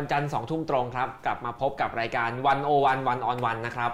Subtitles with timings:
[0.00, 3.90] วันจันทร์สองทุ่มตรงครับ กลับมาพบกับรายการวันโอวันวันออนวันนะครับ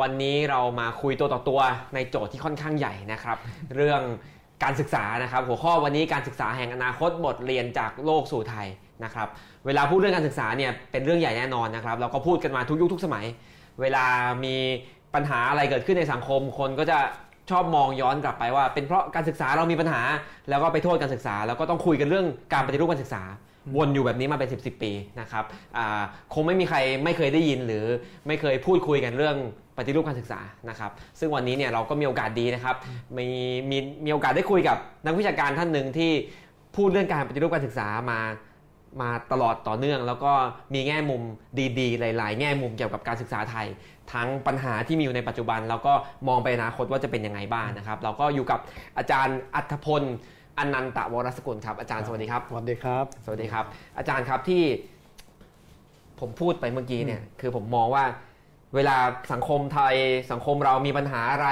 [0.00, 1.60] วันนี้เรามาคุยตัวต่อตัว
[1.94, 3.36] ในโจทย์ที่ค่อนข้างใหญ่นะครับ
[3.76, 4.02] เรื่อง
[4.62, 8.66] การศึกษานะครับ หัวข้อวันนี้การศึกษาแห่งอนาคตบทเรียนจากโลกสู่ไทย
[9.04, 9.28] นะครับ
[9.66, 13.24] เวลาพูดเรื่องการศึกษาเนี่ยเป็นเรื่องใหญ่แน่นอนนะครับเราก็พูดกันมาทุกยุคทุกสมัย
[13.80, 14.04] เวลา
[14.44, 14.56] มี
[15.14, 16.98] ปัญหาอะไรเกิดขึ้นในสังคม คนก็จะ
[17.50, 20.00] ชอบมองย้อนกลับไปว่า เป็นเพราะการศึกษาเรามีปัญหา
[20.48, 23.22] แล้วก็ไปโทษการศึกษา แล้วก็ต้องคุยกันเรื่องการปฏิรูปการศึกษา
[23.76, 25.44] วนอยู่แบบนี้มาเป็น 10บสปีนะครับ
[26.34, 27.84] คงไม่มีใครไม่เคยได้ยินหรือ
[28.26, 29.36] ไม่เคยพูดคุยกันเรื่อง
[29.76, 32.76] ปฏิรูปการศึกษานะครับ ซึ่งวันนี้เนี่ยเราก็มีโอกาสดีนะครับ
[33.16, 33.26] มี
[33.70, 36.12] มีมีโอกาสได้คุยกับนักวิชาการท่านหนึ่งที่
[36.76, 38.20] พูดเรื่องการปฏิรูปการศึกษามา
[39.02, 40.32] มาตลอดต่อเนื่อง แล้วก็
[40.74, 41.22] มีแง่มุม
[41.78, 43.66] ดีๆ หลาย ๆ แง่มุมเกี่ยวกับการศึกษาไทย
[44.12, 45.92] ทั้งปัญหาที่มีอยู่ในปัจจุบัน แล้วก็
[46.28, 48.60] มองไปอนาคตว่าจะเป็นยังไงบ้างนะครับ เราก็อยู่กับ
[48.98, 50.02] อาจารย์อัธพล
[50.58, 53.64] อนันตวรสกุลครับอาจารย์สวัสดีครับ สวัสดีครับ สวัสดีครับ
[53.98, 54.62] อาจารย์ครับที่
[56.20, 58.04] ผมพูดไปเมื่อกี้เนี่ยคือผมมองว่า
[58.74, 58.96] เวลา
[59.32, 59.94] สังคมไทย
[60.32, 61.48] สังคมเรามีปัญหาอะไร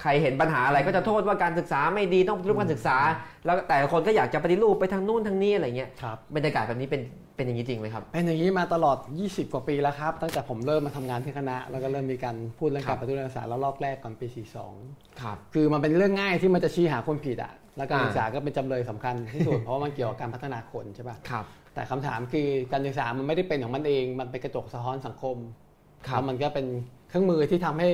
[0.00, 2.96] ใครเห็นปัญหาอะไรก็จะโทษว่าการศึกษาไม่ดีต้องปฏิรูปการศึกษา
[3.44, 7.02] แล้วแต่ละคนก็อยากจะปฏิรูปไปทางนู่นทางนี้อะไรเงี้ยครับบรรยากาศแบบนี้เป็น
[7.40, 25.36] เป็นอย่างนี้จริงไหมครับ เป็นอย่างนี้มาตลอด 20 กว่าปีแล้วครับ ตั้งแต่ผมเริ่มมาทำงานที่คณะ แล้วก็เริ่มมีการพูดเรื่องครัการบปฏิรูปการศึกษาแล้วรอบแรกก่อนปีครับ42คือมันเป็นเรื่องง่ายที่มันจะชี้หาคนผิดอะ แล้วการอ่าศึกษาก็เป็นจำเลยสำคัญที่สุด เพราะว่ามันเกี่ยวกับการพัฒนาคนใช่ป่ะ ครับ แต่คำถามคือการศึกษามันไม่ได้เป็นของมันเอง มันเป็นกระจกสะท้อนสังคม
[26.06, 26.66] ครับแล้วมันก็เป็น
[27.08, 27.88] เครื่องมือที่ทำให้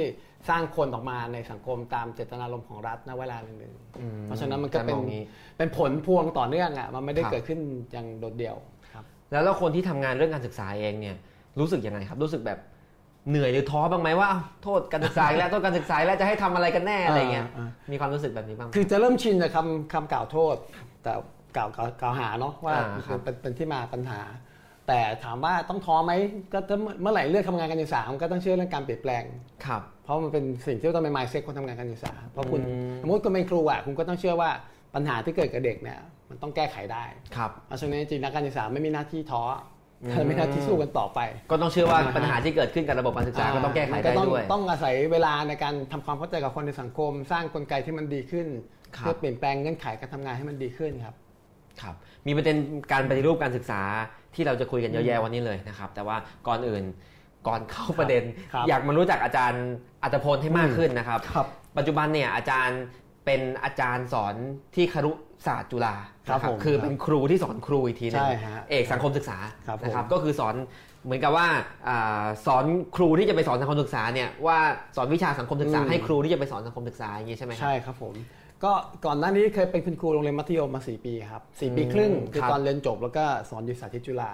[0.48, 5.22] สร้างคนออกมาในสังคมตามเจตนารมณ์ของรัฐณเวลาหนึ่งๆอืมเพราะฉะนั้นมันก็เป็นารมองนี้
[5.58, 7.60] เป็นผลพวงต่อเนื่องอะ มันไม่ได้ครับเกิดขึ้น
[7.92, 8.75] อย่างโดดเดี่ยวครับ
[9.30, 11.16] แล้วแล้วคนที่ทำงานเรื่องการศึกษาเองเนี่ย
[11.60, 12.58] รู้สึกยังไงครับ รู้สึกแบบ
[13.30, 20.56] เหนื่อยหรือท้อบ้างไหมว่าอ้าวโทษการศึกษาอีกแล้วโทษการศึกษาอีกแล้วจะให้ทำอะไรกันแน่อะไรเงี้ยอ่ามีความรู้สึกแบบนี้บ้างไหมคือจะเริ่มชินกับคำคำกล่าวโทษ
[21.02, 21.12] แต่
[21.56, 24.20] กล่าวกล่าวกล่าวหาเนาะว่าอ่าครับเป็นเป็นที่มาปัญหา
[24.88, 26.12] แต่ถามว่าต้องท้อไหม
[26.53, 29.25] ก็จะเมื่อไหร่เลือกทำงานการศึกษามันก็ต้องเชื่อเรื่องการเปลี่ยนแปลง
[29.66, 34.50] ครับเพราะมันเป็นสิ่งที่ต้องเป็น mindset คนทำงานการศึกษาเพราะคุณอืมสมมติคุณเป็นครูอะคุณก็ต้องเชื่อว่า
[34.96, 35.98] ปัญหาที่เกิดกับเด็กเนี่ย
[36.30, 37.04] มันต้องแก้ไขได้
[37.36, 39.42] ครับเพราะฉะนั้นจริงๆนักการศึกษาไม่มีหน้าที่ท้อ
[40.02, 41.20] อมไม่มีหน้าที่สู้กันต่อไป
[41.50, 48.46] ก็ต้องเชื่อว่าอ่าฮะปัญหาที่เกิดขึ้นกับระบบการศึกษาก็ต้องแก้ไขมันได้ต้องด้วยต้องอาศัยเวลาในการทำความเข้าใจกับคนในสังคม สร้างกลไกที่มันดีขึ้น
[48.96, 51.14] ครับเพื่อเปลี่ยนแปลงเงื่อนไขการทำงานให้มันดีขึ้นครับ
[51.80, 51.94] ครับ
[52.26, 52.56] มีประเด็น
[52.92, 53.80] การปฏิรูปการศึกษา
[54.34, 56.16] ที่เราจะคุยกันเยอะแยะวันนี้เลยนะครับ แต่ว่า
[56.48, 56.84] ก่อนอื่น
[57.48, 59.64] ก่อนเข้าประเด็นครับอยากมารู้จักอาจารย์
[60.02, 61.46] อัตพลให้มากขึ้นนะครับครับ
[61.76, 62.80] ปัจจุบันเนี่ยอาจารย์
[63.26, 64.34] เป็นอาจารย์สอน
[64.75, 65.12] ที่ครุ
[65.47, 70.54] ศาสตร์จุฬาครับนะผมคือเป็นครูที่สอนครูอีกทีหนึงใช่ฮะเอกสังคมศึกษาครับผมนะครับก็คือสอน
[71.04, 71.47] เหมือนกับว่า
[71.88, 72.64] อาสอน
[72.97, 74.59] ครูที่จะไปสอนสังคมศึกษาเนี่ยว่า
[74.97, 78.14] สอนวิชาสังคมศึกษาให้ครูที่จะไปสอนสังคมศึกษาอย่างนี้ใช่ไหมครับใช่ครับผม
[78.64, 78.72] ก็
[79.06, 84.31] ก่อนหน้านี้เคยเป็นคุณครูโรงเรียนมัธยมมา 4 ปีครับสี่ปีอืมครึ่งคือครับตอนเรียนจบแล้วก็สอนอยู่สาธิตจุฬา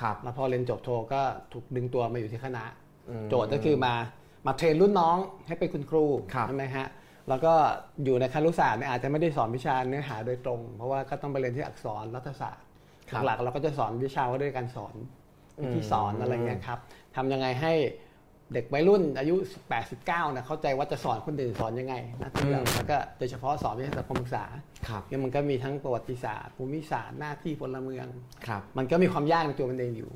[0.00, 2.64] ครับแล้วพอเรียนจบโทก็ถูกดึงตัวมาอยู่ที่คณะ
[3.08, 3.94] อืมโจทย์ก็คือมา
[4.46, 6.86] มาเทรนรุ่นน้องให้เป็นคุณครูครับใช่ไหมฮะ
[7.28, 7.52] แล้วก็
[8.04, 12.64] อยู่ในคณะศาสตร์เนี่ยอาจจะไม่ได้สอนวิชาเนื้อหาโดยตรง เพราะว่าก็ต้องไปเรียนที่อักษรรัฐศาสตร์
[13.10, 14.94] ครับหลักๆเราก็จะสอนวิชาว่าด้วยการสอน
[15.58, 16.78] อืมที่สอนอะไรเงี้ยครับ
[17.16, 17.72] ทำยังไงให้
[18.52, 19.36] เด็กวัยรุ่นอายุ
[19.70, 24.44] 18 19นะเข้าใจว่าจะสอนคนอื่นสอนยังไงนะที่เราอืมแล้วก็โดยเฉพาะสอนวิชาสังคมศึกษา
[24.88, 28.06] ครับเนี่ยมันก็มีทั้งประวัติศาสตร์ภูมิศาสตร์หน้าที่พลเมือง
[28.46, 30.10] ครับมันก็มีความยากในตัวมันเองอยู่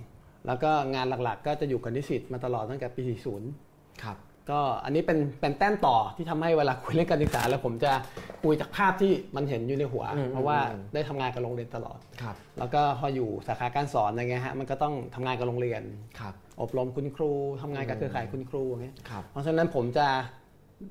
[0.46, 3.02] แล้วก็งานหลักๆ ก็จะอยู่กับนิสิตมาตลอดตั้งแต่ปี
[3.52, 4.16] 40ครับ
[4.50, 7.92] ก็อันนี้เป็นเป็นแต้มต่อที่ทำให้เวลาคุยเรื่องการศึกษาแล้วผมจะ
[8.42, 15.82] คุยจากภาพที่มันเห็นอยู่ในหัวอืมเพราะว่าอืมได้ทำงานกับโรงเรียนตลอดครับ แล้วก็พออยู่สาขาการสอนอะไรเงี้ยฮะมันก็ต้องทำงานกับโรงเรียน
[16.20, 17.30] ครับอบรมคุณครู
[17.62, 20.06] ทำงานกับเครือข่ายคุณครูอย่างเงี้ยครับเพราะฉะนั้นผมจะ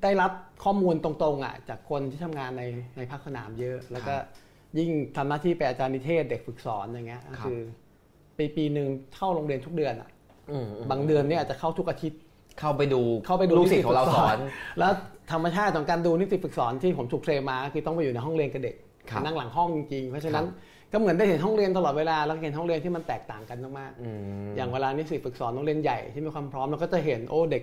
[0.02, 0.32] ได้รับ
[0.64, 2.64] ข้อมูลตรงๆอะจากคนที่ทำงานใน
[2.96, 4.14] ในภาคสนามเยอะ แล้วก็
[4.78, 7.60] ยิ่งทำหน้าที่เป็นอาจารย์นิเทศเด็กฝึกสอนอย่างเงี้ยครับคือ
[8.36, 10.08] ปีปีหนึ่งเข้าโรงเรียนทุกเดือนอะ
[10.50, 12.20] อืมอืมบางเดือนเนี่ยอาจจะเข้าทุกอาทิตย์
[12.60, 14.38] เข้าไปดูเข้าไปดูลูกศิษย์ของเรานิสิตฝึกสสออนน
[14.78, 14.92] แล้ว
[15.32, 18.76] ธรรมชาติของการดูนิสิตฝึกสอนที่ผมถูกเทรนมาคือต้องไปอยู่ในห้องเรียนกับเด็ก
[19.10, 20.44] ครับนั่งหลังห้องจริงๆเพราะฉะนั้น
[20.92, 24.08] ก็เหมือนได้เห็นห้องเรียนตลอดเวลาแล้วเห็นห้องเรียนที่มันแตกต่างกันมากอื
[24.46, 27.62] มๆอย่างเวลานิสิตฝึกสอนโรงเรียนใหญ่ที่มีความพร้อมเราก็จะเห็นโอ้เด็ก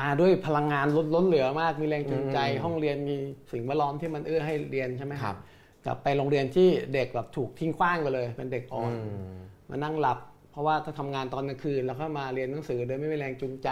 [0.00, 3.16] มาด้วยพลังงานล้นล้นเหลือมาก มีแรงจูงใจอืมห้องเรียนมี
[3.52, 5.36] สิ่งแวดล้อมที่มันเอื้อให้เรียนใช่ไหมครับ
[5.84, 9.36] กลับไปโรงเรียนที่เด็กแบบถูกทิ้งขว้างไปเลย เป็นเด็กอ่อนอืม
[9.70, 10.18] มานั่งหลับ
[10.56, 13.68] เพราะว่าถ้าทำงานตอนกลางคืนแล้วก็มาเรียนหนังสือโดยไม่มีแรงจูงใจ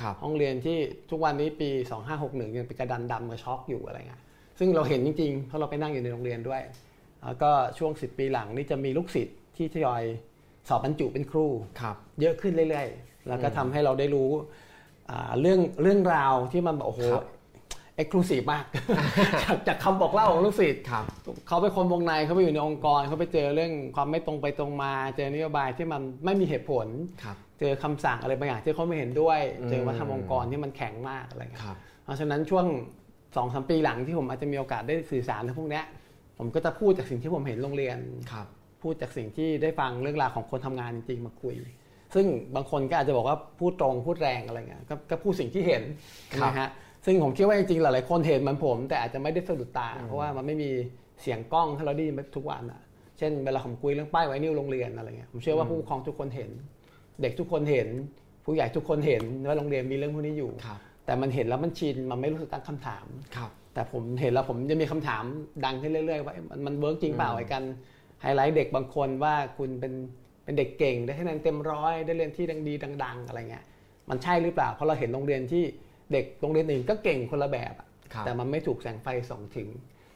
[0.00, 0.78] ครับห้องเรียนที่
[1.10, 1.70] ทุกวันนี้ปี
[2.12, 4.22] 2561ยังเป็นกระดันดำกับช็อกอยู่อะไรเงี้ย
[4.58, 6.62] ซึ่งเราเห็นจริงๆเพราะเราไปนั่งอยู่ในโรงเรียนด้วย
[7.24, 10.02] แล้วก็ช่วง 10 ปีหลังนี่จะมีลูกศิษย์ที่ทยอย
[10.68, 11.46] สอบบรรจุเป็นครู
[11.80, 14.30] ครับเยอะขึ้นเรื่อยๆ แล้วก็ทำให้เราได้รู้
[15.10, 17.24] อ่าเรื่องเรื่องราวที่มันแบบโอ้โหครับ
[17.96, 18.64] เอ็กซ์คลูซีฟมาก
[19.42, 21.04] จากจากคำบอกเล่าของลูกศิษย์ครับ
[21.46, 26.86] เขาเป็นคนวงในเขาไปอยู่ในองค์กรเขาไปเจอเรื่องความไม่ตรงไปตรงมา เจอนโยบายที่มันไม่มีเหตุผล
[27.22, 32.66] ครับเจอคำสั่งอะไรบางอย่างที่เขาไม่เห็นด้วยอืมเจอวัฒนธรรมองค์กรที่มันแข็งมากอะไรเงี้ยครับเพราะฉะนั้นช่วง
[33.36, 35.84] สองสามปีหลังที่ผมอาจจะมีโอกาสได้สื่อสารในพวกเนี้ย
[36.38, 37.98] ผมก็จะพูดจากสิ่งที่ผมเห็นโรงเรียน
[38.32, 38.46] ครับ
[38.82, 41.54] พูดจากสิ่งที่ได้ฟังเรื่องราวของคนทำงานจริงๆมาคุย
[42.14, 45.82] ซึ่งบางคนก็อาจจะบอกว่าพูดตรงพูดแรงอะไรเงี้ยก็ก็พูดสิ่งที่เห็น
[46.40, 46.68] ครับนะฮะ
[47.04, 50.70] ซึ่งผมคิดว่าจริงๆหลายๆคนเห็นเหมือนผม แต่อาจจะไม่ได้สะดุดตา เพราะว่ามันไม่มี
[51.22, 52.80] เสียงกล้องให้เราได้ยินทุกวันอะ
[53.18, 56.50] เช่นเวลาผมคุยเรื่องป้ายไวนิวโรงเรียนอะไรเงี้ยผมเชื่อว่าผู้ปกครองทุกคนเห็น
[57.22, 57.88] เด็กทุกคนเห็น
[58.44, 65.24] ผู้ใหญ่ทุกคนเห็นว่าโรงเรียนมีเรื่องพวกนี้อยู่ครับแต่มันเห็นแล้วมันชินมันไม่รู้สึกตั้งคำถามครับ แต่ผมเห็นแล้วผมจะมีคำถาม
[65.64, 67.62] ดังขึ้นเรื่อยๆว่าเอ๊ะมันมัน work จริงเปล่าอืมไอ้กัน
[68.20, 69.92] ไฮไลท์เด็กบางคนว่าคุณเป็น
[70.44, 72.74] เป็นเด็กเก่งได้คะแนนเต็มร้อยได้เรียนที่ดังดี
[73.04, 73.64] ดัง ๆ อะไรเงี้ย
[74.10, 75.64] มันใช่หรือเปล่า เพราะเราเห็นโรงเรียนที่
[76.12, 79.68] เด็กโรงเรียนอื่นก็เก่งคนละแบบอะครับแต่มันไม่ถูกแสงไฟส่องถึง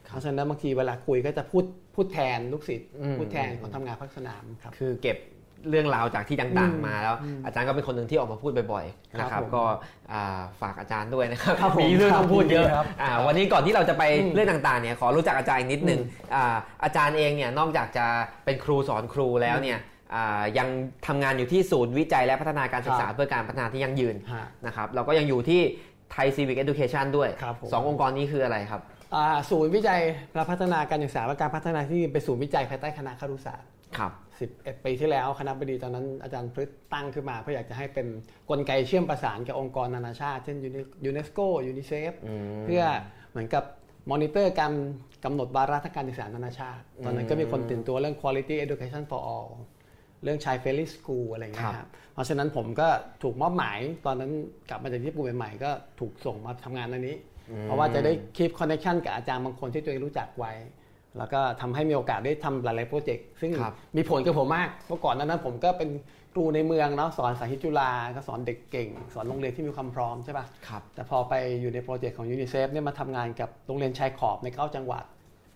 [0.07, 1.65] ครับเพราะฉะนั้นบางทีเวลาคุยก็จะพูด
[1.95, 5.19] พูดแทนลูกศิษย์อืมพูดแทนคนทำงานภาคสนามครับคือเก็บ
[5.71, 7.15] เรื่องราวจากที่ต่างอืมๆมาแล้ว
[7.45, 9.65] อาจารย์ก็เป็นคนหนึ่งที่ออกมาพูดบ่อยๆนะครับผมก็
[10.13, 16.01] อ่าฝากอาจารย์ด้วยนะครับครับผมมีเรื่องต้องพูดเยอะครับอ่าวันนี้ก่อนที่เราจะไปอืมเรื่องต่างๆเนี่ยขอรู้จักอาจารย์อีกนิดนึง
[16.35, 18.07] อ่าอาจารย์เองเนี่ยนอกจากจะ
[18.45, 19.98] เป็นครูสอนครูแล้วเนี่ยอ่า
[20.59, 20.69] ยัง
[21.07, 25.61] ทำงานอยู่ที่ศูนย์วิจัยและพัฒนาการศึกษาครับเพื่อการพัฒนาที่ยั่งยืนฮะนะครับเราก็ยังอยู่ที่
[26.13, 28.83] ไทย Civic Education ด้วยครับผมสององค์กรนี้คืออะไรครับ
[29.15, 30.01] อ่าศูนย์วิจัย
[30.35, 33.69] และพัฒนาการศึกษาและการพัฒนาที่เป็นศูนย์วิจัยภายใต้คณะครุศาสตร์
[33.99, 34.13] ครับ
[34.51, 38.07] 11 ปีที่แล้วคณบดีตอนนั้นอาจารย์พฤทธิ์ตั้งขึ้นมาเพื่ออยากจะให้เป็น
[38.51, 40.57] กลไกเชื่อมประสานกับองค์กรนานาชาติ เช่น
[41.05, 41.39] ยูเนสโก
[41.69, 42.83] ยูนิเซฟอืมเพื่อ
[43.31, 43.65] เหมือนกับ
[44.11, 44.73] มอนิเตอร์การ
[45.25, 49.51] กำหนดวาระทางการศึกษานานาชาติ ตอนนั้นก็มีคนตื่นตัวเรื่อง quality education for all
[50.23, 52.89] เรื่อง child friendly school อะไรอย่างเงี้ยครับเพราะฉะนั้นผมก็
[53.23, 54.31] ถูกมอบหมายตอนนั้น
[54.69, 55.71] กลับมาจากญี่ปุ่นใหม่ๆก็
[56.01, 57.17] ถูกส่งมาทำงานอันนี้
[57.63, 60.53] เพราะว่าจะได้ keep connection กับอาจารย์บางคนที่ตัวเองรู้จักไว้
[61.19, 65.91] แล้วก็ทำให้มีโอกาสได้ทำหลายๆโปรเจกต์ซึ่งครับมีผลกับผมมากเมื่อก่อนนั้นนะผมก็เป็น
[66.33, 75.05] ครูในเมืองเนาะสอนสาธิตจุฬาก็สอนเด็กเก่ง สอนโรงเรียนที่มีความพร้อมใช่ปะครับแต่พอไปอยู่ใน project ของยูนิเซฟเนี่ยมาทำงานกับโรงเรียนชายขอบในเก้าจังหวัด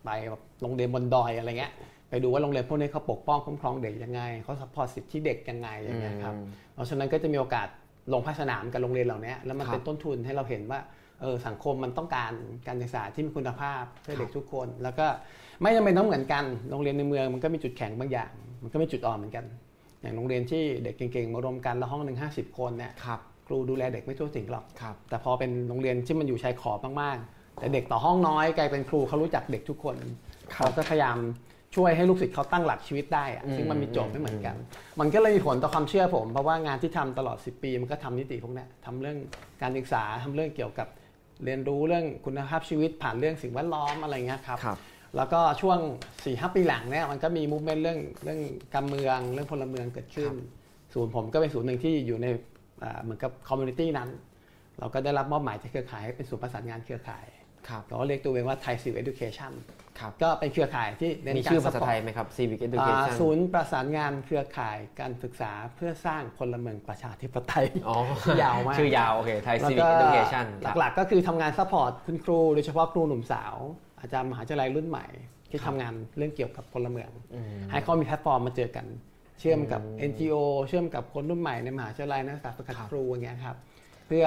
[0.05, 1.73] ไปแบบโรงเรียนบนดอยอะไรเงี้ย
[2.13, 7.69] ไปดูว่าโรงเรียนพวกนี้เขาปกป้องคุ้มครองเด็กยังไงเขา support สิทธิเด็กยังไงอย่างเงี้ยครับอืมเพราะฉะนั้นก็จะมีโอกาส
[8.13, 10.81] ลงภาคสนามกับโรงเรียนเหล่านี้แล้วมันครับเป็นต้นทุนให้เราเห็นว่า
[11.21, 12.33] เออสังคมมันต้องการ
[12.67, 15.07] การศึกษาที่มีคุณภาพเพื่อเด็กทุกคน แล้วก็
[15.63, 18.31] ไม่จำเป็นต้องเหมือนกันโรงเรียนในเมืองมันก็มีจุดแข็งบางอย่าง
[18.63, 19.45] มันก็มีจุดอ่อนเหมือนกัน
[20.01, 29.97] อย่างโรงเรียนที่เด็กเก่งๆมารวมกันแล้วห้องหนึ่งห้าสิบคนเนี่ยครับครูดูแลเด็กไม่ทั่วถึงหรอกครับแต่พอเป็นโรงเรียนที่มันอยู่ชายขอบมากๆแต่เด็กต่อห้องน้อยกลายเป็นครูเขารู้จักเด็กทุกคน
[30.55, 31.17] เขาก็พยายาม
[31.77, 34.57] ช่วยให้ลูกศิษย์เขาตั้งหลักชีวิตได้อะอืมซึ่งมันมีโจทย์ไม่เหมือนกัน
[35.01, 39.19] มันก็เลยมีผลต่อความเชื่อผม เพราะว่างานที่ทำตลอด 10 ปี มันก็ทำนิติพวกเนี้ยทำเรื่อง
[39.63, 40.89] การศึกษาทำเรื่องเกี่ยวกับ
[41.45, 44.79] เรียนรู้เรื่องคุณภาพชีวิตผ่านเรื่องสิ่งแวดล้อมอะไรเงี้ยครับครับ
[45.17, 48.41] แล้วก็ช่วง4ีหปีหลังเนี่ยมันก็มี movement เรื่องเรื่อง
[48.75, 50.33] การเมืองเรื่องพลเมืองเกิดขึ้น
[50.95, 52.27] ศูนย์ผมก็เป็นศูนย์หนึ่งที่อยู่ใน
[52.83, 54.09] อ่าเหมือนกับ community นั้น
[54.79, 57.25] เราก็ได้รับมอบหมายจากเครือข่ายให้เป็นศูนย์ประสานงานเครือข่าย
[57.69, 59.82] ครับเราก็เรียกตัวเองว่าไทยซิล Education ครับ
[60.23, 67.97] ก็เป็นเครือข่ายที่เน้นมีการชื่อภาษา support ไทยไหมครับ Civic อ่า Education ศูนย์ประสานงานเครือข่ายการศึกษาเพื่อสร้างพลเมืองประชาธิปไตยอ๋อ
[68.43, 73.55] ยาวมากชื่อยาวโอเคไทยแล้ว Civic ก็ Education ครับหลักๆ ก็คือทำงาน support คุณครูโดยเฉพาะครูหนุ่มสาว
[74.01, 75.07] อาจารย์มหาวิทยาลัยรุ่นใหม่
[75.51, 78.87] ที่ทำงานเรื่องเกี่ยวกับพลเมืองอืมให้เขามีแพลตฟอร์มมาเจอกัน
[79.41, 80.35] เชื่อมกับอืม NGO
[80.69, 83.57] เชื่อมกับคนรุ่นใหม่ในมหาวิทยาลัยนักศึกษาฝึกหัดครับครูอย่างเงี้ยครับ
[84.07, 84.27] เพื่อ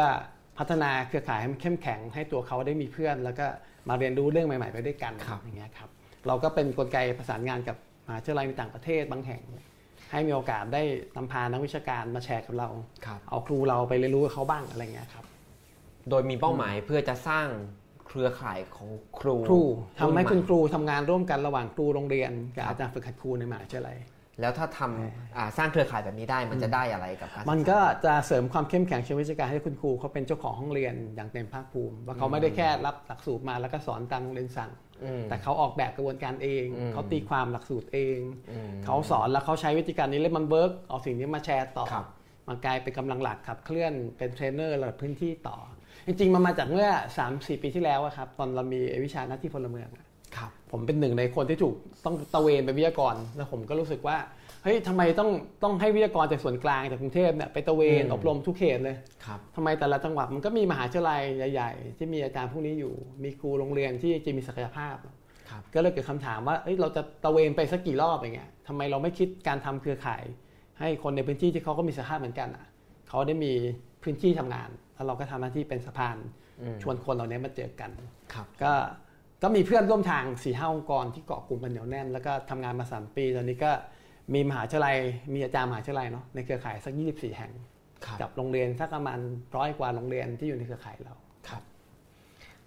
[0.58, 3.48] พัฒนาเครือข่ายให้มันเข้มแข็งให้ตัวเขาได้มีเพื่อนแล้วก็
[3.90, 5.14] มาเรียนรู้เรื่องใหม่ ๆ ไปด้วยกัน
[5.44, 5.90] อย่างเงี้ยครับ
[6.28, 9.42] เราก็เป็นกลไกประสานงานกับมหาวิทยาลัยในต่างประเทศบางแห่ง
[10.12, 10.84] ให้มีโอกาสได้
[11.16, 12.70] นำพานักวิชาการมาแชร์กับเรา
[13.06, 15.26] ครับเอาครูเราไปเรียนรู้กับเขาบ้างอะไรเงี้ยครับ
[16.10, 17.48] โดยมีเป้าหมายเพื่อจะสร้าง
[18.08, 18.90] เครือข่ายของ
[19.20, 19.62] ครูครู
[20.00, 23.98] ทำให้รุ่นคุณม่ครูทำงานร่วมกันระหว่างครูโรงเรียนกับครับอาจารย์ฝึกหัดครูในมหาวิทยาลัย
[24.40, 34.72] แล้วถ้าทำอ่าสร้างเครือข่ายแบบนี้ได้มันจะได้อะไรกับการศึษามันก็จะเสริมความเข้มแข็งเชิงวิชาการให้คุณครูเขาเป็นเจ้าของห้องเรียนอย่างเต็มภาคภูมิ ว่าเขาไม่ได้แค่รับหลักสูตรมาแล้วก็สอนตามโรงเรียนสั่ง
[35.04, 38.20] อืมแต่เขาออกแบบกระบวนการเองอืมเขาตีความหลักสูตรเอง
[38.52, 42.06] อืมเขาสอนแล้วเขาใช้วิธีการนี้แล้วมัน work เอาสิ่งนี้มาแชร์ต่อครับ
[42.48, 45.58] มันกลายเป็นกำลังหลักขับเคลื่อนเป็นเทรนเนอร์ระดับพื้นที่ต่อ
[46.08, 46.90] จริงๆมันมาจากเมื่อ
[47.26, 50.05] 3-4 ปีที่แล้วอะครับตอนเรามีวิชาหน้าที่พลเมืองอะครับ
[50.72, 51.76] ผมเป็นหนึ่งในคนที่ถูก
[52.06, 54.18] ต้องตระเวนเป็นวิทยากรแล้วผมก็รู้สึกว่า
[54.64, 55.30] เฮ้ยทำไมต้อง
[55.64, 61.22] ต้องให้วิทยากรจากส่วนกลางจากกรุงเทพเนี่ยไปตระเวนอืมอบรมทุกเขตเลยครับทำไมแต่ละจังหวัดมันก็มีมหาวิทยาลัย
[61.54, 64.96] ใหญ่ๆ ที่มีอาจารย์พวกนี้อยู่ มีครูโรงเรียนที่จะมีศักยภาพ
[65.50, 70.24] ครับก็เลยเกิดคำถามว่าเอ้ยเราจะตระเวนไปสักกี่รอบอย่างเงี้ยทำไมเราไม่คิดการทำเครือข่าย
[70.80, 72.66] ให้คนในพื้นที่ที่เขาก็มีสภาพเหมือนกันอะ
[73.10, 73.54] เขาได้มี
[74.04, 76.18] พื้นที่ทำงานแล้วเราก็ทำหน้าที่เป็นสะพาน
[76.62, 77.92] อืมชวนคนเหล่านี้มาเจอกัน
[78.34, 78.74] ครับก็
[79.42, 83.72] ก็มีเพื่อนร่วมทาง4ี่ห้าองค์กรที่เกาะกลุ่มกันเหนียวแน่น แล้วก็ทำงานมา3ปี ตอนนี้ก็
[84.34, 84.98] มีมหาวิทยาลัย
[85.34, 87.52] มีอาจารย์มหาวิทยาลัยเนาะในเครือข่ายสัก 24 แห่ง
[88.06, 89.20] ครับกับโรงเรียนสักประมาณ
[89.56, 91.16] ร้อยกว่าโรงเรียนที่อยู่ในเครือข่ายเรา
[91.50, 91.64] ครับ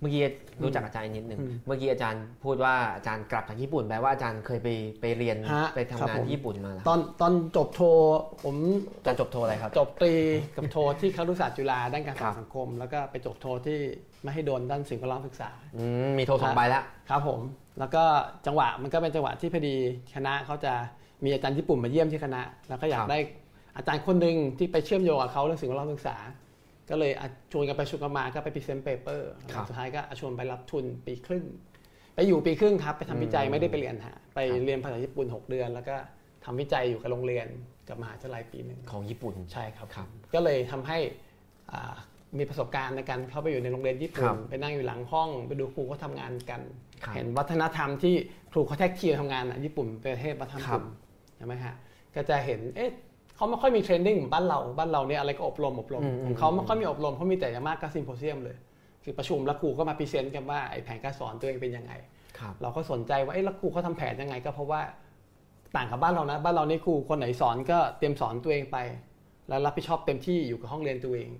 [0.01, 0.23] เมื่อกี้
[0.63, 4.69] รู้จักอาจารย์นิดหนึ่งอืมเมื่อกี้อาจารย์พูดว่าอาจารย์กลับจากญี่ปุ่นแปลว่าอาจารย์เคยไป
[5.01, 7.81] ไปเรียนฮะไปทำครับงานผมที่ญี่ปุ่นมาแล้วตอนตอนจบโท
[8.43, 8.55] ผม
[8.97, 10.15] อาจารย์จบโทอะไรครับ จบตรี
[10.57, 13.79] กับโทที่ครุศาสตร์จุฬาด้านการครัศึกบษาสังคม แล้วก็ไปจบโทที่
[14.27, 17.41] มหิดลด้านสิ่งแวดล้อมศึกษาอืมมีโทสองใบแล้วครับผม
[17.79, 18.05] แล้วก็
[18.47, 19.75] จังหวะมันก็เป็นจังหวะที่พอดี
[20.15, 20.73] คณะเขาจะ
[21.25, 23.19] มีอาจารย์ญี่ปุ่นมาเยี่ยมที่คณะ แล้วก็อยาคกรับได้
[23.77, 26.17] อาจารย์คนหนึ่งที่ไปเชื่อมโยงกับเขาเรื่องสิ่งแวดล้อมศึกษา
[26.91, 29.31] ก็เลยอะชวนกันไปชวนกันมาก็ไป present paper
[29.69, 31.45] สุดท้ายก็ชวนไปรับทุนปีครึ่ง
[32.15, 35.97] ไปอยู่ปีครึ่งครับไปทำวิจัยไม่ได้ไปเรียนฮะไปเรียนภาษาญี่ปุ่น 6 เดือน แล้วก็
[36.45, 37.47] ทำวิจัยอยู่กับโรงเรียน
[37.89, 40.99] กับมหาวิทยาลัยปีหนึ่งของญี่ปุ่นใช่ครับครับก็เลยทำให้
[41.73, 41.95] อ่า
[42.39, 46.61] มีประสบการณ์ในการเข้าไปอยู่ในโรงเรียนญี่ปุ่คนรับไปนั่งอยู่หลังห้องไปดูครูเขาทำงานกัน
[47.03, 48.15] ครับเห็นวัฒนธรรมที่
[48.53, 50.85] ครูเขา tag team ทำงานอะญี่ปุ่นเป็นประเทศวัฒนธรครับ
[51.37, 51.75] ใช่ไหมฮะ
[52.15, 52.91] ก็จะเห็นเอ๊ะ
[53.37, 58.57] เขาไม่ค่อยมี training เหมือนบ้านเราบ้านเราเนี่ยอะไรก็อบรมอบรมอืมของเขาไม่ค่อยมีอบรมเขามีแต่อย่างมากก็ symposium เลย
[59.05, 61.93] คือประชุมแล้วครูก็มา present กันว่าไอ้แผนการสอนตัวเองเป็นยังไง
[62.39, 64.81] ครับเราก็สนใจว่าเอ๊ะแล้วครูเขาทำแผนยังไง ก็เพราะว่า
[65.77, 68.77] ต่างกับบ้านเรานะ บ้านเรานี่ครูคนไหนสอนก็เตรียมสอนตัวเองไป
[69.49, 71.31] แล้วรับผิดชอบเต็มที่อยู่กับห้องเรียนตัวเอง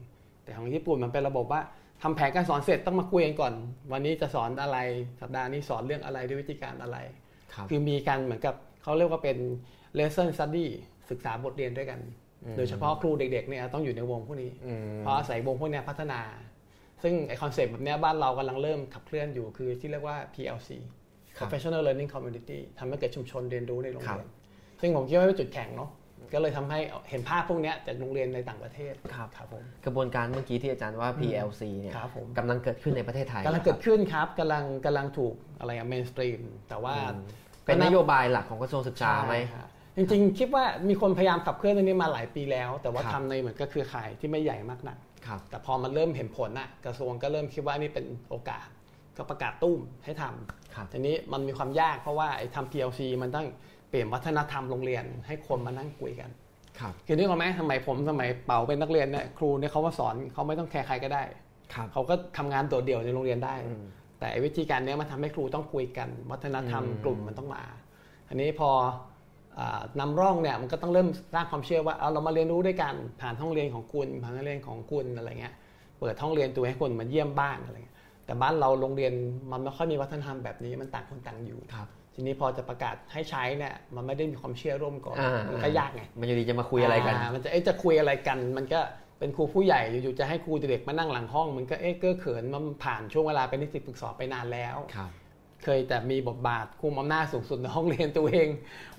[0.49, 1.61] แต่ของญี่ปุ่นมันเป็นระบบว่า
[2.03, 3.53] ทำแผนการสอนเสร็จต้องมาคุยกันก่อน
[3.93, 4.79] วันนี้จะสอนอะไร
[5.21, 6.97] สัปดาห์นี้สอนเรื่องอะไรด้วยวิธีการอะไร
[7.53, 9.39] ครับคือมีการเหมือนกับเขาเรียกว่าเป็น
[9.99, 10.67] lesson study
[11.11, 12.01] ศึกษาบทเรียนด้วยกัน
[12.45, 16.21] อืมโดยเฉพาะครูเด็กๆเนี่ยต้องอยู่ในวงพวกนี้อืมเพราะอาศัยวงพวกเนี้ยพัฒนา
[17.03, 20.71] ซึ่งไอคอนเซปต์แบบเนี้ยบ้านเรากำลังเริ่มขับเคลื่อนอยู่คือที่เรียกว่า PLC
[21.37, 24.29] ครับ Professional Learning Community ทำให้เกิดชุมชนเรียนรู้ในโรงครับเรียน
[24.81, 25.91] ซึ่งผมคิดว่าเป็นจุดแข็งเนาะ
[26.33, 26.81] ก็เลยทำให้
[27.11, 37.27] เห็นภาพพวกเนี้ยจากโรงเรียนในต่างประเทศครับครับผมกระบวนการเมื่อกี้ที่อาจารย์ว่า PLC เนี่ยครับผมกำลังเกิดขึ้นในประเทศไทยกำลังเกิดขึ้นครับกำลังกำลังถูกอะไรอะ mainstream แต่ว่าอืม
[37.65, 48.67] เป็นนโยบายหลักของกระทรวงศึกษาไหมใช่ฮะจริงๆ คิดว่ามีคนพยายามขับเคลื่อนเรื่องนี้มาหลายปีแล้ว แต่ว่าครับทำในเหมือนก็เครือข่ายที่ไม่ใหญ่มากนักครับแต่พอมันเริ่มเห็นผลอะกระทรวงก็เริ่มคิดว่านี่เป็นโอกาส
[49.17, 53.47] ก็ประกาศตุ้มให้ทำครับทีนี้มันมีความยากเพราะว่าไอ้ทำ PLC มันต้อง
[53.89, 56.31] เปลี่ยนวัฒนธรรมโรงเรียน ให้คนมานั่งคุยกัน
[56.79, 61.23] ครับคือนึกออกไหมสมัยผมสมัยเป่าเป็นนักเรียนเนี่ยครูเนี่ยเขามาสอนเขาไม่ต้องแคร์ใครก็ได้
[61.75, 63.85] ครับเขาก็ทำงานโดดเดี่ยวในโรงเรียนได้อืม
[64.19, 67.63] แต่ไอ้วิธีการเนี้ยมันทำให้ครูต้องคุยกัน วัฒนธรรมอืมกลุ่มมันต้องมา
[68.29, 68.71] อันนี้พอ
[69.59, 75.55] อานำร่องเนี่ยมันก็ต้องเริ่มสร้างความเชื่อว่าเอาเรามาเรียนรู้ด้วยกันผ่านห้องเรียนของคุณผ่านห้องเรียนของคุณอะไรเงี้ย
[76.01, 79.13] เปิดห้องเรียนตัวให้คนมาเยี่ยมบ้างอะไรเงี้ยแต่บ้านเราโรงเรียน
[79.51, 81.89] มันไม่ค่อยมีวัฒนธรรมแบบนี้มันต่างคนต่างอยู่ครับ
[82.21, 88.81] ทีนี้พอจะประกาศให้ใช้เนี่ยมันไม่ได้มีความเชื่อร่วมก่อนอ่ามันก็ยากไงมันอยู่ดีจะมาคุยอะไรกันามันจะเอ๊ะจะคุยอะไรกัน มันก็
[89.19, 95.11] เป็นครูผู้ใหญ่อยู่ๆจะให้ครูเด็กมานั่งหลังห้อง มันก็เอ๊ะเก้อเขินมันผ่านช่วงเวลาเป็นนิสิตฝึกสอบไปนานแล้วครับ
[95.65, 98.49] เคยแต่มีบทบาทคุมอำนาจสูงสุดในห้องเรียนตัวเอง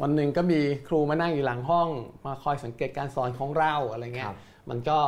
[0.01, 1.89] วันหนึ่งก็มีครูมานั่งอยู่หลังห้อง
[2.25, 4.37] มาคอยสังเกตการสอนของเราอะไรเงี้คยรับ
[4.69, 4.99] มันก็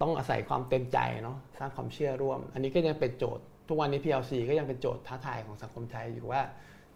[0.00, 6.40] ต้องอาศัยความเต็มใจเนาะสร้างความเชื่อร่วม อันนี้ก็ยังเป็นโจทย์ ทุกวันนี้ PLC ก็ยังเป็นโจทย์ท้าทายของสังคมไทยอยู่ว่า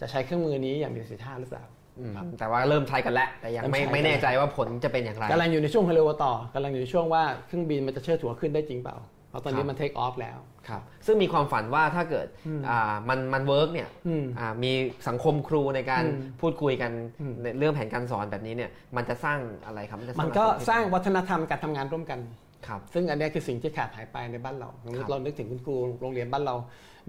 [0.02, 1.64] จะใช้เครื่องมือนี้อย่างมีประสิทธิภาพหรือเปล่า
[1.98, 8.96] อืมแต่ว่าเริ่มใช้กันแล้วแต่ยังไม่เริ่มใช้ไม่แน่ใจว่าผลจะเป็นอย่างไรกำลังอยู่ในช่วงหัวเลี้ยวหัวต่อกำลังอยู่ในช่วงว่าเครื่องบินมันจะเชิดหัวขึ้นได้จริงเปล่า
[9.28, 12.26] เพราะตอนนี้ครับมัน take off แล้วครับซึ่งมีความฝันว่าถ้าเกิด
[12.68, 14.72] อ่ามันมัน work เนี่ยอืมอ่ามี
[15.08, 22.20] สังคมครูในการอืมพูดคุยกันอืมในเรื่องแผนการสอนแบบนี้เนี่ยมันจะสร้างอะไรครับจะมันก็อะไรสร้างวัฒนธรรมการทำงานร่วมกัน
[22.66, 26.54] ครับซึ่งอันเนี้ยคือสิ่งที่ขาดหายไปในบ้านเราสมมติครับเรานึกถึงคุณครูโรงเรียนบ้านเรา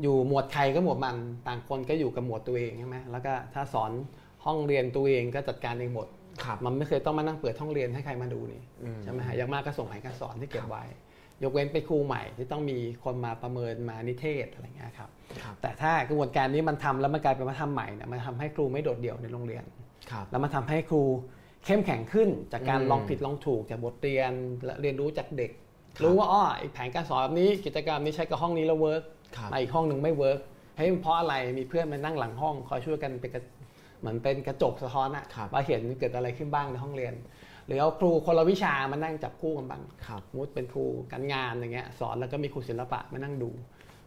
[0.02, 3.92] อยู่หมวดใครก็หมวดมันต่างคนก็อยู่กับหมวดตัวเองใช่ไหมแล้วก็ถ้าสอน
[4.46, 6.08] ห้องเรียนตัวเองก็จัดการเองหมด
[6.44, 10.84] ครับมันไม่เคยต้องมานั่งเปิดห้องเรียนให้ใครมาดูนี่อืมใช่ไหมฮะอย่างมากก็ส่งแผนการสอนที่เก็บไว้
[11.44, 15.10] ยกเว้นไปนครูใหม่ที่ต้องมีคนมาประเมินมานิเทศอะไรเงี้ยครับ
[15.42, 19.64] ครับแต่ถ้ากระบวนการนี้มันทำแล้วมันกลายเป็นวัฒนธรรมใหม่เนี่ยมันทำให้ครูไม่โดดเดี่ยวในโรงเรียน
[20.12, 21.02] ครับแล้วมันทำให้ครู
[21.66, 24.32] เข้มแข็งขึ้นจากการอืมลองผิดลองถูกจากบทเรียน
[24.66, 25.52] และเรียนรู้จากเด็ก
[25.96, 29.13] ครับรู้ว่าอ้อไอ้แผนการสอนแบบนี้กิจกรรมนี้ใช้กับห้องนี้แล้ว work ครับ
[29.52, 30.40] มาอีกห้องหนึ่งไม่ work
[30.78, 33.42] เฮ้ยมันเพราะอะไรมีเพื่อนมานั่งหลังห้องคอยช่วยกันเป็นกระ
[34.00, 37.14] เหมือนเป็นกระจกสะท้อนอะครับว่าเห็นเกิดอะไรขึ้นบ้างในห้องเรียน
[37.68, 43.50] หรือเอาครูคนละวิชามานั่งจับคู่กันบ้างครับสมมุติเป็นครูการงานอย่างเงี้ยสอนแล้วก็มีครูศิลปะมานั่งดู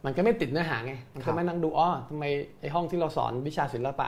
[0.05, 2.25] มันก็ไม่ติดเนื้อหาไงมันก็ครัก็บไม่นั่งดูอ๋อทำไม
[2.61, 4.07] ไอ้ห้องที่เราสอนวิชาศิลปะ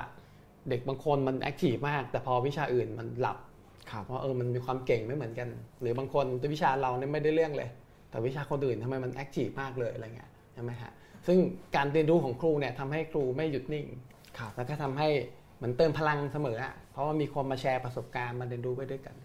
[0.69, 3.37] เด็กบางคนมัน active มาก แต่พอวิชาอื่นมันหลับ
[3.91, 5.49] ครับว่าเออมันมีความเก่งไม่เหมือนกัน
[5.81, 7.69] หรือบางคนวิชาเราเนี่ยไม่ได้เรื่องเลย
[8.09, 10.91] แต่วิชาคนอื่นทำไมมัน active มากเลยอะไรเงี้ยใช่ไหมฮะ
[11.27, 11.37] ซึ่ง
[11.75, 13.85] การเรียนรู้ของครูเนี่ยทำให้ครูไม่หยุดนิ่ง
[14.37, 15.09] ครับแล้วก็ทำให้
[15.57, 19.15] เหมือนเติมพลังเสมออะเพราะว่ามีคนมาแชร์ประสบการณ์มาเรียนรู้ไปด้วยกัน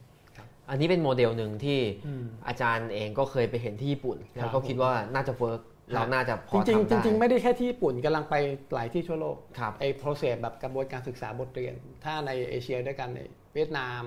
[0.70, 8.34] อันนี้เป็นโมเดลหนึ่งที่อืมอาจารย์เองก็เคยไปเห็นที่ญี่ปุ่นครับแล้วก็คิดว่าน่าจะ work เราน่าจะพอทำได้จริงๆจริงๆไม่ได้แค่ที่ญี่ปุ่นกำลังไป
[8.74, 11.74] หลายที่ทั่วโลกครับไอ้ process แบบกระบวนการศึกษาบทเรียน
[12.04, 13.20] ถ้าในเอเชียด้วยกันใน
[13.54, 14.02] เวียดนาม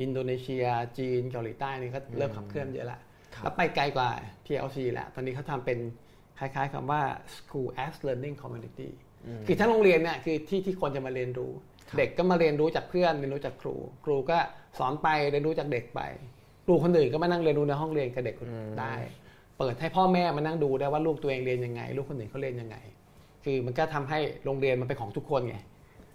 [0.00, 0.66] อินโดนีเซีย
[0.98, 2.98] จีนเกาหลีใต้นี่ก็เริ่มขับเคลื่อนเยอะละ
[3.34, 4.08] ครับแล้วไปไกลกว่า
[4.46, 5.78] PLC แหละตอนนี้เขาทำเป็น
[6.54, 7.02] คล้ายๆคำว่า
[7.36, 8.90] school as learning community
[9.46, 11.52] คือทั้งโรงเรียนเนี่ยคือที่ที่คนจะมาเรียนรู้
[11.88, 13.74] ครับเด็กก็มาเรียนรู้จากเพื่อนเรียนรู้จากครู
[14.04, 14.38] ครูก็
[14.78, 16.00] สอนไปเรียนรู้จากเด็กไป
[16.66, 18.36] ครูคนอื่นก็มานั่งเรียนรู้ในห้องเรียนกับเด็ก
[18.80, 18.94] ได้
[19.58, 22.76] เปิดให้พ่อแม่มานั่งดูได้ว่าลูกตัวเองเรียนยังไง ลูกคนอื่นเขาเรียนยังไง
[23.44, 25.56] คือมันก็ทำให้โรงเรียนมันเป็นของทุกคนไง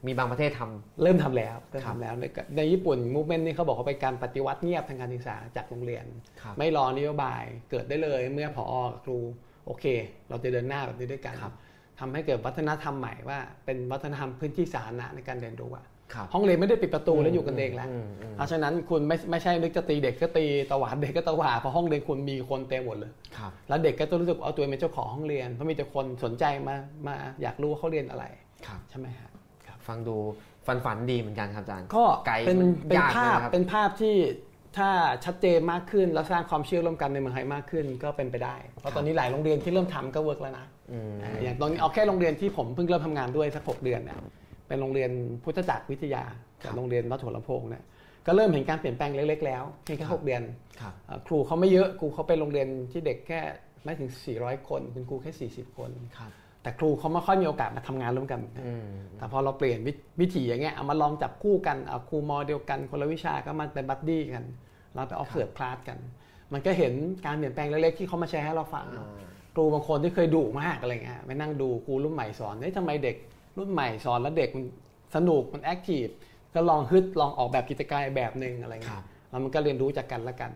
[0.08, 2.26] มีบางประเทศทำเริ่มทำแล้วเริ่มครับทำแล้วใน
[2.58, 6.06] ในญี่ปุ่นมูฟเมนต์นี่เขาบอกว่าเป็นการปฏิวัติเงียบทางการศึกษาจากโรงเรียน
[6.42, 9.18] ครับไม่รอนโยบายเกิดได้เลยเมื่อพอกับครู
[9.70, 9.86] โอเค
[10.30, 11.54] เราจะเดินหน้าแบบนี้ด้วยกันครับ
[12.00, 26.76] ทำให้เกิดวัฒนธรรมใหม่ว่า เป็นวัฒนธรรมพื้นที่สาธารณะในการเรียนรู้อะครับห้องเรียนไม่ได้ปิดประตูแล้วอยู่กันเองแล้วอืมอืมเพราะฉะนั้นคุณไม่ไม่ใช่นึกจะตีเด็กก็ตีตวาดเด็กก็ตวาดเพราะห้องเรียนคุณมีคนเต็มหมดเลยครับแล้วเด็กก็จะรู้สึกว่าเอาตัวเองเป็นเจ้าของห้องเรียนเพราะมีแต่คนสนใจมา
[27.08, 28.26] มาอยากรู้ว่าเขาเรียนอะไร
[28.66, 29.32] ครับใช่ไหมฮะ
[29.88, 30.16] ฟังดู
[30.68, 34.16] ฝันฝันๆดีเหมือนกันครับอาจารย์ก็ไกลเป็นมันเป็นยากภาพนะครับเป็นภาพที่
[34.80, 34.90] ถ้า
[35.26, 44.18] ชัดเจนมากขึ้นแล้วสร้างความเชื่อร่วมกันในเมืองไทยมากขึ้นก็เป็นไปได้ เพราะตอนนี้หลายโรงเรียนที่เริ่มทำก็เวิร์กแล้วนะอืมอ่าอย่างตอนนี้เอาแค่โรงเรียนที่ผมเพิ่งเริ่มทำงานด้วยสักหกเดือนเนี่ย
[44.68, 45.12] เป็นโรงเรียน
[45.44, 46.24] พุทธจักรวิทยา
[46.64, 47.84] กับโรงเรียนวัดหัวลำโพงเนี่ย
[48.26, 50.42] ก็เริ่มเห็นการเปลี่ยนแปลงเล็กๆแล้วเพียงแค่หกเดือน
[50.82, 53.40] ครับอ่าครูเขาไม่เยอะครูเขาเป็นโรงเรียนที่เด็กแค่
[53.84, 54.10] ไม่ถึง
[54.40, 56.32] 400 คน คุณครูแค่ 40 คนครับ
[56.64, 64.46] แต่ครูเขาไม่ค่อยมีโอกาสมาทำงานร่วมกันอืมแต่พอเราเปลี่ยนวิวิถีอย่างเงี้ยเอามาลองจับคู่กันเอาครูมอเดียวกัน คนละวิชาก็มาเป็น buddy กัน
[64.96, 65.98] เราไป observe class กัน
[66.54, 66.94] มันก็เห็น
[67.26, 69.08] การเปลี่ยนแปลงเล็กๆที่เขามาแชร์ให้เราฟังอ่า
[69.54, 73.16] ครูบางคนที่เคยดุมากอะไรเงี้ยไปนั่งดูครูรุ่นใหม่สอนเฮ้ยทำไมเด็ก
[73.58, 74.64] รุ่นใหม่สอนแล้วเด็กมัน
[75.16, 76.06] สนุกมัน active
[76.54, 80.52] ก็ลองฮึดลองออกแบบกิจกรรมแบบหนึ่งอะไรคเงี้รัยบแล้วมันก็เรียนรู้จากกันและกัน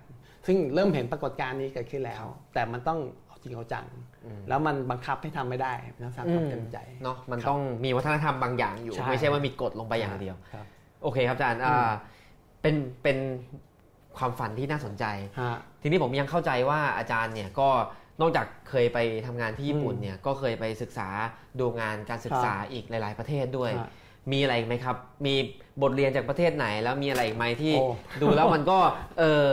[0.48, 2.24] ซึ่งเริ่มเห็นปรากฏการณ์นี้เกิดขึ้นแล้ว
[2.54, 3.86] แต่มันต้องเอาจริงเอาจัง
[4.50, 10.66] แล้วมันบังคับให้ทำไม่ได้นะสร้างความเต็มใจเนาะมันต้องมีวัฒนธรรมบางอย่างอยู่ใช่ไม่ใช่ว่ามีกฎลงไปอย่างเดียวครับ
[11.04, 11.90] โอเคครับอาจารย์อ่า
[12.62, 13.18] เป็นเป็น
[14.18, 15.06] ความฝันที่น่าสนใจ
[15.42, 17.70] ฮะทีนี้ผมยังเข้าใจว่าอาจารย์เนี่ยก็
[18.22, 21.08] นอกจากเคยไปทำงานที่ญี่ปุ่นเนี่ยก็เคยไปศึกษา
[21.60, 23.90] ดูงานการศึกษาอีกหลาย ๆ ประเทศด้วยฮะ
[24.32, 24.96] มีอะไรอีกไหมครับ
[25.26, 25.36] มี
[25.82, 27.86] บทเรียนจากประเทศไหน แล้วมีอะไรอีกไหมที่โอ้
[28.22, 28.78] ดูแล้วมันก็
[29.20, 29.48] เออ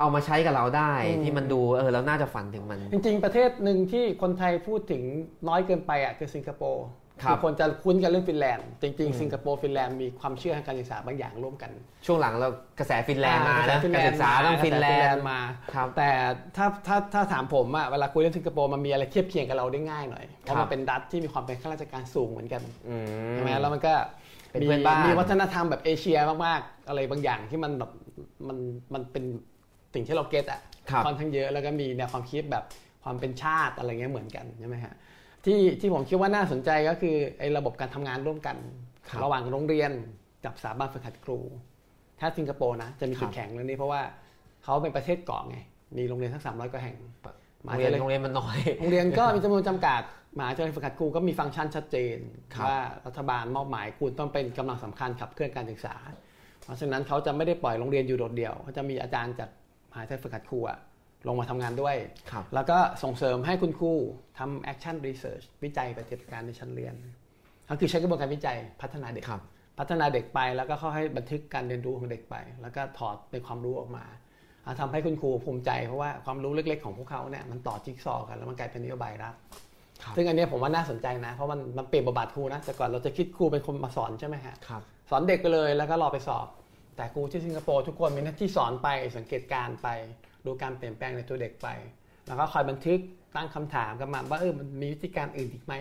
[0.00, 5.02] เอามาใช้กับเราได้อืมที่มันดูเออแล้วน่าจะฝันถึงมัน จริง ๆ ประเทศหนึ่งที่คนไทยพูดถึง
[5.48, 6.84] น้อยเกินไปอะคือสิงคโปร์
[7.22, 11.70] ครับคนจะคุ้นกันเรื่องฟินแลนด์จริงๆสิงคโปร์ฟินแลนด์มีความเชื่อทางการศึกษาบางอย่างร่วมกัน
[12.06, 12.48] ช่วงหลังเรา
[12.78, 15.40] กระแสฟินแลนด์มาอ่ะนะการศึกษาต้องฟินแลนด์มา
[15.74, 16.10] ครับแต่
[16.56, 23.94] ถ้าถ้าถ้าถามผมอะเวลาคุยเรื่องสิงคโปร์มันมีอะไรเทียบเคียงกับเราได้ง่ายหน่อยเพราะครัมับนเป็นรัฐที่มีความเป็นข้าราชการสูงเหมือนกันอืมใช่ไหมแล้วมันก็
[24.50, 27.90] เป็นมีเพื่อนบ้านมีวัฒนธรรมแบบเอเชียมากๆ อะไรบางอย่างที่มันแบบ
[28.48, 28.58] มัน
[28.94, 29.24] มันเป็น
[29.94, 32.64] สิ่งที่เราเก็ตอะครับค่อนข้างเยอะแล้วก็มีแนวความคิดแบบ
[33.04, 34.94] ความเป็นชาติอะไรเงี้ยเหมือนกันใช่ไหมฮะ
[35.44, 38.56] ที่ที่ผมคิดว่าน่าสนใจก็คือไอ้ระบบการทำงานร่วมกัน
[39.08, 39.90] ครับระหว่างโรงเรียน
[40.44, 41.38] กับสถาบันฝึกหัดครู
[42.20, 44.02] ถ้าสิงคโปร์นะจะมีจุดครับแข็งเรื่องนี้เพราะว่า
[44.64, 45.56] เขาเป็นประเทศเกาะไง
[45.96, 46.96] มีโรงเรียนทั้งสามร้อยกว่าแห่ง
[47.64, 50.02] โรงเรียนโรงเรียนมันน้อยโรงเรียนก็มีจำนวนจำกัด
[50.36, 52.16] มหาวิทยาลัยฝึกหัดครูก็มีฟังก์ชันชัดเจน
[52.54, 55.94] ครับว่ารัฐบาลมอบหมายคุณต้องเป็นกำลังสำคัญขับเคลื่อนการศึกษา
[56.64, 59.50] เพราะฉะนั้นเขาจะไม่ได้ปล่อยโรงเรียนอยู่โดดเดี่ยวเขาจะมีอาจารย์จาก
[59.90, 60.78] มหาวิทยาลัยฝึกหัดครูอะ
[61.28, 61.96] ลงมาทำงานด้วย
[62.30, 63.92] ครับแล้วก็ส่งเสริมให้คุณครู
[64.38, 66.94] ทำ action research วิจัยปฏิบัติการในชั้นเรียน
[67.68, 69.42] ก็คือใช้กระบวนการวิจัยพัฒนาเด็กครับ
[69.78, 74.04] พัฒนาเด็กไปแล้วก็เข้าให้บันทึกการเรียนรู้ของเด็กไป แล้วก็ถอดเป็นความรู้ออกมา
[74.64, 79.34] อ่าทำให้คุณครูภูมิใจเพราะว่าความรู้เล็กๆของพวกเขาเนี่ยมันต่อจิ๊กซอว์กันแล้วมันกลายเป็นนโยบายรัฐ
[80.02, 86.46] ครับซึ่งอันเนี้ยผมว่าน่าสนใจนะ เพราะมันมันเปลี่ยนบทบาทครูนะแต่ก่อนเราจะคิดครูเป็นคนมาสอนใช่ไหมฮะครับสอนเด็กไปเลยแล้วก็รอไปสอบ
[86.96, 89.88] แต่ครูที่สิงคโปร์ทุกคนมีหน้าที่สอนไปสังเกตการณ์ไป
[90.46, 91.68] ดูการเปลี่ยนแปลงในตัวเด็กไป
[92.26, 93.00] แล้วก็คอยบันทึก
[93.36, 95.74] ตั้งคำถามกันมาว่าเออมันมีวิธีการอื่นอีกไหม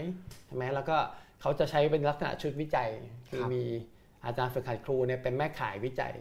[0.46, 0.98] ใช่ไหมแล้วก็
[1.42, 2.90] เขาจะใช้เป็นลักษณะชุดวิจัย
[3.30, 3.64] คือครับมี
[4.26, 6.14] อาจารย์ฝึกหัดครูเนี่ยเป็นแม่ขายวิจัย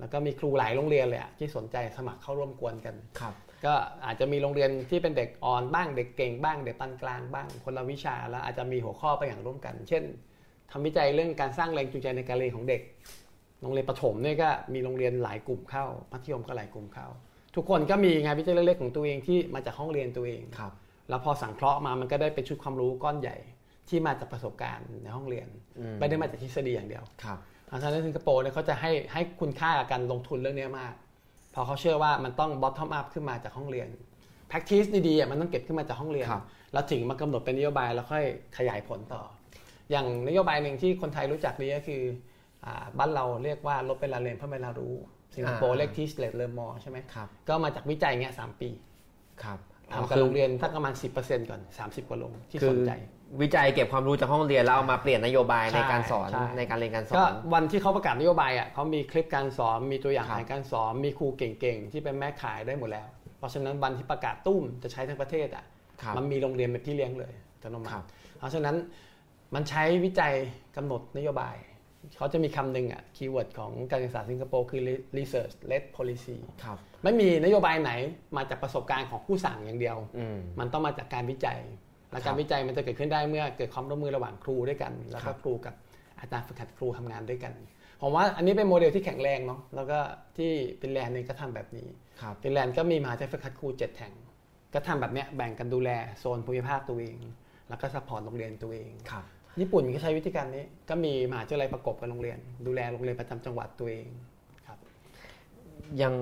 [0.00, 3.34] แล้วก็มีครูหลายโรงเรียนเลยอะที่สนใจสมัครเข้าร่วมกวนกันครับ
[3.64, 10.04] ก็อาจจะมีโรงเรียนที่เป็นเด็กอ่อนบ้างเด็กเก่งบ้างเด็กปานกลางบ้าง คนละวิชาแล้วอาจจะมีหัวข้อไปอย่างร่วมกัน เช่น
[10.70, 12.82] ทำวิจัยเรื่องการสร้างแรงจูงใจในการเรียนของเด็ก
[13.62, 17.06] โรงเรียนประถมเนี่ยก็มีโรงเรียนหลายกลุ่มเข้ามัธยมก็หลายกลุ่มเข้า
[17.56, 20.72] ทุกคนก็มีงานวิจัยเล็กๆของตัวเองที่มาจากห้องเรียนตัวเองครับ
[21.08, 23.36] แล้วพอสังเคราะห์มามันก็ได้เป็นชุดความรู้ก้อนใหญ่
[23.88, 27.38] ที่มาจากประสบการณ์ในห้องเรียนอืมไม่ได้มาจากทฤษฎีอย่างเดียวครับ
[27.68, 30.94] ทางในสิงคโปร์เนี่ยเขาจะให้ให้คุณค่ากับการลงทุนเรื่องนี้มาก
[31.52, 33.88] เพอเขาเชื่อว่ามันต้อง bottom up ขึ้นมาจากห้องเรียน
[34.50, 38.24] practice ดีๆอะมันต้องเก็บขึ้นมาจากห้องเรียนครับแล้วถึงมากำหนดเป็นนโยบายแล้วค่อย
[38.58, 39.22] ขยายผลต่อ
[39.90, 42.02] อย่างนโยบายหนึ่งที่คนไทยรู้จักดีก็คือ
[42.64, 44.94] อาบ้านเราเรียกว่าลดเวลาเรียนเพิ่มเวลารู้
[45.36, 48.70] สิงคโปร์อ่าเรียก Teach Less Learn More ใช่ไหมครับก็มาจากวิจัยเงี้ยสามปี
[49.42, 49.58] ครับ
[49.92, 52.92] ทำกับโรงเรียนสักประมาณ 10%ก่อน 30 กว่าโรงที่สนใจ คือ
[53.42, 63.06] วิจัยเก็บความรู้จากห้องเรียนแล้วเอามาเปลี่ยนนโยบายใช่ในการสอนใช่ในการเรียนการสอนก็วันที่เขาประกาศนโยบายอะเขามีคลิปการสอนมีตัวอย่างครับแผนการสอนมีครูเก่งๆ ที่เป็นแม่ข่ายได้หมดแล้ว
[63.38, 65.64] เพราะฉะนั้นวันที่ประกาศตู้มจะใช้ทั้งประเทศอะ
[66.02, 68.06] ครับมันมีโรงเรียนเป็นพี่เลี้ยงเลยอัตโนมัติครัติบ
[68.38, 68.76] เพราะฉะนั้น
[69.54, 70.32] มันใช้วิจัย
[70.76, 71.54] กำหนดนโยบาย
[72.16, 74.80] เขาจะมีคำหนึ่งอะ keyword ของการศึกษาสิงคโปร์คือ
[75.18, 77.92] research led policy ครับไม่มีนโยบายไหน
[78.36, 81.58] มาจากประสบการณ์ของผู้สั่งอย่างเดียวอืมมันต้องมาจากการวิจัย
[82.12, 85.74] และครัการวิจัยมันจะเกิดขึ้นได้เมื่อเกิดความร่วมมือระหว่างครูด้วยกัน แล้วก็ครับครูกับ
[86.20, 87.52] อาจารย์ฝึกหัดครูทำงานด้วยกัน
[88.02, 89.98] ผมว่าอันนี้เป็นโมเดลที่แข็งแรงเนาะแล้วก็
[90.36, 91.88] ที่ฟินแลนด์เองก็ทำแบบนี้
[92.20, 94.14] ครับฟินแลนด์ก็มีมหาวิทยาลัยฝึกหัดครูเจ็ดแห่ง
[94.74, 97.18] ก็ทำแบบเนี้ยแบ่งกันดูแลโซนภูมิภาคตัวเอง
[97.68, 99.24] แล้วก็ support โรงเรียนตัวเองครับ
[99.60, 104.06] ญี่ปุ่นก็ใช้วิธีการนี้ ก็มีมหาวิทยาลัยประกบกับโรงเรียน ดูแลโรงเรียนประจำจังหวัดตัวเอง
[104.66, 104.78] ครับ
[106.02, 106.14] ยัง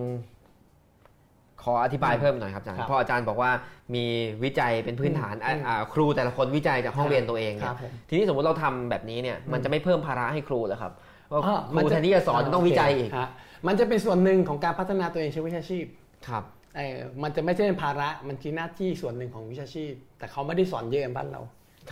[1.62, 3.50] ขออธิบายเพิ่มหน่อยครับอาจารย์ครับเพราะอาจารย์บอกว่า
[3.94, 4.04] มี
[4.44, 10.92] วิจัยเป็นพื้นฐานอะอืมอ่าครูแต่ละคนวิจัยจากห้องเรียนตัวเองเนี่รับผมทีนี้สมมติเราทำแบบนี้เนี่ยมันจะไม่เพิ่มภาระให้ครูเหรอครับ
[11.32, 13.28] ว่าอ่าครูแทนที่จะสอนต้องวิจัยอีกฮะ
[13.66, 15.84] มันจะเป็นส่วนหนึ่งของการพัฒนาตัวเองเชิงวิชาชีพ
[16.28, 16.44] ครับ
[16.76, 21.40] เออมันจะไม่ใช่เป็นภาระมันคือหน้าที่ส่วนหนึ่งของวิชาชีพ แต่เขาไม่ได้สอนเยอะเหมือนบ้านเรา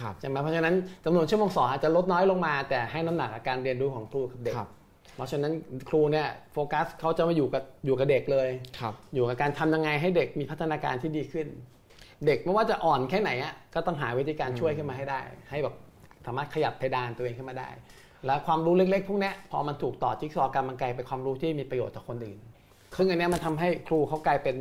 [0.00, 0.74] ครับใช่ไหมเพราะฉะนั้น
[1.04, 4.68] จำนวนชั่วโมงสอนอาจจะลดน้อยลงมา แต่ให้น้ำหนักกับการเรียนรู้ของครูกับเด็กครับ
[5.16, 5.52] เพราะฉะนั้น
[5.88, 11.46] ครูเนี่ยโฟกัสเขาจะมาอยู่กับอยู่กับเด็กเลยครับอยู่กับการทำยังไงให้เด็กมีพัฒนาการที่ดีขึ้น
[12.26, 15.74] เด็กไม่ว่าจะอ่อนแค่ไหนอะก็ต้องหาวิธีการช่วยขึ้นมาให้ได้ ให้แบบ
[16.26, 17.68] สามารถขยับเพดานตัวเองขึ้นมาได้
[18.26, 22.38] แล้วความรู้เล็กๆ พวกเนี้ยพอมันถูกต่อจิ๊กซอว์กันมันกลายเป็นความรู้ที่มีประโยชน์ต่อคนอื่น
[22.96, 24.56] ซึ่งอันเนี้ยมันทำให้ครูเขากลายเป็น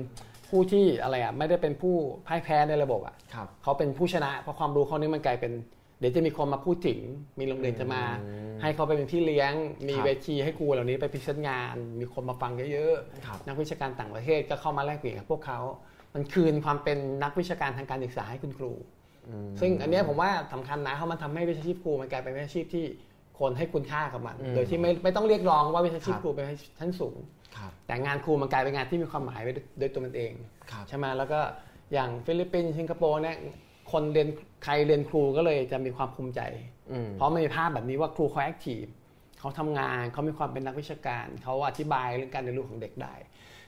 [0.52, 1.96] ผู้ที่อะไรอะไม่ได้เป็นผู้
[2.28, 5.54] พ่ายแพ้ในระบบอะครับเขาเป็นผู้ชนะ เพราะความรู้เขานี่มันกลายเป็น
[6.00, 7.00] เดี๋ยวจะมีคนมาพูดถึง
[7.40, 9.54] มีโรงเรียนจะมาอืมให้เขาไปเป็นพี่เลี้ยง
[9.88, 15.60] มีครับเวทีให้ครูเหล่านี้ไปพรีเซนต์งาน มีคนมาฟังเยอะครับๆนักวิชาการต่างประเทศก็เข้ามาแลกเปลี่ยนกับพวกเขา
[16.14, 18.72] มันคืนความเป็นนักวิชาการทางการศึกษาให้คุณครู
[19.28, 22.86] อืมซึ่งอันเนี้ยผมว่าสำคัญนะเพราะมันทำให้วิชาชีพครูมันกลายเป็นวิชาชีพที่
[23.40, 26.46] คนให้คุณค่ากับมันอืมโดยที่ไม่ไม่ต้องเรียกร้องว่าวิชาชีพครับครูเป็น
[26.80, 27.41] ชั้นสูงครับ
[27.88, 30.32] แต่งานครูมันกลายเป็นงานที่มีความหมายไปโดยตัวมันเอง
[30.72, 31.40] ครับใช่ไหมแล้วก็
[31.94, 33.38] อย่างฟิลิปปินส์สิงคโปร์เนี่ย
[33.92, 34.28] คนเรียน
[34.64, 36.42] ใครเรียนครูก็เลยจะมีความภูมิใจ
[36.92, 38.84] อืมเพราะมันมีภาพแบบนี้ว่าครูเขา active
[39.40, 43.14] เขาทำงานเขามีความเป็นนักวิชาการ เขาอธิบายเรื่องการเรียนรู้ของเด็กได้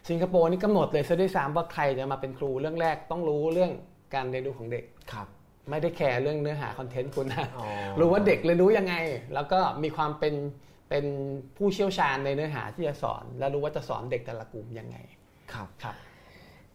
[0.09, 3.71] สิงคโปร์นี่กำหนดเลยซะด้วยซ้ำว่าใครจะมาเป็นครูเรื่องแรกต้องรู้เรื่อง
[4.15, 5.27] การเรียนรู้ของเด็กครับ
[5.69, 7.65] ไม่ได้แคร์เรื่องเนื้อหาคอนเทนต์คุณนะอ๋อ
[7.99, 8.95] รู้ว่าเด็กเรียนรู้ยังไง
[9.33, 10.33] แล้วก็มีความเป็น
[10.93, 11.09] เป็น
[11.57, 14.97] ผู้เชี่ยวชาญในเนื้อหาที่จะสอน และรู้ว่าจะสอนเด็กแต่ละกลุ่มยังไง
[15.53, 15.95] ครับครับ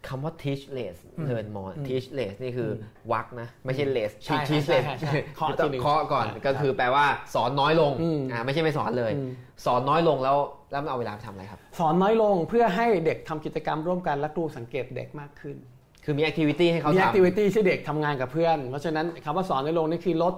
[0.09, 4.75] คำว่า teach less อืม learn more อืม teach less นี่คืออวักนะ ไม่ใช่ less ใช่ teach ใช่
[4.75, 7.05] less ใช่ใช่เคาะต้อทีงหนึ่งเคาะก่อนอ่าก็คือแปลว่า
[7.35, 9.31] สอนน้อยลงอืมอ่าไม่ใช่ไม่สอนเลยอืม
[9.67, 10.37] สอนน้อยลงแล้ว
[10.71, 15.57] แล้วมันเอาเวลาไปทำอะไรครับ สอนน้อยลงเพื่อให้เด็กทำกิจกรรมร่วมกันและครูสังเกตเด็กมากขึ้น
[16.05, 20.35] คือมี activity ให้เขาทำมี activity ที่เด็กทำงานกับเพื่อน เพราะฉะนั้นคำว่าสอนน้อยลงนี่คือลด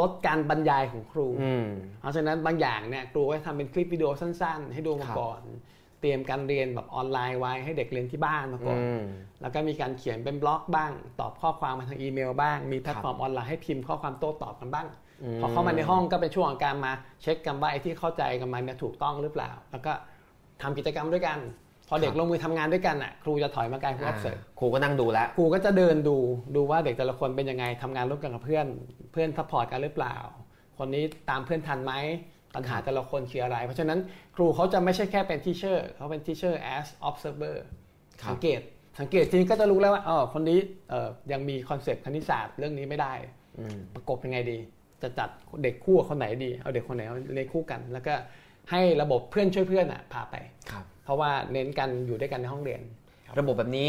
[0.00, 1.66] ลดการบรรยายของครูอืม
[2.00, 5.42] เพราะฉะนั้นบางอย่างเนี่ยครูก็ทำเป็นคลิปวิดีโอสั้น ๆ ให้ดูมาครับก่อน
[6.00, 9.02] เตรียมการเรียนแบบออนไลน์ไว้ให้เด็กเรียนที่บ้านมาก่อนอืม
[9.40, 14.86] แล้วก็มีการเขียนเป็นบล็อกบ้าง ตอบข้อความมาทางอีเมลบ้าง มีแพลตฟอร์มออนไลน์ให้พิมพ์ข้อความโต้ตอบกันบ้าง
[15.22, 19.92] อืมพอเข้ามาในห้องก็เป็นช่วงของการมาเช็คกันว่าไอ้ที่เข้าใจกันมาเนี่ยถูกต้องหรือเปล่า แล้วก็
[20.62, 21.61] ทำกิจกรรมด้วยกันพ
[21.92, 26.16] อเด็กลงมือทำงานด้วยกันอะครูจะถอยมากลายเป็นอ่า observe ครูก็นั่งดูแล้วครูก็จะเดินดู
[26.56, 28.66] ดูว่าเด็กแต่ละคนเป็นยังไงทำงานร่วมกันกับเพื่อน
[29.12, 30.16] เพื่อน support กันหรือเปล่า
[30.78, 31.92] คนนี้ตามเพื่อนทันไหม
[32.54, 33.98] ปัญหาแต่ละคนคืออะไร เพราะฉะนั้น
[34.36, 37.56] ครูเขาจะไม่ใช่แค่เป็น teacher เขาเป็น teacher as observer
[38.22, 38.60] ครับสังเกต
[39.00, 40.58] สังเกตทีนี้ก็จะรู้แล้วว่าอ๋อคนนี้
[40.90, 43.14] เอ่อยังมี concept คณิตศาสตร์เรื่องนี้ไม่ได้
[43.58, 44.58] อืมประกบยังไงดี
[45.02, 45.28] จะจัด
[45.62, 48.14] เด็กคู่กับคนไหนดี เอาเด็กคนไหนเอาเรียนคู่กัน แล้วก็
[48.72, 50.34] ให้ระบบเพื่อนช่วยเพื่อนอะพาไป
[50.70, 52.80] ครับเพราะว่าเน้นกันอยู่ด้วยกันในห้องเรียน
[53.40, 53.88] ระบบแบบนี้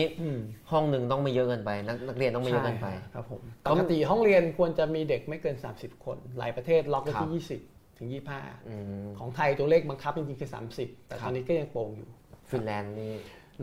[0.71, 12.09] ห้องหนึ่งต้องไม่เยอะเกินไป นักนักเรียนต้องไม่เยอะเกินไปใช่ครับผมปเขากติห้องเรียนควรจะมีเด็กไม่เกิน 30 คน หลายประเทศล็อกไว้ครับที่ 20 ถึงอืม25 ของไทยตัวเลขบังคับจริงๆคือ 30 แต่คตรับอนนี้ก็ยังโป่งอยู่
[12.49, 13.13] ฟินแลนด์นี่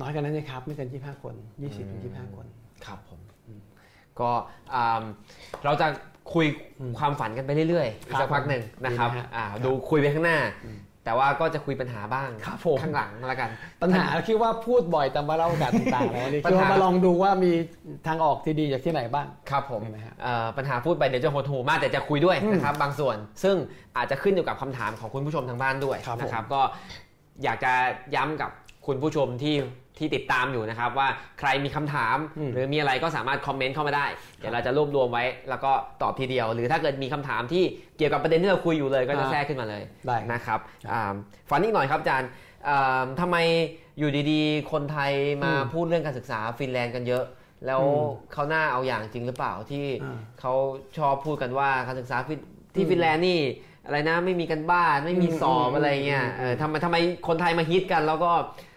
[0.01, 2.47] น้อยกว่านั้นนะครับ ไม่เกิน 25 คน 20 ถึง 25 คน
[2.87, 3.21] ครับผม
[4.21, 4.31] ก็
[4.75, 5.03] อ่า
[5.65, 5.87] เราจะ
[6.35, 6.47] คุย
[6.99, 10.39] ความฝันกันไปเรื่อยๆอีกสักพักหนึ่งนะครับดีนะฮะอ่าดูคุยไปข้างหน้า
[11.05, 13.51] แต่ว่าก็จะคุยปัญหาบ้างครับผมข้างหลังแล้วกัน
[13.83, 17.53] ปัญหาคิดว่าพูดบ่อยแต่มาเล่าโอกาสต่างๆแล้ววันนี้ปัญคิดหาว่ามาลองดูว่ามี
[18.07, 23.57] ทางออกที่ดีจากที่ไหนบ้างครับผมเห็นไหมฮะเอ่อปัญหาพูดไปเดี๋ยวจะโหดหูมากแต่จะคุยด้วยนะครับบางส่วน ซึ่ง
[23.97, 26.61] อาจจะขึ้นอยู่กับคำถามของคุณผู้ชมทางบ้านด้วยครับผมนะครับ ก็
[27.45, 27.73] อยากจะ
[28.15, 28.51] ย้ำกับ
[28.87, 29.55] คุณผู้ชมที่
[30.01, 31.09] ที่ติดตามอยู่นะครับว่า
[31.39, 34.07] ใครมีคำถามอืมหรือมีอะไรก็สามารถคอมเมนต์เข้ามาได้
[34.39, 37.65] เดี๋ยวเราจะรวบรวมไว้ แล้วก็ตอบทีเดียว หรือถ้าเกิดมีคำถามที่
[37.97, 40.61] เกี่ยวกับประเด็นที่เราคุยอยู่เลยก็จะอ่าแทรกขึ้นมาเลยได้นะครับ
[40.93, 41.03] อ่า
[41.51, 42.29] ฝันอีกหน่อยครับอาจารย์
[42.65, 43.37] เอ่อทำไม
[43.99, 47.25] อยู่ดีๆ คนไทยมาอืมพูดเรื่องการศึกษาฟินแลนด์กันเยอะ
[47.67, 50.53] แล้วอืมเขาหน้าเอาอย่างจริงหรือเปล่าที่อ่าเขา
[50.99, 52.39] ชอบพูดกันว่าการศึกษาฟิน
[52.75, 53.41] ที่อืมฟินแลนด์นี่
[53.87, 56.97] อะไรนะไม่มีกันบ้านไม่มีอืมสอบอืมอะไรเงี้ยอืมเออทำไมทำไม
[57.29, 58.33] คนไทยมาฮิตกัน แล้วก็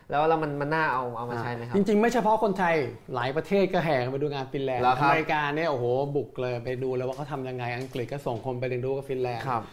[0.09, 2.75] แล้วแล้วมันมันน่าเอาเอามาใช้ไหมครับ จริง ๆ ไม่เฉพาะคนไทย
[3.15, 5.85] หลายประเทศก็แห่กันไปดูงานฟินแลนด์เหรอครับอเมริกาเนี่ยโอ้โห
[6.15, 9.63] บุกเลยไปดูแล้วว่าเขาทำยังไงอังกฤษก็ส่งคนไปเรียนรู้กับฟินแลนด์ครับ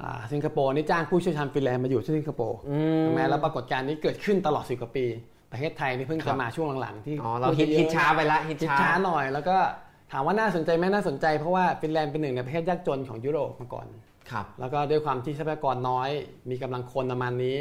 [0.00, 5.06] อ่าสิงคโปร์นี่จ้างผู้เชี่ยวชาญฟินแลนด์มาอยู่ที่สิงคโปร์อืมใช่ไหมแล้วปรากฏการณ์นี้เกิดขึ้นตลอดสิบกว่าปี
[5.52, 9.56] ประเทศไทยนี่เพิ่งจะครับมาช่วงหลังๆที่อ๋อเราพูดเยอะๆฮิตฮิตช้าไปละฮิตฮิตช้าช้าหน่อย แล้วก็
[10.12, 13.86] ถามว่าน่าสนใจไหมน่าสนใจเพราะว่าฟินแลนด์เป็นหนึ่งในประเทศยากจนของยุโรปมาก่อน
[14.30, 16.08] ครับแล้วก็ด้วยความที่ทรัพยากรน้อย
[16.50, 17.56] มีกำลังคนประมาณนี้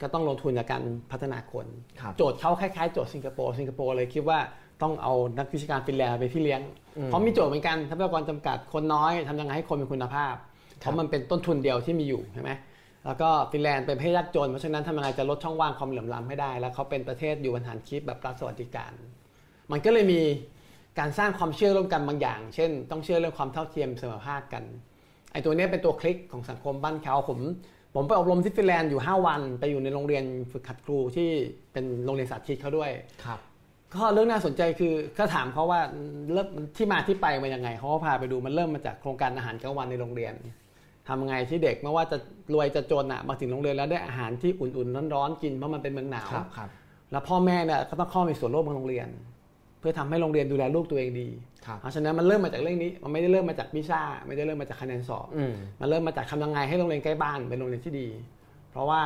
[0.00, 1.66] ก็ต้องลงทุนในการพัฒนาคน
[2.00, 4.38] ครับโจทย์เขาคล้ายๆ โจทย์สิงคโปร์สิงคโปร์เลยคิดว่า
[4.82, 6.60] ต้องเอานักวิชาการฟินแลนด์ไปพี่เลี้ยง
[6.96, 10.34] อืมเพราะมีโจทย์เหมือนกันทรัพยากรจำกัดคนน้อยทำยังไงให้คนมีคุณภาพ
[10.78, 12.50] เพราะมันเป็นต้นทุนเดียวที่มีอยู่ใช่ไหม
[13.06, 18.92] แล้วก็ฟินแลนด์เป็นประเทศยากจนเพราะฉะนั้นทำยังไงจะลดช่องว่างความเหลื่อมล้ำให้ได้ แล้วเขาเป็นประเทศอยู่บนฐานคิดแบบรัฐสวัสดิการ
[19.72, 20.20] มันก็เลยมี
[20.98, 24.64] การสร้างความเชื่อร่วมกันบางอย่าง เช่น ต้องเชื่อเรื่องความเท่าเทียมเสมอภาคกัน
[25.32, 27.38] ไอ้ตัวเนี้ยเป็นตัวคลิกของสังคมบ้านเขาผม
[27.94, 31.28] ผมไปอบรมที่ฟินแลนด์อยู่ 5 วัน ไปอยู่ในโรงเรียนฝึกหัดครูที่
[31.72, 32.90] เป็นโรงเรียนสาธิตเขาด้วย
[33.24, 33.40] ครับ
[33.94, 35.80] ก็เรื่องน่าสนใจคือก็ถามเขาว่า
[36.32, 40.34] เริ่มที่มาที่ไปมายังไงเขาก็พาไปดูมันเริ่มมาจากโครงการอาหารกลางวันในโรงเรียน
[41.08, 42.16] ทำยังไงที่เด็กไม่ว่าจะ
[42.54, 46.68] รวยจะจนอะมาถึงโรงเรียนแล้วได้อาหารที่อุ่นๆร้อนๆกินเพราะมันเป็นเมืองหนาวครับครับ
[47.12, 49.08] แล้วพ่อแม่เนี่ยก็ต้องเข้ามีส่วนร่วมกับโรงเรียน
[49.80, 58.08] เพื่อทำให้โรงเรียนดูแลลูกตัวเองดีครับ เพราะฉะนั้นมันเริ่มมาจากเรื่องนี้ มันไม่ได้เริ่มมาจากวิชา ไม่ได้เริ่มมาจากคะแนนสอบอืมมันเริ่มมาจากทำยังไงให้โรงเรียนใกล้บ้านเป็นโรงเรียนที่ดี
[58.70, 59.00] เพราะว่า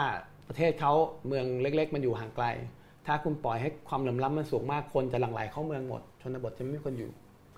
[0.49, 0.93] ประเทศเขา
[1.27, 2.47] เมืองเล็ก ๆ มันอยู่ห่างไกล
[3.07, 7.11] ถ้าคุณปล่อยให้ความเหลื่อมล้ำมันสูงมากคนจะหลั่งไหลเข้าเมืองหมด ชนบทจะไม่มีคนอยู่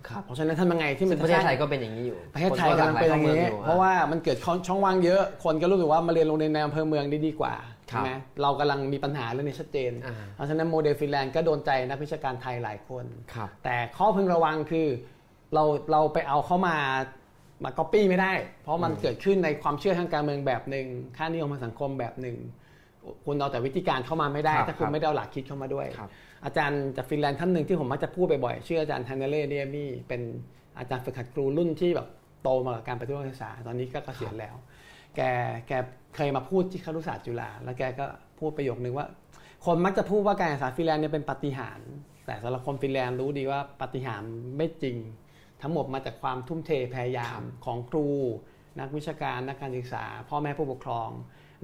[0.08, 4.36] ครับเพราะฉะนั้นทำยังไงที่มันประเทศไทยสร้างก็เป็นอย่างนี้อยู่ ประเทศไทยกำลังเป็นอย่างนี้คก็หลั่ไหลข้มืเพราะว่ามันเกิด
[4.66, 8.10] ช่องว่างเยอะ คนก็รู้สึกว่ามาเรียนโรงเรียนในอำเภอเมืองได้ดีกว่าครั ใช่บไหม
[8.42, 14.86] เรากำลังมีปัญหาเรื่องนี้ชัดเจนอ่าเพราะฉะนั้นโมเดลฟินแลนด์ก็โดนใจนักวิชาการไทยหลายคนครับแต่ข้อพึงระวังคือ
[15.54, 16.76] เราเราไปเอาเข้ามา
[17.64, 22.36] มาก๊อปปี้ไม่ได้ เพราะมันเกิดขึ้นในความเชื่อทางการเมืองแบบหนึ่งค่านิยมทางสังคมแบบหนึ่ง
[23.26, 26.10] คุณเอาแต่วิธีการเข้ามาไม่ได้ครับถ้าคุณครับไม่ได้เอาหลักคิดเข้ามาด้วยครับ
[26.44, 30.22] อาจารย์จากฟินแลนด์ท่านหนึ่งที่ผมมักจะพูดบ่อยๆชื่ออาจารย์ทันเนเล่เดียมี่เป็น
[30.78, 32.08] อาจารย์ฝึกหัดครูรุ่นที่แบบ
[32.42, 34.54] โตมากับการปฏิรูปการศึกษาตอนนี้ก็เกษียณแล้ว
[35.16, 35.20] แก
[35.68, 35.72] แก
[36.14, 38.06] เคยมาพูดที่ครุศาสตร์จุฬาแล้วแกก็
[38.38, 39.06] พูดประโยคนึงว่า
[39.64, 41.90] คนมักจะพูดว่าการศึกษาฟินแลนด์เนี่ยเป็นปาฏิหารย์
[42.26, 44.96] แต่สำหรับคนฟินแลนด์รู้ดีว่าปาฏิหาริย์ไม่จริง
[45.62, 48.06] ทั้งหมดมาจากความทุ่มเทพยายามของครู
[48.80, 51.08] นักวิชาการนักการศึกษา พ่อแม่ผู้ปกครอง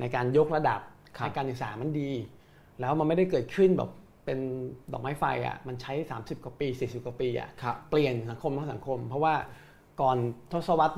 [0.00, 0.80] ในการยกระดับ
[1.16, 2.10] ครับให้การศึกษามันดี
[2.80, 3.90] แล้วมันไม่ได้เกิดขึ้นแบบ
[4.24, 4.38] เป็น
[4.92, 9.34] ดอกไม้ไฟอะมันใช้ 30 กว่าปี 40 กว่าปีอะครับเปลี่ยนสังคมทั้งสังคม เพราะว่า
[10.00, 10.16] ก่อน
[10.52, 10.94] ทศวรรษ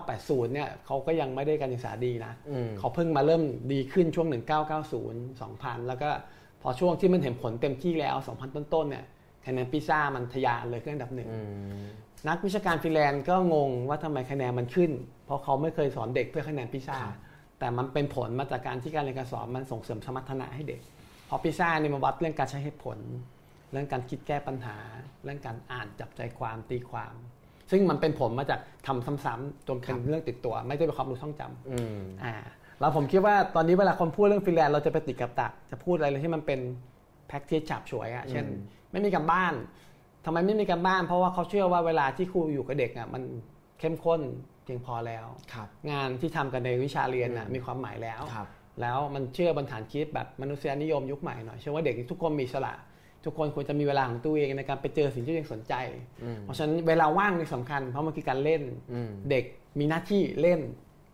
[0.00, 3.42] 1980 เนี่ยเขาก็ยังไม่ได้การศึกษาดีนะอืมเขาเพิ่งมาเริ่ม
[3.72, 4.28] ดีขึ้นช่วง
[4.88, 6.10] 1990 2000 แล้วก็
[6.62, 9.04] พอช่วงที่มันเห็นผลเต็มที่แล้ว 2000 ต้นๆ เนี่ย
[9.46, 11.40] คะแนนพิซ่ามันทะยานเลยขึ้นอันดับหนึ่งอื
[11.82, 11.86] ม
[12.28, 14.90] นักวิชาการฟินแลนด์ก็งงว่าทำไมคะแนนมันขึ้น
[15.26, 17.16] เพราะเขาไม่เคยสอนเด็กเพื่อคะแนนพิซ่าครับ
[17.58, 20.80] แต่มันเป็นผลมาจากการที่การเรียนการสอนมันส่งเสริมสมรรถนะให้เด็ก
[21.26, 22.98] เพราะพิซ่านี่มันวัดเรื่องการใช้เหตุผล
[23.72, 24.76] เรื่องการคิดแก้ปัญหา
[25.24, 27.14] เรื่องการอ่านจับใจความตีความ
[27.70, 32.34] ซึ่งมันเป็นผลมาจากทำซ้ำๆจนเป็นเรื่องติดตัว ไม่ได้เป็นความรู้ท่องจำอืมอ่า
[32.80, 36.60] แล้วผมคิดว่าตอนนี้เวลาคนพูดเรื่องฟินแลนด์เราจะไปติดกับตักจะพูดอะไรเลยที่มันเป็น
[37.28, 38.60] แพ็กเกจฉับฉวยอะเช่นอืม
[38.92, 39.54] ไม่มีการบ้าน
[40.24, 43.22] ทำไมไม่มีการบ้าน เพราะว่าเขาเชื่อว่าเวลาที่ครูอยู่กับเด็กอะมัน
[43.80, 44.20] เข้มข้น
[44.64, 48.46] เพียงพอแล้วครับงานที่ทำกันในวิชาเรียนน่ะอืมมีความหมายแล้วครับ
[48.80, 52.72] แล้วมันเชื่อบนฐานคิดแบบมนุษยนิยมยุคใหม่หน่อยเชื่อว่าเด็กทุกคนมีอิสละ
[53.24, 55.74] ทุกคนควรจะมีเวลาของตัวเองในการไปเจอสิ่งที่ตัวเองสนใจ
[56.22, 59.44] อืมเพราะฉะนั้นเวลาว่างนี่สำคัญ เพราะมันคือการเล่นอืมเด็ก
[59.78, 60.60] มีหน้าที่เล่น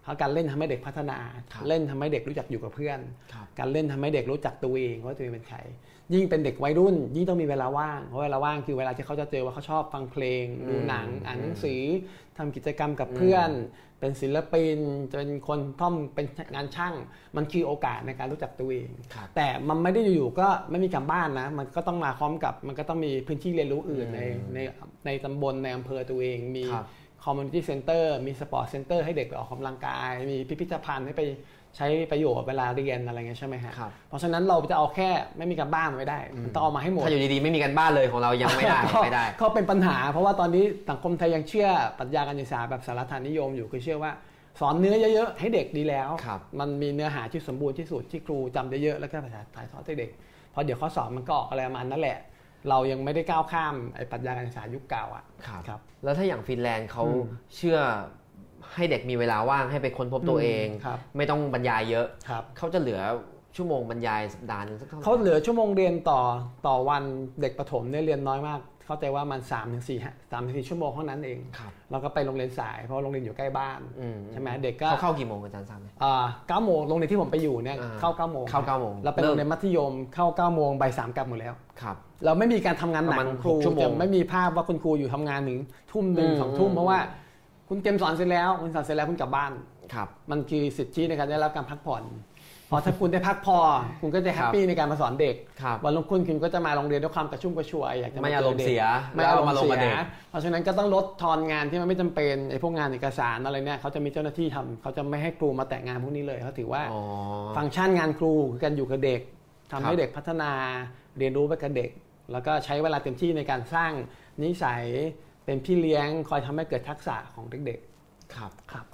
[0.03, 1.19] เพราะการเล่นทำให้เด็กพัฒนา
[1.53, 2.99] ครับเล่นทำให้เด็กรู้จักอยู่กับเพื่อน
[3.33, 5.59] ครับการเล่นทำให้เด็กรู้จักตัวเองว่าตัวเองเป็นใคร
[6.15, 11.83] ยิ่งเป็นเด็กวัยรุ่น ยิ่งต้องมีเวลาว่าง เพราะเวลาว่างคือเวลาที่เขาจะเจอว่าเขาชอบฟังเพลง ดูหนัง อ่านหนังสือ
[12.37, 13.51] ทำกิจกรรมกับเพื่อน
[14.03, 14.79] เป็นศิลปิน
[15.11, 16.95] จะเป็นคนท่อมเป็นงานช่าง
[17.37, 24.21] มันคือโอกาสในการรู้จักตัวเองครับแต่มันไม่ได้อยู่ๆก็ไม่มีการบ้านนะ มันก็ต้องมาพร้อมกับ มันก็ต้องมีพื้นที่เรียนรู้อื่นใน
[24.55, 24.59] ใน
[25.07, 26.87] ในตำบลในอำเภอตัวเอง มีครับ
[27.25, 31.23] community center มี sport center ให้เด็กไปออกกำลังกาย มีพิพิธภัณฑ์ให้ไป
[31.77, 44.13] ใช้ประโยชน์เวลาเรียนอะไรเงี้ยใช่ไหมฮะครับเพราะฉะนั้นเราจะเอาแค่ไม่มีการบ้านไม่ได้มันต้องเอามาให้หมดถ้าอยู่ดีๆไม่มีการบ้านเลยของเรายังไม่ได้ก็ไม่ได้ก็เป็นปัญหา เพราะว่าตอนนี้สังคมไทยยังเชื่อปรัชญาการศึกษาแบบสารัตถนิยมอยู่คือเชื่อว่า
[44.61, 50.11] สอนเนื้อเยอะๆให้เด็กดีแล้วครับมันมีเนื้อหาที่สมบูรณ์ที่สุดที่ครูจำได้เยอะแล้วก็ภาษาถ่ายทอดให้เด็ก
[50.51, 52.19] เพราะเดี๋ยวข้อสอบมันก็ออกอะไรประมาณนั่นแหละ
[52.69, 57.79] เรายังไม่ได้ก้าวข้ามไอ้ปรัชญาการศึกษายุคเก่าอะครับครับแล้วถ้าอย่างฟินแลนด์เขาอืมเชื่อ
[58.75, 63.01] ให้เด็กมีเวลาว่างให้ไปค้นพบตัวเองครับไม่ต้องบรรยายเยอะครับเขาจะเหลือ
[63.57, 66.21] ชั่วโมงบรรยายสัปดาห์หนึงสักเท่าไหร่เขาเหลือชั่วโมงเรียนต่อ
[66.67, 67.03] ต่อวัน
[67.41, 69.99] เด็กประถมเนี่ยเรียนน้อยมาก เข้าใจว่ามัน3ามถึงสี่
[70.33, 85.59] สามถึงสี่ชั่วโมงเท่านั้นเองครับเราก็ไปโรงเรียนสายเพราะโรงเรียนอยู่ใกล้บ้านอืมใช่ไหมเด็กก็เขาเข้ากี่โมงอาจารย์ทราบไหมอ่าเก้าโมงโรงเรียนที่ผมไปอยู่เนี่ยอ่าเข้าเก้าโมงเข้าเก้าโมงเราเป็นเริ่โรมงเรียนมัธยมเข้าเก้าโมงบ่ายสามกลับหมดแล้วครับ เราไม่มีการทำงานหนัประกมาณของครูหกชั่วโมงจะไม่มีภาพว่าคุณครูอยู่ทำงานถึง
[85.93, 86.99] ทุ่มหนึ่งอืมสองทุ่มอืมเพราะว่า
[87.75, 89.53] คุณเตรียมสอนเสร็จแล้ว คุณสอนเสร็จแล้วคุณกลับบ้าน
[89.95, 92.03] ครับ มันคือสิทธิในการได้รับการพักผ่อน
[92.71, 93.59] พอถ้าคุณได้พักพอ
[94.01, 99.97] คุณก็จะแฮปปี้ในการมาสอนเด็กครับวันรุ่งขึ้นคุณก็จะมาโรงเรียนด้วยความกระชุ่มกระชวยอยากจะไม่เจอารมณ์ด็กเสียไม่แล้วอารมมาณ์ลงเสีกับเด็ยก
[100.31, 107.01] เพราะฉะนั้นก็ต้องลดทอนงานที่มันไม่จำเป็นไอ้พวกงานเอกสารอะไรเนี่ยเขาจะมีเจ้าหน้าที่ทำเขาจะไม่ให้ครูมาแตะงานพวกนี้เลยเขาถือว่าอ๋อ
[107.57, 109.21] ฟังก์ชันงานครูคือการอยู่กับเด็ก
[109.73, 110.51] ทำให้ครับเด็กพัฒนา
[111.19, 111.91] เรียนรู้ไปกับเด็ก
[112.33, 113.93] แล้วก็ใช้เวลาเต็มที่ในการสร้าง
[114.43, 114.85] นิสัย
[115.45, 117.79] เป็นพี่เลี้ยงคอยทำให้เกิดทักษะของเด็ก
[118.35, 118.87] ครับๆครับ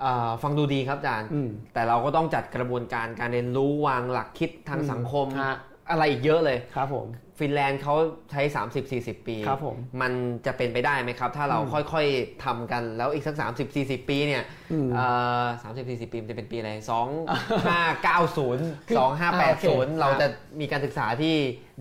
[0.00, 5.54] เอ่อฟังดูดีครับอาจารย์อืมแต่เราก็ต้องจัดกระบวนการการเรียนรู้วางหลักคิดทางอืมสังคมฮะ
[5.90, 7.06] อะไรอีกเยอะเลยครับผม
[7.38, 7.94] ฟินแลนด์เขา
[8.30, 8.42] ใช้
[8.84, 10.12] 30-40 ปี ครับผม มัน
[10.46, 13.34] จะเป็นไปได้ไหมครับ ถ้าเราอืมค่อยๆทำกันแล้วอีกสัก
[13.72, 15.06] 30-40 ปีเนี่ยอืมเอ่
[15.42, 15.44] อ
[15.76, 20.26] 30-40ปีมันจะเป็นปีอะไร2590คืออ่าโอเค2580เราจะ
[20.60, 21.34] มีการศึกษาที่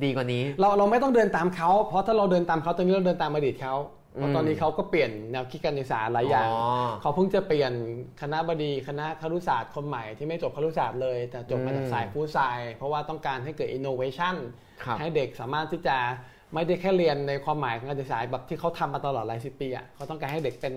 [0.04, 3.76] ดีกว่านี้ เราเราไม่ต้องเดินตามเขา เพราะถ้าเราเดินตามเขาตอนนี้เราเดินตามอดีตเขา
[4.18, 7.74] เพอืราะมตอนนี้เขาก็เปลี่ยนแนวคิดการศึกษาหลายอย่างอ๋อเขาเพิ่งจะเปลี่ยน
[8.22, 14.36] คณะบดีคณะครุศาสตร์คนใหม่ที่ไม่จบครุศาสตร์เลย แต่จบมาจากอืมสายฟู้ดไซน์เพราะว่าต้องการให้เกิด innovation
[14.84, 15.98] ครับให้เด็กสามารถที่จะ
[16.54, 20.76] ไม่ได้แค่เรียนในความหมายของการศึกษาแบบที่เขาทำมาตลอดหลายสิบปีอะเขาต้องการให้เด็กเป็น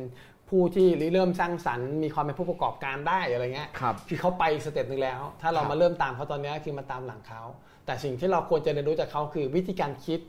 [0.48, 7.42] ผู้ที่ริเริ่มสร้างสรรค์มีความเป็นผู้ประกอบการได้อะไรเงี้ยครับคือเขาไป step หนึ่งแล้ว ถ้าเราครับมาเริ่มตามเขาตอนนี้คือมาตามหลังเขา
[7.86, 10.20] แต่สิ่งที่เราควรจะเรียนรู้จากเขาคือวิธีการคิด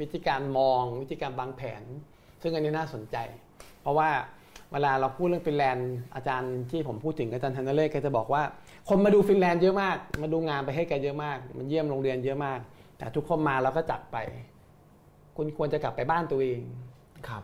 [0.00, 1.82] วิธีการมอง วิธีการวางแผน
[2.42, 3.16] ซึ่งอันนี้น่าสนใจ
[3.82, 4.08] เพราะว่า
[4.72, 8.42] เวลาเราพูดเรื่องฟินแลนด์อาจารย์ที่ผมพูดถึงอาจารย์ธันเล่แกจะบอกว่า
[8.88, 12.58] คนมาดูฟินแลนด์เยอะมาก มาดูงานประเทศแกเยอะมาก มาเยี่ยมโรงเรียนเยอะมาก
[12.98, 14.16] แต่ทุกคนมาแล้วก็จัดไป
[15.36, 16.60] คุณควรจะกลับไปบ้านตัวเอง
[17.28, 17.42] ครับ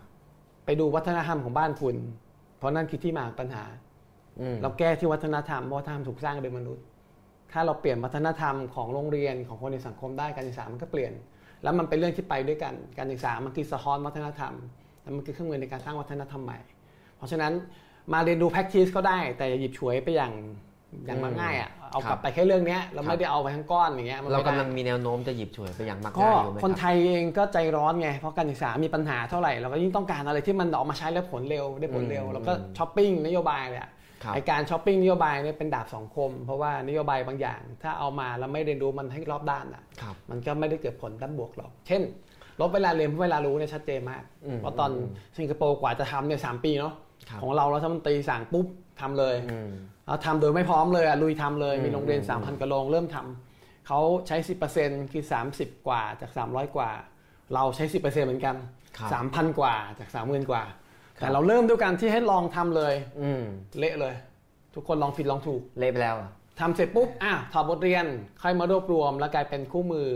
[0.64, 1.96] ไปดูวัฒนธรรมของบ้านคุณ
[2.58, 3.64] เพราะนั่นคือที่มาของปัญหา
[4.40, 6.84] อืมเราแก้ที่วัฒนธรรมเพราะวัฒนธรรมถูกสร้างโดยมนุษย์
[7.52, 11.12] ถ้าเราเปลี่ยนวัฒนธรรมของโรงเรียนของคนในสังคมได้การศึกษามันก็เปลี่ยน
[11.62, 14.54] แล้วมันเป็นเรื่องที่ไปด้วยกัน การศึกษามันคือสะท้อนวัฒนธรรม
[15.04, 16.58] แล้วมันคือเครื่องมือในการสร้างวัฒนธรรมใหม่
[17.16, 17.52] เพราะฉะนั้น
[18.12, 20.32] มาเรียนดู practice ก็ได้ แต่อย่าหยิบฉวยไปอย่าง
[21.06, 33.90] อย่างมาง่ายอะเอากลับไปแค่เรื่องเนี้ยเราไม่ได้เอาไปทั้งก้อนอย่างเงี้ยมันเราไม่ได้กำลังมีแนวโน้มจะหยิบฉวยไปอย่างมากก็ง่ายอยู่ไหมคนครับไทยเองก็ใจร้อนไงเพราะการศึกษามีปัญหาเท่าไหร่เราก็ยิ่งต้องการอะไรที่มันออกมาใช้แล้วผลเร็วได้ผลเร็วอืมแล้วก็ช้อปปิ้งนโยบายเลยอะ
[34.22, 42.02] ครับไอการช้อปปิ้งนโยบายเนี่ยเป็นดาบสองคม เพราะว่านโยบายบางอย่าง ถ้าเอามาแล้วไม่เรียนรู้มันให้รอบด้านอะครับมันก็ไม่ได้เกิดผลด้านบวกหรอกเช่น
[42.60, 44.90] ลดเวลาเรียนเพิ่มเวลารู้เนี่ยชัดเจนมากอืมเพราะตอน
[45.38, 46.92] สิงคโปร์กว่าจะทำเนี่ยสามปีเนาะ
[47.28, 48.66] ครับของเรารัฐมนตรีสั่งปุ๊บ
[49.00, 49.70] ทำเลยอืม
[50.06, 54.36] เราทำโดยไม่พร้อมเลยอะลุยทำเลยอืมมีโรงเรียนอืม3,000กว่าโรงเริ่มทำเขาใช้
[54.74, 56.90] 10%คือ 30 กว่าจาก 300 กว่า
[57.54, 58.56] เราใช้ 10%เหมือนกัน
[58.98, 60.62] ครับ3,000 กว่าจาก 30,000 กว่า
[61.18, 63.42] ครับแต่เราเริ่มด้วยการที่ให้ลองทำเลยอืม
[63.78, 64.14] เละเลย
[64.74, 68.04] ทุกคนลองผิดลองถูกเละไปแล้วอะทำเสร็จปุ๊บอะถอดบทเรียน
[68.42, 70.08] ค่อยมารวบรวม แล้วกลายเป็นคู่มือ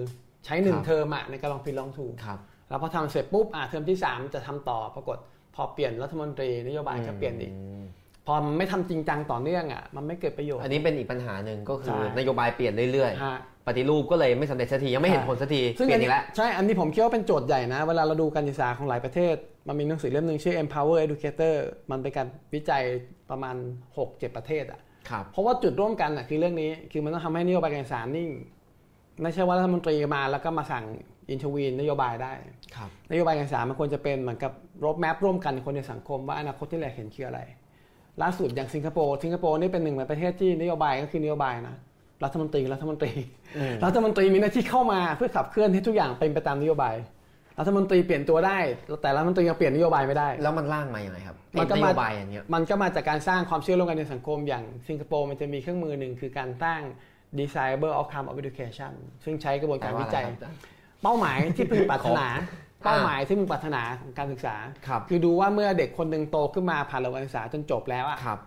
[0.44, 5.18] ใช้หนึ่งครับเทอมอะในการลองผิดลองถูกครับแล้วพอทำเสร็จปุ๊บอะเทอมที่ 3 จะทำต่อปรากฏ
[5.54, 7.82] พอเปลี่ยนรัฐมนตรีนโยบายก็เปลี่ยนอีกม
[8.26, 19.36] พอมันไม่ทำจริงจังต่อเนื่องอะมันไม่เกิดประโยชน์ อันนี้เป็นอีกปัญหาหนึ่งก็คืใช่อนโยบายเปลี่ยนเรื่อยฮะๆปฏิรูปก็เลยไม่สำเร็จสักทียังไม่เห็นใช่ผลสักทีซึ่งเปลี่ยอันนอีนี้กแล้วใช่ อันนี้ผมคิดว่าเป็นโจทย์ใหญ่นะ เวลาเราดูการศึกษาของหลายประเทศ
[19.68, 21.54] มันมีหนังสือเล่มหนึ่งชื่อ empower educator
[21.90, 22.82] มันเป็นการวิจัย
[23.30, 23.56] ประมาณ
[23.96, 28.30] 6-7 ประเทศอะครับเพราะว่าจุดร่วมกันอะคือเรื่องนี้คือมันต้องทำให้นโยบายการศึกษานิ่ง
[29.22, 30.84] ไม่ใช่ว่ารัฐมนตรีมาแล้วก็มาสั่ง
[31.30, 32.32] อินทวีนนโยบายได้
[32.76, 34.52] ครับนโยบายการศึกษามันควรจะเป็นเหมือนกับ
[34.84, 37.40] รถแมพร่วมกันคนในสังคมว่าอนาคตที่เราเห็นคืออะไร
[38.22, 41.76] ล่าสุดอย่างสิงคโปร์สิงคโปร์นี่เป็นหนึ่งในประเทศที่นโยบายก็คือนโยบายนะ
[42.24, 43.12] รัฐมนตรีรัฐมนตรี
[43.56, 46.96] อืมรัฐมนตรีมีหน้าที่เข้ามาเพื่อขับเคลื่อนให้ทุกอย่างเป็นไปตามนโยบาย
[47.58, 48.58] รัฐมนตรีเปลี่ยนตัวได้
[49.02, 56.80] แต่รัฐมนตรียังเปลี่ยนนโยบายไม่ได้ แล้วมันร่างมาอย่างไรครับมันก็ไอ้นมาโยบายอย่างเงี้ยมันก็มาจากการสร้างความเชื่อร่วมกันในสังคมอย่างสิงคโปร์มันจะมีเครื่องมือหนึ่งคือการสร้าง
[57.40, 58.92] desirable outcome of education
[59.24, 60.24] ซึ่งใช้กระบวนการวิจัย
[61.02, 62.26] เป้าหมายที่พึงปรารถนา
[62.84, 64.56] เป้าหมายที่พึงปรารถนาของการศึกษา
[64.86, 68.40] ครับคือดูว่าเมื่อเด็กคนหนึ่งโตขึ้นมาผ่านระบบการศึกษาจนจบแล้วอะครับ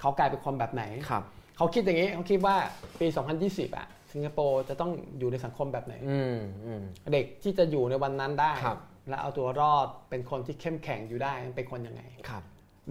[0.00, 1.22] เขากลายเป็นคนแบบไหนครับ
[1.56, 2.56] เขาคิดอย่างนี้เขาคิดว่า
[3.00, 3.06] ปี
[3.42, 6.82] 2020 อะ สิงคโปร์จะต้องอยู่ในสังคมแบบไหนอืมอืม
[7.12, 8.78] เด็กที่จะอยู่ในวันนั้นได้ครับ
[9.08, 12.42] และเอาตัวรอดเป็นคนที่เข้มแข็งอยู่ได้เป็นคนยังไงครับ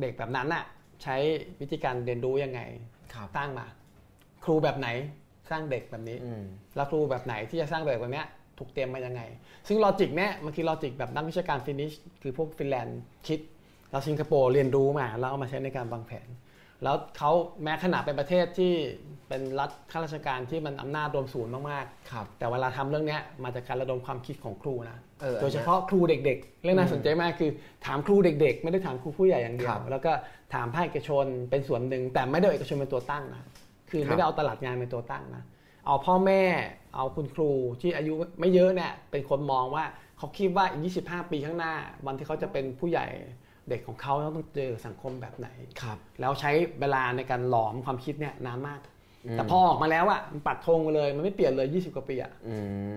[0.02, 0.64] เด็กแบบนั้นอะ
[1.04, 1.16] ใช้
[1.60, 2.62] วิธีการเรียนรู้ยังไง
[3.14, 3.66] ครับสร้างมา
[4.44, 4.88] ครูแบบไหน
[5.23, 5.23] ส
[5.54, 6.44] ร้างเด็กแบบนี้อืม
[6.76, 8.28] แล้วครูแบบไหนที่จะสร้างเด็กแบบเนี้ย
[8.58, 9.22] ถูกเตรียมมายังไง
[9.68, 13.40] ซึ่ง logic เนี้ยมันคือ logic แบบนักวิชาการ Finnish คือพวกฟินแลนด์คิด
[13.92, 16.28] แล้วสิงคโปร์เรียนรู้มาแล้วเอามาใช้ในการวางแผน
[16.84, 17.32] แล้วเขา
[17.64, 18.74] แม้ขนาดเป็นประเทศที่
[19.28, 27.52] เป็นรัฐข้าราชการที่มันอำนาจรวมศูนย์มากครับๆแต่เวลาทำเรื่องเนี้ยมาจากการระดมความคิดของครูนะเออโดยเฉพาะครูเด็ก ๆ เรื่องน่าสนใจมากคือ
[27.86, 30.12] ถามครูเด็ก ๆ ไม่ได้ถามครูผู้ใหญ่อย่างเดียวครับแล้วก็
[30.54, 33.44] ถามภาคเอกชนเป็นส่วนหนึ่งแต่ไม่ได้เอาเอกชนเป็นตัวตั้งนะ
[33.94, 35.44] คือครับไม่ได้เอาตลาดงานเป็นตัวตั้งนะ
[35.88, 36.42] เอาพ่อแม่
[36.96, 37.50] เอาคุณครู
[37.82, 39.86] ที่อายุไม่เยอะเนี่ยเป็นคนมองว่า
[40.18, 41.74] เขาคิดว่าอีก 25 ปีข้างหน้า
[42.06, 43.06] วันที่เขาจะเป็นผู้ใหญ่
[43.70, 45.48] เด็กของเขาต้องเจอสังคมแบบไหน
[45.82, 48.80] ครับ แล้วใช้เวลาในการหลอมความคิดเนี่ยนานมาก
[49.26, 52.56] อืมแต่พอออกมาแล้วอะมันปักธงเลย มันไม่เปลี่ยนเลย 20 กว่าปีอะอื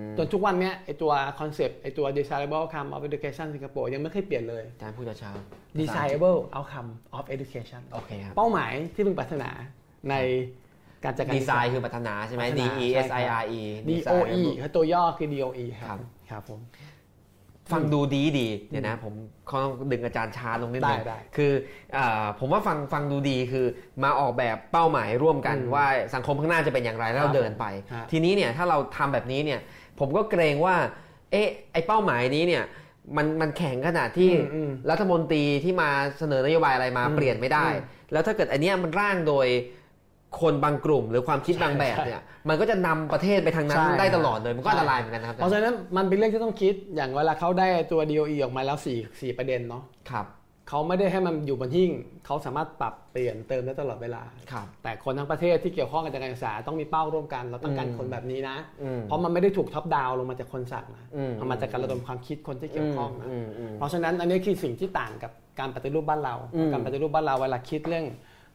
[0.09, 9.51] มจนทุกวันเนี้ยไอตัว concept ไอตัว desirable outcome of education สิงคโปร์ยังไม่เคยเปลี่ยนเลยอาจารย์พูดช้าๆ desirable outcome of education โอเคครับเป้าหมายที่พึงปรารถนา
[10.11, 10.15] ใน
[11.07, 16.01] การจัดการดีไซน์คือพัฒนาใช่ไหมพัฒ D นา E ใช่ S ครับ I R E DOE คือตัวย่อคือ DOE คครัรับบ
[16.31, 16.61] ครับผม
[17.73, 19.15] ฟังดูดีดีเดี๋ยวนะ ผม
[19.47, 21.53] เขาต้องดึงอาจารย์ช้าลงนิดนึงได้ได้คือ
[21.97, 23.67] อาผมว่าฟังฟังดูดีคือ
[24.03, 29.61] มาออกแบบเป้าหมายร่วมกันอืมว่าสังคมข้างหน้าจะเป็นอย่างไรแล้วครัเราบเดินไปฮะทีนี้เนี่ยถ้าเราทำแบบนี้เนี่ย
[30.01, 30.77] ผมก็เกรงว่า
[31.33, 32.65] เอ๊ะไอเป้าหมายนี้เนี่ย
[33.17, 39.47] มันมันแข็งขนาดที่อืมอืมรัฐมนตรีที่มาเสนอนโยบายอะไรมาอืมเปลี่ยนไม่ได้อืมแล้วถ้าเกิดอันเนี้ยมันร่างโดย
[40.41, 49.83] คนบางกลุ่มหรือความคิดบางแบบใช่เนี่ยมันก็จะนำประเทศไปทางนั้นใช่ได้ตลอดเลยมันก็อันตรายเหมือนกันนะครับเพราะฉะนั้นมันเป็นเรื่องที่ต้องคิดอย่างเวลาเขาได้ตัว DOE ออกมาแล้ว4 4ประเด็นเนาะ
[50.13, 50.27] ครับ
[50.69, 51.91] เขาไม่ได้ให้มันอยู่บนหิ้ง
[52.27, 54.23] เขาสามารถปรับเปลี่ยนเติมได้ตลอดเวลา
[54.53, 68.07] ครับแต่คนทั้งประเทศที่เกี่ยวข้องกับการศึกษาต้องมีเป้าร่วมกัน เราต้องการอืมคนแบบนี้นะอืมเพราะมันไม่ได้ถูก top down ลงมาจากคนสั่งนะอืมมันมาจากการระดมความคิดคนที่เกี่ยวข้องนะมอืมเพราะฉะนั้นอันนี้คือสิ่งที่ต่างกับการปฏิรูปบ้านเราอืมการปฏิรูปบ้านเราเวลาคิดเรื่อง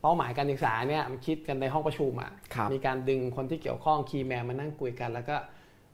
[0.01, 5.35] เป้าหมายการศึกษาเนี่ยมันคิดกันในห้องประชุมอะครับมีการดึงคนที่เกี่ยวข้อง key man มานั่งคุยกัน แล้วก็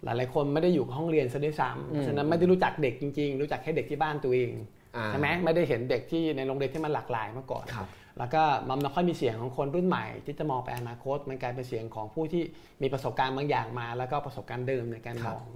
[0.03, 4.51] หลายๆคนไม่ได้อยู่ห้องเรียนซะด้วยซ้ำเพราะฉะนั้นไม่ได้รู้จักเด็กจริง ๆ รู้จักแค่เด็กที่บ้านตัวเอง
[4.95, 7.87] อ่าใช่ไหมไม่ได้เห็นเด็กที่ในโรงเรียนที่มันหลากหลายมาก่อนครับ
[8.19, 12.43] แล้วก็มันไม่ค่อยมีเสียงของคนรุ่นใหม่ ที่จะมองไปอนาคต มันกลายเป็นเสียงของผู้ที่
[12.81, 15.47] มีประสบการณ์บางอย่างมา แล้วก็ประสบการณ์เดิมในการครัมบอง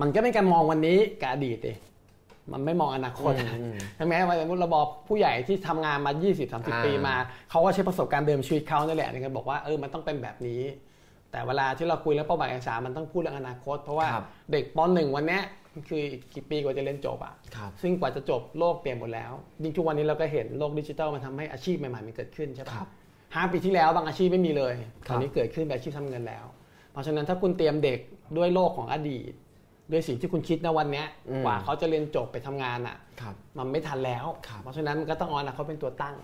[0.00, 1.78] มันก็เป็นการมองวันนี้กับอดีตเอง
[2.52, 6.22] มันไม่มองอนาคตอืมใช่ไหมว่าสมมติเราบอกผู้ใหญ่ที่ทำงานมา 20
[6.52, 7.14] อ่า30 ปีมา
[7.50, 10.62] เขาก็ใช้ประสบการณ์เดิมชีวิตเขานั่นแหละในการบอกว่าเออมันต้องเป็นแบบนี้
[11.30, 15.42] แต่เวลาที่เราคุยเรื่องเป้าหมายการศึกษามันต้องพูดเรื่องอนาคต เพราะว่าครับเด็กป .1 วันเนี้ย
[15.74, 19.32] มันคืออีกกี่ปีกว่าจะเรียนจบอะครับซึ่งกว่าจะจบโลกเปลี่ยนหมดแล้ว
[19.62, 22.88] ยิ่งทุกวันนี้เราก็เห็นโลกดิจิทัลมันทำให้อาชีพใหม่ๆมันเกิดขึ้นใช่ปะครับ
[23.34, 24.74] ห้าปีที่แล้วบางอาชีพไม่มีเลย
[25.06, 26.44] คตรับอนนี้เกิดขึ้นเป็นอาชีพทำเงินแล้ว
[26.92, 28.00] เพราะฉะนั้นถ้าคุณเตรียมเด็ก
[28.36, 29.32] ด้วยโลกของอดีต
[29.92, 36.16] ด้วยสิ่งที่คุณคิดในวันเนี้ยอืมกว่าเขาจะเรียนจบไปทำงานอะครับมันไม่ทันแล้วครับเพราะฉะนั้นมันก็ต้องเอาอนาคตเป็นตัวตั้ง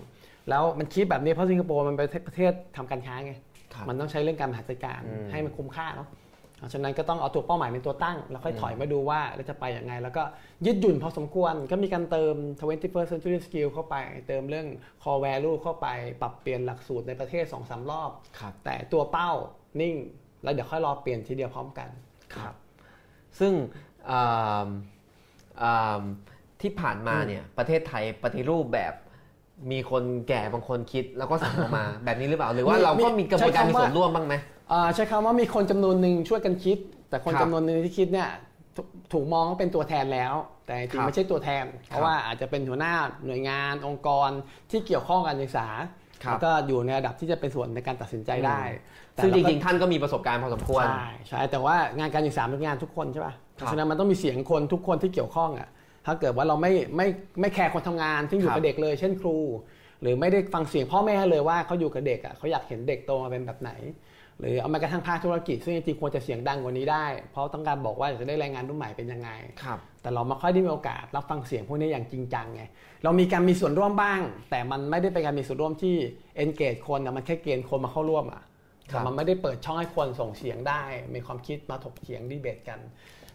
[0.50, 3.32] แล้วมันคิดแบบนี้เพราะสิงคโปร์มันเป็นประเทศทำการค้าไง
[3.74, 6.08] ครับมันต้องใช้เรื่องการบริหารจัดการอืมให้มันคุ้มค่าเนาะ
[6.58, 10.22] เพราะฉะนั้นก็ต้องเอาตัวเป้าหมายเป็นตัวตั้ง แล้วค่อยถอยมาดูว่าเราจะไปยังไง แล้วก็
[10.66, 13.96] ยืดหยุ่นพอสมควรก็มีการเติม 21st century skill เข้าไป
[14.28, 14.66] เติมเรื่อง
[15.02, 15.88] core value เข้าไป
[16.20, 19.30] ปรับเปลี่ยนหลักสูตรในประเทศ2อสรอบครับแต่ตัวเป้า
[19.80, 19.94] นิ่ง
[20.42, 21.88] แล้วเดี๋ยวค่อยรอเปลี่ยนทีเดียวพร้อมกัน
[22.34, 22.54] ครับ
[23.38, 23.52] ซึ่ง
[24.10, 24.66] อ่า
[25.62, 26.02] อ่า
[26.60, 28.94] ที่ผ่านมาเนี่ยประเทศไทยปฏิรูปแบบ
[29.70, 34.34] มีคนแก่บางคนคิดแล้วก็สั่งออกมา แบบนี้หรือเปล่าหรือว่ามีเราก็มีกระบวนการใช้มีคำว่าส่วนร่วมบ้างไหม
[34.72, 36.78] อ่าใช้คำว่ามีคนจำนวนหนึ่งช่วยกันคิด
[37.08, 38.28] แต่คนครับจำนวนหนึ่งที่คิดเนี่ย
[38.76, 40.34] ถูกถูกมองว่าเป็นตัวแทนแล้ว
[40.66, 42.94] แต่จริครังบๆไม่ใช่ตัวแทน เพราะว่าอาจจะเป็นหัวหน้า
[43.26, 44.30] หน่วยงานองค์กร
[44.70, 45.68] ที่เกี่ยวข้องกับการศึกษา
[46.24, 48.70] ครับแล้วก็อยู่ในระดับที่จะเป็นส่วนในการตัดสินใจได้แต่
[49.22, 55.68] ซึ่งจเาก็ริงๆท่านก็มีประสบการณ์พอสมควร ใช่ใช่แต่ว่างานการศึกษาเป็นงานทุกคนใช่ป่ะครับเพราะฉะนั้นมันต้องมีเสียงคนทุกคนที่เกี่ยวข้องอะ
[56.06, 57.06] ถ้าเกิดว่าเราไม่ไม่
[57.40, 59.36] ไม่แคร์คนทำงานที่อยู่ครักับบเด็กเลย เช่นครู
[60.02, 63.72] หรือไม่ได้ฟังเสียงพ่อแม่เลยว่าเขาอยู่กับเด็กอะเขาอยากเห็นเด็กโตมาเป็นแบบไหน
[64.40, 69.30] หรือเอามากระทั่งภาคธุรกิจ ซึ่งจริงๆควรจะเสียงดังกว่านี้ได้ เพราะต้องการบอกว่าจะได้แรงงานรุ่นใหม่เป็นยังไง
[69.62, 72.62] ครับแต่เราไม่ค่อยได้มีโอกาสรับฟังเสียงพวกนี้อย่างจริงจังไง
[73.04, 75.94] เรามีการมีส่วนร่วมบ้าง แต่มันไม่ได้เป็นการมีส่วนร่วมที่
[76.42, 78.42] engage คนนะมันแค่เกณฑ์คนมาเข้าร่วมอะครั
[78.86, 80.82] แต่บมันไม่ได้เปิดช่องให้คนส่งเสียงได้
[81.14, 82.78] มีความคิดมาถกเถียงดีเบตกัน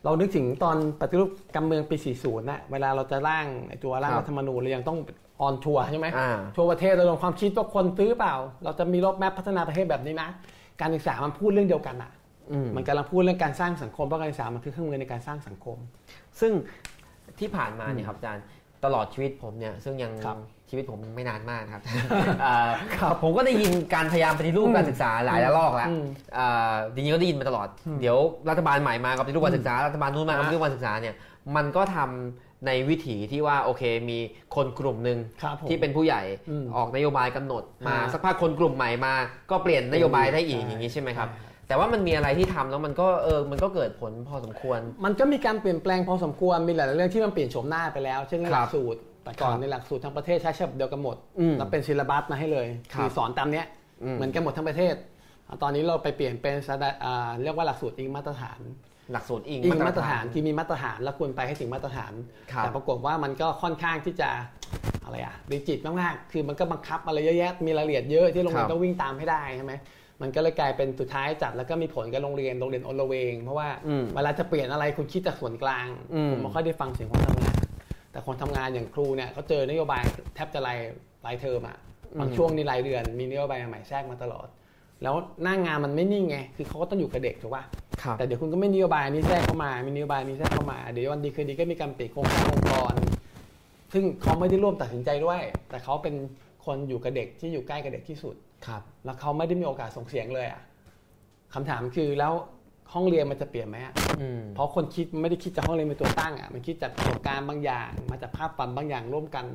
[0.04, 4.98] เรานึกถึงตอนปฏิรูปการเมืองปี 40นะเวลาเราจะร่างไอ้ตัวร่างครับรัฐธรรมนูญเรายังต้อง
[5.42, 10.30] ออนทัวร์ใช่ไหมอ่าทั่วประเทศเราลงความคิดว่าคนซื้อเปล่า เราจะมีรถแมพพัฒนาประเทศแบบนี้นะ
[10.82, 12.12] การศึกษามันพูดเรื่องเดียวกันอะ
[12.52, 15.78] อืมมันกำลังพูดเรื่องการสร้างสังคมเพราะการศึกษามันคือเครื่องมือในการสร้างสังคม
[16.40, 16.52] ซึ่ง
[17.40, 18.44] ที่ผ่านมาเนี่ยครับอาจารย์
[18.86, 20.38] ตลอดชีวิตผมเนี่ยซึ่งยังครับ
[20.72, 21.84] ชีวิตผมไม่นานมากนะครับ
[22.46, 22.70] อ่า
[23.24, 26.04] ผมก็ได้ยินการพยายามปฏิรูปการศึกษาหลายระลอกแล้วอืม
[26.38, 27.68] อ่าจริงๆก็ได้ยินมาตลอด
[28.02, 28.18] เดี๋ยว
[28.50, 31.16] รัฐบาลใหม่มากับปฏิรูปการศึกษา รัฐบาลนู้นมากับปฏิรูปการศึกษาเนี่ย
[31.56, 34.18] มันก็ทำในวิถีที่ว่าโอเคมี
[34.56, 39.14] คนกลุ่มหนึ่งครับผมที่เป็นผู้ใหญ่อืมออกนโยบายกำหนดมาอ่าสักพักคนกลุ่มใหม่มา
[39.52, 53.66] ก็เปลี่ยนนโยบายได้อีกใช่อย่างนี้ใช่ไหมครับใช่ครับแต่ว่ามันมีอะไรที่ทำแล้วมันก็เออมันก็เกิดผลพอสมควร มันก็มีการเปลี่ยนแปลงพอสมควรมีหลายๆเรื่องที่มันเปลี่ยนโฉมหน้าไปแล้ว เช่นเรื่องครับหลักสูตร แต่ก่อนครับในหลักสูตรทั้งประเทศใช้ฉบับเดียวกันหมดอืมแล้วเป็น syllabus มาให้เลยครับอสอนตามเนี้ย
[54.04, 54.96] อืมเหมือนกันหมดทั้งประเทศ
[55.48, 58.60] อ่าตอนนี้เราไปเปลี่ยนเป็น stand อ่าเรียกว่าหลักสูตรอิงมาตรฐาน
[59.12, 62.14] หลักสูตรอิงอิงมาตรฐานที่มีมาตรฐานแล้วคุณไปให้ถึงมาตรฐาน
[62.52, 64.30] ครับแต่ปรากฏว่ามันก็ค่อนข้างที่จะ
[65.04, 69.74] อะไรอะดิจิตมากๆ คือมันก็บังคับอะไรเยอะแยะ มีรายละเอียดเยอะที่โรงเรียครันบต้องวิ่งตามให้ได้ใช่ไหม
[70.22, 77.51] มันก็เลยกลายเป็นสุดท้ายจัดแล้วก็มีผลกับโรงเรียนโรงเรียนอลเวง เพราะว่าอืมเวลาจะเปลี่ยนอะไรคุณคิดจากส่วนกลางอืมผมไม่ค่อยได้ฟังเสียงคนทำงาน
[78.12, 80.04] แต่คนทำงานอย่างครูเนี่ยเขาเจอนโยบาย
[80.36, 80.80] แทบจะราย
[81.26, 81.78] รายเทอมอะ
[82.20, 84.48] บางช่วงนี่รายเดือน มีนโยบายใหม่แทรกมาตลอด
[85.04, 87.64] แล้วหน้างานมันไม่นิ่งไงคือเขาก็ต้องอยู่กับเด็กถูกป่ะ
[88.04, 92.94] ครับแต่เดี๋ยวคุณก็ไม่นโยบายนี้แทรกเข้ามามีนโยบายนี้แทรกเข้ามาเดี๋ยววันดีคืนดีก็มีการเปลี่ยนโครงสร้างองค์กร
[93.94, 96.16] ซึ่งเขาไม่ได้ร่วมตัดสินใจด้วย แต่เขาเป็น
[96.66, 98.36] คนอยู่กับเด็กที่อยู่ใกล้กับเด็กที่สุด
[98.68, 100.62] ครับ แล้วเขาไม่ได้มีโอกาสส่งเสียงเลยอะ
[101.54, 102.34] คำถามคือแล้ว
[102.94, 109.46] ห้องเรียนมันจะเปลี่ยนไหมอะอืมเพราะคนคิดไม่ได้คิดจากห้องเรียนเป็นตัวตั้งอะมันคิดจากประสบการณ์บางอย่าง มาจากภาพฝันบางอย่างร่วมกัน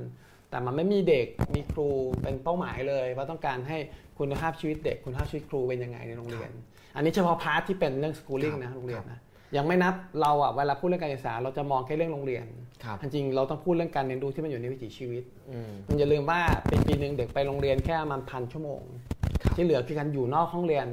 [0.50, 1.88] แต่มันไม่มีเด็กมีครู
[2.22, 3.78] เป็นเป้าหมายเลยว่าต้องการให้
[4.18, 6.50] คุณภาพชีวิตเด็กคุณภาพชีวิตครูเป็นยังไงในโรงเรียน
[6.96, 9.20] อันนี้เฉพาะพาร์ทที่เป็นเรื่อง schooling นะโรงเรียนนะ
[9.56, 12.44] ยังไม่นับเราอะเวลาพูดเรื่องการศึกษาเราจะมองแค่เรื่องโรงเรียน
[12.84, 18.82] ครับจริงๆเราต้องพูดเรื่องการเรียนรู้ที่มันอยู่ในวิถีชีวิตอืมมันอย่าลืมว่าปีปีหนึ่งเด็กไปโรงเรียนแค่ประมันพันชั่วโมง
[19.42, 20.86] ครับที่เหลือคือการอยู่นอกห้องเรียน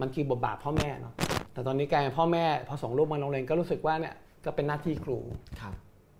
[0.00, 1.14] มันคือบทบาทพ่อแม่เนาะ
[1.54, 5.18] แต่ตอนนี้กลายเป็นพ่อแม่พอส่งลูกมาโรงเรียนก็รู้สึกว่าเนี่ยก็เป็นหน้าที่ครู
[5.60, 5.74] ครับ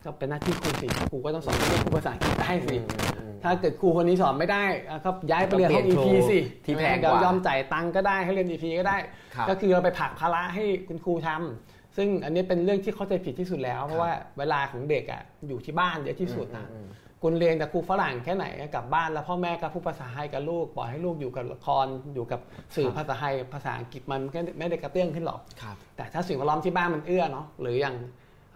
[0.05, 2.87] ก็เป็นหน้าที่ครูสิครูก็ต้องสอนลูกภาษาอังกฤษได้สิอืม
[3.18, 8.97] อืมถ้าเกิดครูคนนี้สอนไม่ได้อะก็ย้ายไปเรียนห้องก็เปลี่ยน EP ครูสิที่แพงกว่าเดี๋ยวยอมจ่ายตังค์ก็ได้ให้เรียน EP ก็ได้
[9.35, 16.87] ครับก็คือเราไปผลักภาระให้คุณครูทำซึ่งอันนี้เป็นเรื่องที่เข้าใจผิดที่สุดแล้ว เพราะว่าเวลาของเด็กอะอยู่ที่บ้านเยอะที่สุดนะอืม
[17.22, 22.40] คุณเรียนกับครูฝรั่งแค่ไหนกลับบ้านแล้วพ่อแม่ก็พูดภาษาไทยกับลูกปล่อยให้ลูกอยู่กับละครอยู่กับ
[22.76, 27.96] สื่อครับภาษาไทยภาษาอังกฤษมันก็ไม่ได้กระเตื้องขึ้นหรอกครับแต่ถ้าสิ่งแวดล้อมที่บ้านมันเอื้อเนาะหรืออย่าง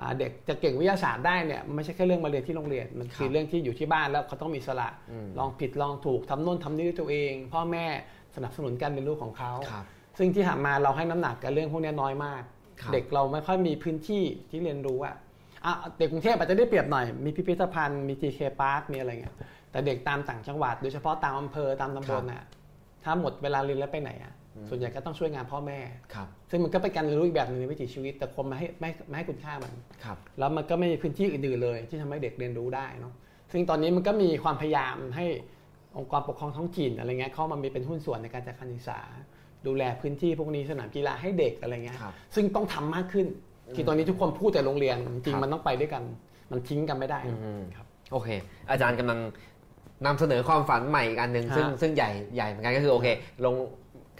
[0.01, 7.87] อ่าเด็กจะเก่งวิทยาศาสตร์ได้เนี่ยมันไม่ใช่แค่เรื่องมาเรียนที่โรงเรียนมันคือครับเรื่องที่อยู่ที่บ้านแล้วเขาต้องมีสละอืมลองผิดลองถูกทำโน่นทำนี่ด้วยตัวเอง พ่อแม่
[8.37, 9.85] สนับสนุนการเรียนรู้ของเขาครับ
[10.19, 12.43] ซึ่งที่ผ่านมาเราให้น้ำหนักกับเรื่องพวกนี้น้อยมาก
[12.81, 15.17] ครับเด็กเราไม่ค่อยมีพื้นที่ที่เรียนรู้อะอะ
[15.99, 19.35] เด็กกรุงเทพอาจจะได้เปรียบหน่อย มีพิพิธภัณฑ์มี GK Park มีอะไรเงี้ย
[19.71, 22.43] แต่เด็กตามต่างจังหวัดโดยเฉพาะตามอำเภอตามตำบลน่ะ
[23.05, 24.33] ถ้าหมดเวลาเรียนแล้วไปไหนอะ
[24.69, 25.79] ส่วนใหญ่ก็ต้องช่วยงานพ่อแม่
[26.15, 29.73] ครับซึ่งมันก็เป็นการเรียนรู้อีกแบบหนึงในวิถีชีวิต แต่คนไม่ให้ไม่ไม่ให้คุณค่ามัน
[30.05, 33.13] ครับแล้วมันก็ไม่มีพื้นที่อื่นๆเลย ที่ทำให้เด็กเรียนรู้ได้เนาะ
[33.53, 35.25] ซึ่งตอนนี้มันก็มีความพยายามให้
[35.99, 39.01] องค์กรปกครองท้องถิ่นอะไรเงี้ยเข้ามามีเป็นหุ้นส่วนในการจัดการศึกษา
[39.67, 43.27] ดูแลพื้นที่พวกนี้สนามกีฬาให้เด็กอะไรเงี้ยครับซึ่งต้องทำมากขึ้น
[43.77, 46.03] คือตอนนี้ทุกคนพูดแต่โรงเรียนจริคงรับๆมันต้องไปด้วยกัน
[46.51, 48.29] มันทิ้งกันไม่ได้อืมครับโอเค
[48.71, 49.19] อาจารย์กำลัง
[50.07, 53.07] นำเสนอความฝันใหม่อีกอันหนึ่งฮะซึ่งซึ่งใหญ่ใหญ่เหมือนกันก็คือโอเค
[53.45, 53.55] ลง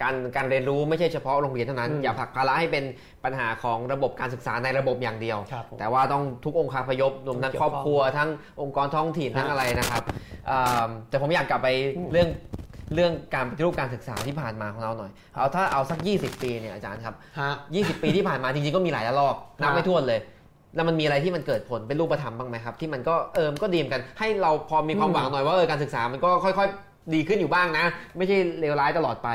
[0.01, 2.83] การการเรียนรู้ไม่ใช่เฉพาะโรงเรียนเท่านั้นอืมอย่าผลักภาระให้เป็น
[3.23, 8.29] ปัญหาของระบบการศึกษาในระบบอย่างเดียวครับผมแต่ว่าต้องทุกองค์คาพยพรวมทั้งเกี่ยวคข้รองอบครัวทั้ง
[8.61, 10.03] องค์กรท้องถิ่นฮะทั้งอะไรนะครับ
[10.49, 12.29] อ่าแต่ผมอยากกลับไปอืมเรื่อง
[12.93, 20.19] เรื่องการปฏิรูปการศึกษาที่ผ่านมาของเราหน่อย เอาถ้าเอาสัก 20 ปีเนี่ยอาจารย์ครับ ฮะ 20 ปีที่ผ่านมาจริงๆก็มีหลายระลอกนับฮะไม่ถ้วนเลย
[20.75, 27.85] แล้วมันมีอะไรที่มันเกิดผลเป็นรูปธรรมบ้างไหมครับ ที่มันก็เออมนก็ดีเหมอนกัน ให้เราพอมีความหวังหน่อยว่าเออการศึกษามันก็ค่อย ๆ ดีขึ้นอยู่บ้างนะ
[28.17, 29.29] ไม่ใช่เลวร้ายตลอดไป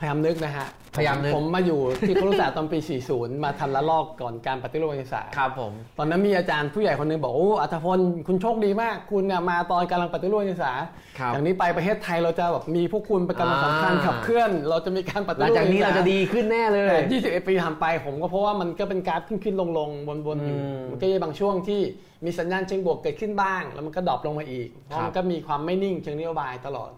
[0.00, 2.78] พยายามนึกนะฮะพยายามนึกผมมาอยู่ที่ครุศาสตร์ตอนปี
[3.10, 7.98] 40 มาทันระลอกก่อนการปฏิรูปการศึกษาครับผม ตอนนั้นมีอาจารย์ผู้ใหญ่คนหนึงบอกโอ้อรรถพล
[8.28, 10.72] คุณโชคดีมาก คุณเนี่ยมาตอนกำลังปฏิรูปการศึกษา
[11.18, 21.80] ครับอย่างนี้ไปประเทศไทยเราจะแบบมีพวกคุณเป็นกำลังสำคัญอ่าขับเคลื่อน เราจะมีการปฏิรูปหลังจากนี้เราจะดีขึ้นแน่เลยแต่21 ปีผ่านไปผมก็เพราะว่ามันก็เป็นกราฟขึ้นขึ้นลงลงวนวนๆอยู่อืมมันก็จะบางช่วงที่
[22.24, 26.90] มีสัญญาณเชิงบวกเกิดขึ้นบ้าง แล้วมันก็ drop ลงมาอีกเพราะมันก็มีความไม่นิ่งเชิงนโยบายตลอด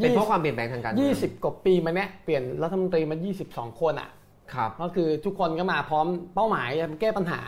[0.00, 3.16] เป็นเพราะความเปลี่ยนแปลงทางการเมืองยี่สิบกว่าปีมาเนี้ยเปลี่ยนรัฐมนตรีมา
[3.48, 4.08] 22 คนอะ
[4.54, 7.40] ครับก็คือทุกคนก็มาพร้อมเป้าหมายจะแก้ปัญหา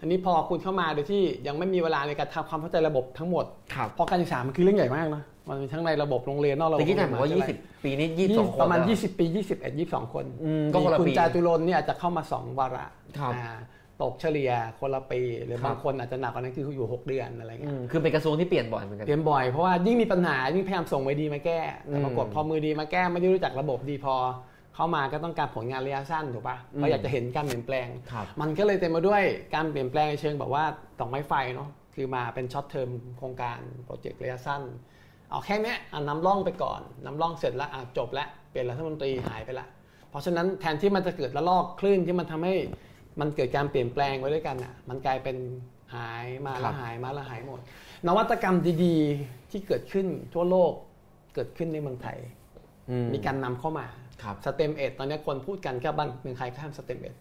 [0.00, 3.44] อันนี้พอคุณเข้ามาโดยที่ยังไม่มีเวลาในการทำความเข้าใจระบบทั้งหมด
[3.74, 12.84] ครับเพราะการศึกษามันคือเรื่องใหญ่มากนะมันมีทั้งในระบบโรงเรียนนอกระบบตะกี้ถามโรงว่าเรียนมหาวิทยาลัย20 ปีนี้22 คนประมาณแล้ว20 ปี 21 22 คนอืมก็คนละคุณปีจาตุรนต์เนี่ยอาจจะเข้ามา 2 วาระ
[13.18, 13.56] ครับอ่า
[14.02, 24.14] ตกเฉลี่ยคนละปีหรือครับบางคนอาจจะหนักกว่านั้นคืออยู่ 6 เดือนอะไรอืเงี้ยมคือเป็นกระทรวงที่เปลี่ยนบ่อยเหมือนกันเปลี่ยนบ่อยเพราะว่ายิ่งมีปัญหายิ่งพยายามส่งมือดีมาแก้อืแต่ปรากฏพอมือดีมาแก้ไม่ได้รู้จักระบบดีพอ
[24.74, 29.22] เข้ามาก็ต้องการผลงานระยะสั้นถูกปะอืมเขาอยากจะเห็นการเปลี่ยนแปลงครับมันก็เลยเต็มไปด้วย
[29.54, 30.64] การเปลี่ยนแปลงในเชิงแบบว่า
[30.98, 34.62] ต่อไม้ไฟเนาะคือมาเป็น short term โครงการ project ระยะสั้น
[35.30, 39.66] เอาแค่เนี้ยอะนำร่องไปก่อนนำร่องเสร็จแล้วอะจบแล้วเปลี่ยนรัฐมนตรีหายไปละ
[40.10, 42.54] เพราะฉะนั้นแทนที่มันจะเกิดระลอกคลื่นที่มันทำให้
[43.20, 45.36] มันเกิดการเปลี่ยนแปลงไว้ด้วยกันอะมันกลายเป็น
[45.94, 47.60] หายมาแล้วครับหายมาแล้วหายหมด
[48.06, 50.72] นวัตกรรมดีๆที่เกิดขึ้นทั่วโลก
[51.34, 52.18] เกิดขึ้นในเมืองไทย
[52.90, 53.86] อืมีการนำเข้ามา
[54.22, 57.14] ครับ STEM Ed ตอนนี้คนพูดกันแค่บ้านเมืองไทยข้าม STEM Ed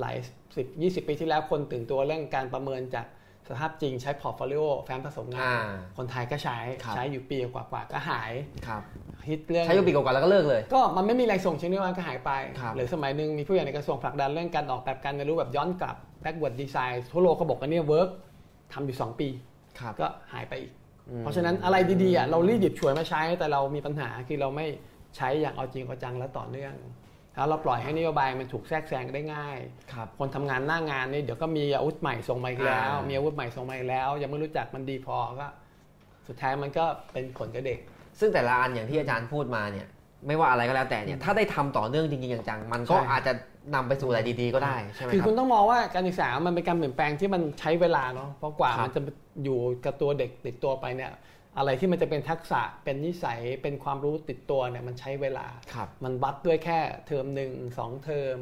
[0.00, 0.16] หลาย
[0.56, 3.06] สิบยี่สิบปีที่แล้วคนตื่นตัวเรื่องการประเมินจาก
[3.48, 5.66] สภาพจริงใช้ portfolio แฟ้มสะสมงานอ่า
[5.96, 8.32] คนไทยก็ใช้ครับใช้อยู่ปีกว่าๆก็หาย
[8.66, 8.82] ครับ
[9.28, 12.30] ฮิตเรื่องใช้อยู่ปีกว่าๆแล้วก็เลิกเลย ก็มันไม่มีแรงส่งเชิงนี้มันก็หายไป
[12.60, 18.08] ครับหรือสมัยหนึ่งมีผู้ใหญ่ในกระทรวงผลักดันเรื่องการออกแบบการเรียนรู้แบบย้อนกลับ backward design ทั่วโลกก็บอกว่าเนี่ยเวิร์ก
[18.72, 19.28] ทำอยู่ 2 ปี
[19.80, 20.72] ครับก็หายไปอีก
[21.08, 24.66] อืมเพราะฉะนั้นอะไรดีๆอะเรารีบหยิบฉวยมาใช้แต่เรามีปัญหาคือเราไม่
[25.16, 26.74] ใช้อย่างเอาจริงเอาจังและต่อเนื่อง
[27.36, 29.58] แล้วเราปล่อยให้นโยบายมันถูกแทรกแซงได้ง่าย
[29.92, 35.48] ครับคนทำงานหน้างานนี่เดี๋ยวก็มีอาวุธใหม่ส่งมาอีกแล้วอ่ามีมีอาวุธใหม่ส่งมาอีกแล้ว ยังไม่รู้จักมันดีพอก็
[36.28, 37.78] สุดท้ายมันก็เป็นผลกับเด็ก
[38.20, 39.86] ซึ่งแต่ละอันอย่างที่อาจารย์พูดมาเนี่ย
[40.26, 43.32] ไม่ว่าอะไรก็แล้วแต่เนี่ยถ้าได้ทำต่อเนื่องจริงๆจังๆมันก็ใช่อาจจะ
[43.74, 49.00] นำไปสู่อะไรดีๆก็ได้ใช่ไหมคือครัคุบณต้องมองว่าการศึกษามันเป็นการเปลี่ยนแปลงที่มันใช้เวลาเนาะเพราะกว่าครับมันจะ
[49.44, 51.10] อยู่กับตัวเด็กติดตัวไปเนี่ย
[51.58, 58.38] อะไรที่มันจะเป็นทักษะเป็นนิสัยเป็นความรู้ติดตัวเนี่ยมันใช้เวลาครับมันวัดด้วยแค่เทอมหนึ่งสองเทอม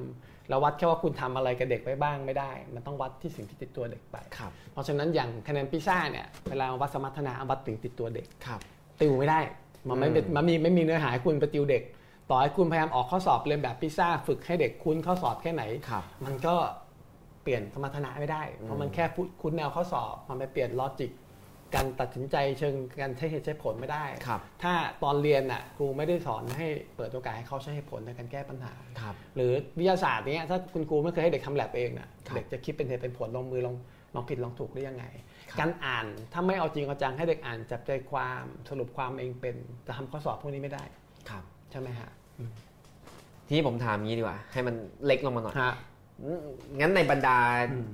[0.48, 8.60] แล้ววัดแค่ว่าคุณทำอะไรกับเด็กไว้บ้างไม่ได้ มันต้องวัดที่สิ่งที่ติดตัวเด็กไปครับเพราะฉะนั้นอย่างคะแนนพิซ่าเนี่ยเวลาวัดสมรรถนะวัดถึงติดตัวเด็กครับ
[9.00, 9.40] ติวไม่ได้
[9.88, 11.82] มันไม่เป็นอืมมันมีไม่มีเนื้อหาให้คุณไปติวเด็ก
[12.30, 16.54] ต่อให้คุณพยายามออกข้อสอบเรียนแบบพิซซ่าฝึกให้เด็กคุ้นข้อสอบแค่ไหนครับมันก็
[17.42, 21.10] เปลี่ยนสมรรถนะไม่ได้ เพราะมันแค่พูดคุ้นแนวข้อสอบ มันไปเปลี่ยนลอจิก
[21.74, 26.66] การตัดสินใจเชิงการใช้เหตุใช้ผลไม่ได้ครับถ้าตอนเรียนน่ะครูไม่ได้สอนให้
[26.96, 33.76] เปิดโอกาสให้เขาใช้เหตุผลในการแก้ปัญหาครับหรือวิทยาศาสตร์เนี้ยถ้าคุณครูไม่เคยให้เด็กทำแลบเองน่ะครับเด็กจะคิดเป็นเหตุเป็นผลลงมือลอง
[34.14, 35.04] ลองผิดลองถูกได้ยังไง
[35.50, 39.56] ครับการอ่านถ้าไม่เอาจริงเอาจังให้เด็กอ่านจับใจความสรุปความเองเป็น
[39.86, 40.84] จะทำข้อสอบพวกนี้ไม่ได้
[41.30, 42.10] ครับใช่ไหมฮะ
[43.46, 44.74] ทีนี้ผมถามงี้ดีกว่า ให้มัน
[45.06, 45.74] เล็กลงมาหน่อยฮะ
[46.24, 46.40] อืม
[46.80, 47.38] งั้นในบรรดา
[47.70, 47.88] อืม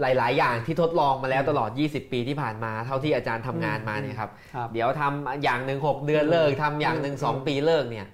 [0.00, 8.06] หลาย ๆ อย่างที่ทดลองมาแล้วตลอด 20 ปีที่ผ่านมา เท่าที่อาจารย์ทำงานมาเนี่ยครับครับเดี๋ยวทำอย่างหนึ่ง6เดือนเลิกทำอย่างหนึ่งอืมสองปีเลิกเนี่ย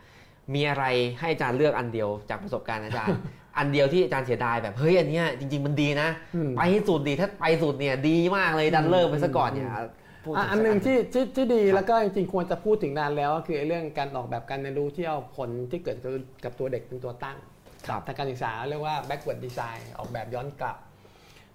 [0.55, 0.85] มีอะไร
[1.19, 3.19] ให้อาจารย์เลือกอันเดียวจากประสบการณ์อาจารย์
[3.59, 9.69] อันเดียวที่อาจารย์เสียดายแบบเฮ้ยอันเนี้ยจริง ๆ มันดีนะอืมไปให้สุดดีถ้าไปสุดเนี่ยดีมากเลยดันเลิกไปซะก่อนเนี่ย
[10.25, 16.13] พูดอะถึอันหนึ่งสักที่ที่ที่ดีครับแล้วก็จริงๆควรจะพูดถึงนานแล้วก็คือไอ้เรื่องการออกแบบการเรียนรู้ที่เอาผลที่เกิดกับ
[16.45, 17.37] กับตัวเด็กเป็นตัวตั้ง
[17.89, 20.77] ครับทางการศึกษาเรียกว่า backward design ออกแบบย้อนกลับ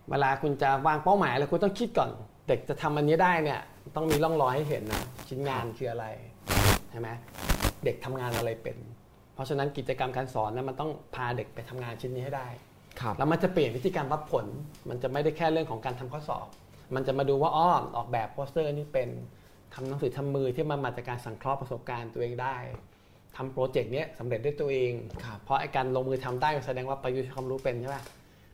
[0.10, 2.10] เวลาคุณจะวางเป้าหมายแล้วคุณต้องคิดก่อน
[2.48, 3.60] เด็กจะทำอันนี้ได้เนี่ย
[3.96, 6.06] ต้องมีร่องรอยให้เห็นนะชิ้นงานคืออะไร
[6.92, 7.10] ใช่ไหม
[7.86, 8.78] เด็กทำงานอะไรเป็น
[9.34, 12.48] เพราะฉะนั้นกิจกรรมการสอนนะมันต้องพาเด็กไปทำงานชิ้นนี้ให้ได้
[13.00, 14.46] ครับแล้วมันจะเปลี่ยนวิธีการวัดผล
[14.90, 16.48] มันจะไม่ได้แค่เรื่องของการทำข้อสอบ
[16.96, 19.10] มันจะมาดูว่าอ้อออกแบบโปสเตอร์นี่เป็น
[19.74, 22.56] ทำหนังสือทำมือที่มันมาจากการสังเคราะห์ประสบการณ์ตัวเองได้
[23.38, 24.94] ทำ project เนี้ยสำเร็จด้วยตัวเอง
[25.24, 27.98] ครับเพราะไอ้การลงมือทำได้แสดงว่าประยุกต์ความรู้เป็นใช่ไหม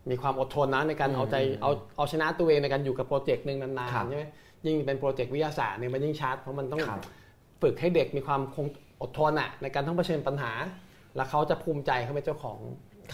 [0.10, 4.26] มีความอดทนนะในการอืมเอาใจอืมเอาเอาชนะตัวเองในการอยู่กับ project หนึ่งนานๆครับใช่ไหม
[4.66, 7.02] ยิ่งเป็น project วิทยาศาสตร์เนี่ยมันยิ่งชัดเพราะมันต้องครับ
[7.62, 8.68] ฝึกให้เด็กมีความคง
[9.02, 10.52] อดทนอะในการต้องเผชิญปัญหา
[11.16, 12.58] แล้วเขาจะภูมิใจเขาเป็นเจ้าของ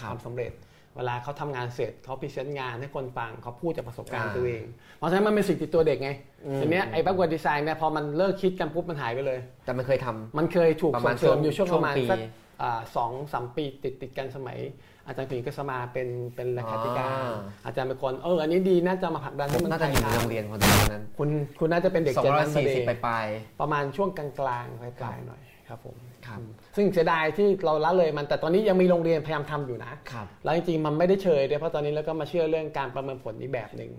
[0.00, 0.52] ครับวามสำเร็จ
[0.96, 4.64] เวลาเขาทำงานเสร็จเขาพรีเซนต์งานให้คนฟังเขาพูดจากประสบการณ์อ่าตัวเอง
[4.98, 6.10] เพราะฉะนั้นมันเป็นสิ่งติดตัวเด็กไง
[6.46, 12.18] อืมทีเนี้ยไอ้ backward design เนี่ยพอมันเลิกคิดกันปุ๊บมันหายไปเลย แต่มันเคยทำมันเคยถูกประส่มาณงเสริมอยู่ช่ช่ววงงประมาณช่วงปีสัก
[12.62, 14.58] อ่าสองสามปีติดติดกันสมัย
[15.06, 17.36] อาจารย์ผิงกษมาเป็นเป็นเลขาธิการอ่า
[17.66, 21.28] อาจารย์เป็นคนเอออันนี้ดีน่าจะมาผลักดันผให้มมันน่าจะอยู่ในไทโรงเรียนคนตอนนั้น คุณ
[21.58, 23.26] คุณน่าจะเป็นเด็กสองเจนร้อยนั้นพอสี่ดีสิบปลาย
[23.60, 24.28] ประมาณช่วงกลา
[24.62, 26.38] งๆปลายๆหน่อยครับผมๆครับ
[26.76, 33.90] ซึ่งเสียดายที่เราละเลยมันแต่ตอนนี้ยังมีโรงเรียนพยายามทำอยู่นะครับแล้วจริงๆมันไม่ได้เชยด้วยเพราะตอนนี้เราก็มาเชื่อเรื่องการประเมินผลอีกแบบหนึ่ง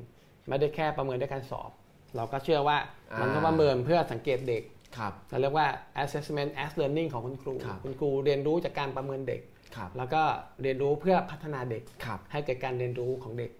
[0.50, 1.72] ไม่ได้แค่ประเมินด้วยการสอบ
[2.16, 2.78] เราก็เชื่อว่า
[3.12, 4.64] อ่ามัมันต้องประเมินเพื่อสังเกตเด็ก
[4.98, 5.68] ครับเราเรียกว่า
[6.04, 9.55] assessment as learning ของคุณครูครับคุณครูเรียนรู้จากการประเมินเด็กครับ
[9.98, 10.22] แล้วก็
[10.62, 13.52] เรียนรู้เพื่อพัฒนาเด็กครับให้เกิดการเรียนรู้ของเด็ก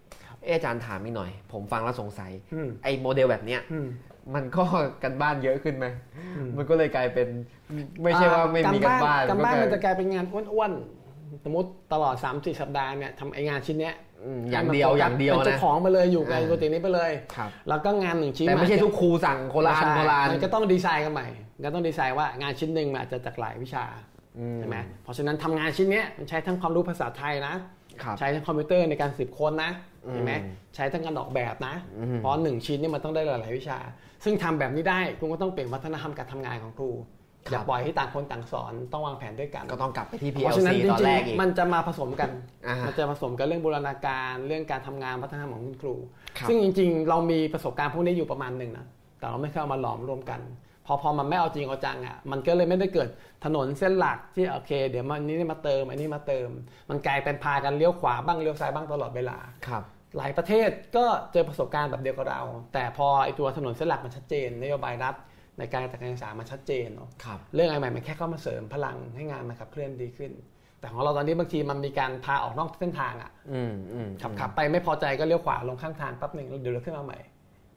[0.44, 3.88] เอะอาจารย์ถามอีกหน่อย ผมฟังแล้วสงสัยอืมไอ้โมเดลแบบเนี้ยอืม
[4.34, 4.62] มันก็
[5.02, 5.86] กันบ้านเยอะขึ้นไหม
[6.36, 7.28] อืมมันก็เลยกลายเป็น
[8.02, 13.94] ไม่ใช่ว่าไม่มีกันบ้านการบ้านก็มันกลจะกลายเป็นงานอ้วนๆสมมติตลอด3 4สัปดาห์เนี่ยทำไอ้งานชิ้นเนี้ย
[14.24, 21.28] อืมอย่างเดียวอย่างเดียวเป็นเจ้านะของไปเลยอยู่กับอ่าโปรเจกต์นี้ไปเลยครับแล้วก็งานหนึ่งชิ้นแต่ไม่ใช่อาจจะทุกครูสั่งโคราณใช่โคราณมันก็ต้องดีไซน์กันใหม่
[21.64, 23.84] ก็ต้องดีไซน์ว่างานชิ้นหนึ่งมันอาจจะจากหลายวิชา
[24.15, 24.15] อื
[24.58, 27.54] ใช่ไหมเพราะฉะนั้นทำงานชิ้นเนี้ยมันใช้ทั้งความรู้ภาษาไทยนะ
[28.02, 29.70] ครับใช้ทั้งคอมพิวเตอร์ในการสืบค้นนะ
[30.06, 30.32] อืมเห็นไหม
[30.74, 33.78] ใช้ทั้งการออกแบบนะอืมเพราะหนึ่งชิ้นนี่มันต้องได้หลาย ๆ วิชา
[34.24, 36.90] ซึ่งทำแบบนี้ได้คุณก็ต้องเปลี่ยนวัฒนธรรมการทำงานของครู
[37.46, 42.30] ครับอย่าปล่อยให้ต่างคนต่างสอนต้องวางแผนด้วยกัน ก็ต้องกลับไปที่เพราะฉะนั้น PLC จตอนริงแรกอีกๆมันจะมาผสมกัน
[42.66, 45.94] อ่าฮะมันจะผสมกันเรื่องบูรณาการเรื่องการทำงานวัฒนธรรมของคุณครู
[46.38, 48.86] ครับซึ่งจริง ๆ เรามีประสบการณ์พวกนี้อยู่ประมาณหนึ่งนะ
[49.18, 50.40] แต่เราไม่เคยเอามาหลอมรวมกัน
[50.86, 53.08] พอพอมันไม่เอาจริงเอาจังอะมันก็เลยไม่ได้เกิด
[53.44, 56.48] ถนนเส้นหลักที่โอเค เดี๋ยวมันนี้มาเติมอันนี้มาเติม
[56.90, 59.84] มันกลายเป็นพากันเลี้ยวขวาบ้างเลี้ยวซ้ายบ้างตลอดเวลาครับ
[60.16, 65.14] หลายประเทศก็เจอประสบการณ์แบบเดียวกับเรา แต่พอไอตัวถนนเส้นหลักมันชัดเจนนโยบายรัฐ
[65.58, 70.32] ในการจัดการศึกษามันชัดเจนเนาะครับเรื่องอะไรใหม่มันแค่เข้ามาเสริมพลังให้งานมันขับเคลื่อนดีขึ้น
[70.80, 77.18] แต่ของเราตอนนี้บางทีมันมีการพาออกนอกเส้นทางอะอืมอืมขับขับไปไม่พอใจก็เลี้ยวขวาลงข้างทางแป๊บหนึ่งแล้วเดี๋ยวเราขึ้นมาใหม่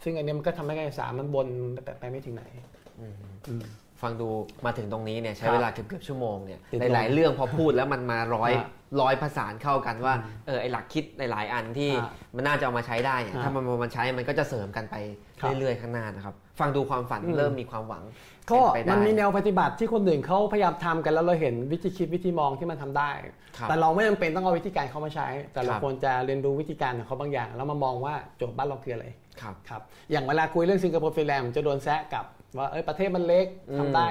[0.03, 1.47] ซึ่งอันเนี้ยมันก็ทำให้การศึกษามันบน
[1.85, 2.43] ไปไปไม่ถึงไหน
[4.01, 4.29] ฟังดู
[4.65, 8.67] มาถึงตรงนี้เนี่ยใช้ครับเวลาเกือบเกือบๆชั่วโมงเนี่ยติดลมหลาย ๆ เรื่องพอพูดแล้วมันมาร้อยฮะ
[9.01, 10.13] ร้อยผสานเข้ากันว่า
[10.47, 14.95] เออไอหลักคิดหลาย ๆ อันที่ฮะมันน่าจะเอามาใช้ได้เนี่ยฮะถ้ามันเอามาใช้มันก็จะเสริมกันไป
[15.41, 18.03] ครับเรื่อย ๆ ข้างหน้านะครับฟังดูความฝันอืมเริ่มมีความหวัง
[18.51, 23.11] ก็เป็นไปได้มันมีแนวปฏิบัติที่คนอื่นเขาพยายามทำกันแล้วเราเห็นวิธีคิดวิธีมองที่มันทำได้
[23.57, 29.05] ครับแต่เราไม่จำเป็นต้องเอาวิธีการเขามาใช้ แต่เราครับควรจะเรียนรู้วิธีการของเขาบางอย่าง แล้วมามองว่าโจทย์บ้านเราคืออะไร
[29.41, 29.81] ครับครับ
[30.11, 32.25] อย่างเวลาคุยเรื่องสิงคโปร์ฟินแลนด์ผมจะโดนแซะกลับ
[32.57, 34.07] ว่าเอ้ยประเทศมันเล็กอืมทำได้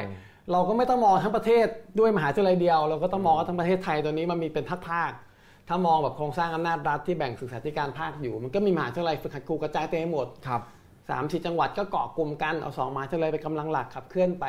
[0.52, 1.66] เราก็ไม่ต้องมองทั้งประเทศ
[1.98, 10.62] ด้วยมหาวิทยาลัยเดียว เราก็ต้องมองว่าทั้งประเทศไทยตัวนี้มันมีเป็นภาคๆถ้ามองแบบโครงสร้างอำนาจรัฐที่แบ่งศึกษาธิการภาคอยู่ มันก็มีมหาวิทยาลัยฝึกหัดครูกระจายเต็มไปหมดครับ
[11.10, 14.44] สามสี่จังหวัดก็เกาะกลุ่มกันเอาสองมหาวิทยาลัยไปกำลังหลักขับเคลื่อนไป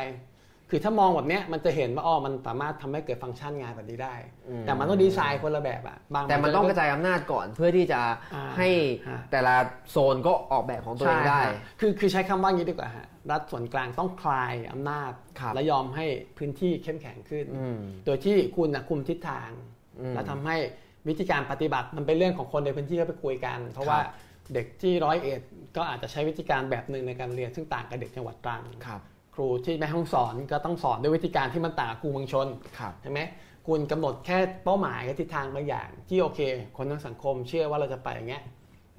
[0.69, 4.15] คือถ้ามองแบบเนี้ยมันจะเห็นว่าอ๋อมันสามารถทำให้เกิดฟังก์ชันงานแบบนี้ได้
[4.49, 8.01] อืมแต่มันต้องดีไซน์คนละแบบอะบางแต่มันต้องกระจายอำนาจก่อนเพื่อที่จะ
[8.35, 8.69] อ่าให้
[9.09, 9.55] ฮะแต่ละ
[9.91, 16.05] โซนก็ออกแบบของตัวเองได้ใช่ฮะคือคือใช้คำว่างี้ดีกว่าฮะรัฐส่วนกลางต้องคลายอำนาจครับและยอมให้
[16.37, 19.49] พื้นที่เข้มแข็งขึ้นอืมโดยที่คุณนะคุมทิศทาง
[19.99, 20.55] อืมและทำให้
[21.07, 23.99] วิธีการปฏิบัติมันเป็นเรื่องของคนในพื้นที่ก็ไปคุยกัน เพราะว่า
[24.53, 25.41] เด็กที่ร้อยเอ็ด
[25.77, 32.47] ก็อาจจะใช้วิธีการแบบหนึ่งในการเรียนซึ่งต่างกับเด็กจังหวัดตรังครับค รูที่แม่ห้องสอนก็ต้องสอนด้วยวิธีการที่มันต่างกับครูเมืองชน
[32.79, 33.19] ครับใช่ไหม
[33.67, 36.39] คุณกำหนดแค่เป้าหมายกับทิศทางบางอย่าง ที่โอเค
[36.77, 38.43] คนทั้งสังคมเชื่อว่าเราจะไปอย่างเงี้ย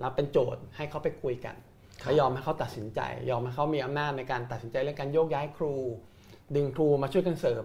[0.01, 1.55] แล้วเป็นโจทย์ให้เขาไปคุยกัน
[2.01, 5.75] ครับแล้วยอมให้เขาตัดสินใจ ยอมให้เขามีอำนาจในการตัดสินใจเรื่องการโยกย้ายครู
[6.57, 7.65] ดึงครูมาช่วยกันเสริม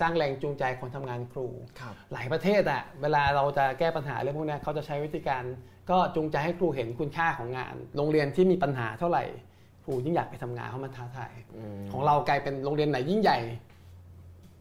[0.00, 1.46] สร้างแรงจูงใจคนทำงานครู
[1.80, 5.44] ครับหลายประเทศอะเวลาเราจะแก้ปัญหาเรื่องพวกเนี้ยเขาจะใช้วิธีการ
[5.90, 9.24] ก็จูงใจให้ครูเห็นคุณค่าของงาน โรงเรียนที่มีปัญหาเท่าไหร่
[9.84, 13.38] ครูยิ่งอยากไปทำงานเพราะมันท้าทายอืมของเรากลายเป็นโรงเรียนไหนยิ่งใหญ่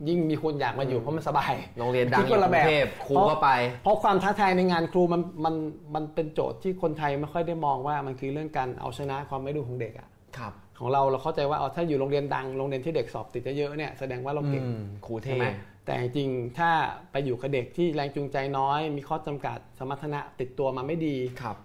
[0.08, 3.50] ยิ่งมีคนอยากมาอยู่เพราะมันสบาย โรงเรียนดังคิดอคนยู่กละรุแบบงเทพครูก็ไป
[3.84, 5.56] เพราะความท้าทายในงานครูมันมัน
[5.96, 10.08] มันเป็นโจทย์ที่คนไทยไม่ค่อยได้มองว่ามันคือเรื่องการเอาชนะความไม่รู้ของเด็กอะ
[10.38, 15.46] ครับของเราเราเข้าใจว่าเอาถ้าอยู่โรงเรียนดังโรงเรียนที่เด็กสอบติดเยอะๆเนี่ยแสดงว่าเราเก่งอืมครูเทใช่ไหม
[15.86, 16.70] แต่จริงๆถ้า
[17.12, 21.58] ไปอยู่กับเด็กที่แรงจูงใจน้อย มีข้อจำกัดสมรรถนะติดตัวมาไม่ดีครับ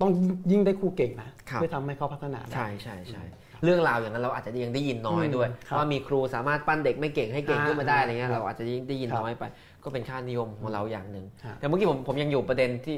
[0.00, 0.10] ต้อง
[0.50, 3.24] ยิ่งได้ครูเก่งนะครับเพื่อทำให้เขาพัฒนาได้ใช่ใช่ใช่
[3.64, 9.44] เรื่องราวอย่างนั้นเราอาจจะยังได้ยินน้อยอืมด้วยครับว่ามีครูสามารถปั้นเด็กไม่เก่งให้เก่งอ่าขึ้นมาได้อะไรเงี้ยครับเราอาจจะยิ่งได้ยินครับน้อยไป
[9.84, 12.96] ก็เป็นค่านิยมของเราอย่างหนึ่งครับแต่เมื่อกี้ผมผมยังอยู่ประเด็นที่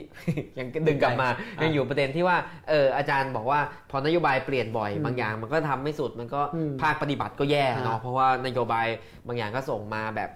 [0.58, 1.28] ยังดึงกลับมา
[1.58, 2.36] อ่ายัยังอยู่ประเด็นที่ว่า
[2.68, 8.86] เอออาจารย์บอกว่าพอนโยบายเปลี่ยนบ่อยอืมบางอย่างมันก็ทำไม่สุดมันก็อืมภาคปฏิบัติก็แย่เนาะอ่าเพราะว่านโยบาย
[9.26, 10.30] บางอย่างก็ส่งมาแบบ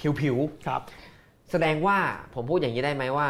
[0.00, 1.96] ผิวครับๆแสดงว่า
[2.34, 3.26] ผมพูดอย่างนี้ได้ไหมว่า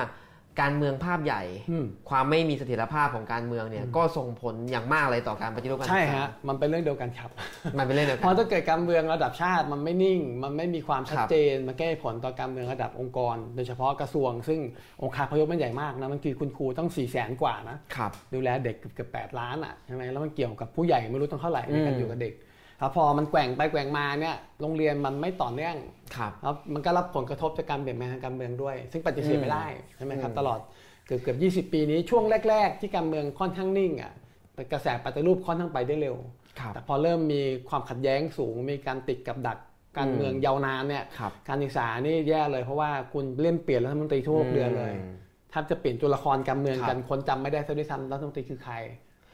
[0.61, 7.31] การเมืองภาพใหญ่อืมความไม่มีเสถียรภาพของการเมืองเนี่ยก็ส่งผลอย่างมากเลยต่อการปฏิรูปการศึใช่กษาฮะมันเป็นเรื่องเดียวกันครับ
[7.79, 14.61] มันเป็นเรื่องเดียวเพกันราะถ้าเกิดการเมืองระดับชาติมันไม่นิ่ง มันไม่มีความชัดครับเจนมันแก้ผลต่อการเมืองระดับองค์กร โดยเฉพาะกระทรวง ซึ่ง
[15.03, 22.35] องค์คาพยพมันใหญ่มากนะมันคือคุณครูต้อง4ี่แสนกว่านะครับดูแลเด็กเกือบเกือบแปดล้านอะใช่ไหมแล้วมันเกี่ยวกับผู้ใหญ่ไม่รู้ต้องเท่าไหร่ในการอืมอยู่กับเด็ก
[22.79, 25.77] แล้วพอมันแกว่งไปแกว่งมาเนี่ยโรงเรียนมันไม่ต่อเนื่อง
[26.17, 29.67] ครับแล้วมันก็รับผลกระทบจากการเปลี่ยนแปลงทางการเมืองด้วย ซึ่งปฏิเสธไม่ได้
[29.97, 30.59] ใช่ไหมครับอืมตลอด
[31.07, 34.13] เกือบเกือบ20 ปีนี้ช่วงแรก ๆ ที่การเมืองค่อนข้างนิ่งอะ
[34.55, 36.17] แต่กระแสปฏิรูปค่อนข้างไปได้เร็ว
[36.61, 39.59] ครับแต่พอเริ่มมีความขัดแย้งสูงมีการติดกับดัก
[39.99, 48.75] การเมืองอืมยาวนานเนี่ยครับการศึกษานี่แย่เลยเพราะว่าคุณเล่นเปลี่ยนรัฐมนตรีทุกหกเดือนเลยมถ้าจะเปลี่ยนตัวละครการเมืองครับกันคนจำไม่ได้ซะด้วยซ้ำรัฐมนตรีคือใคร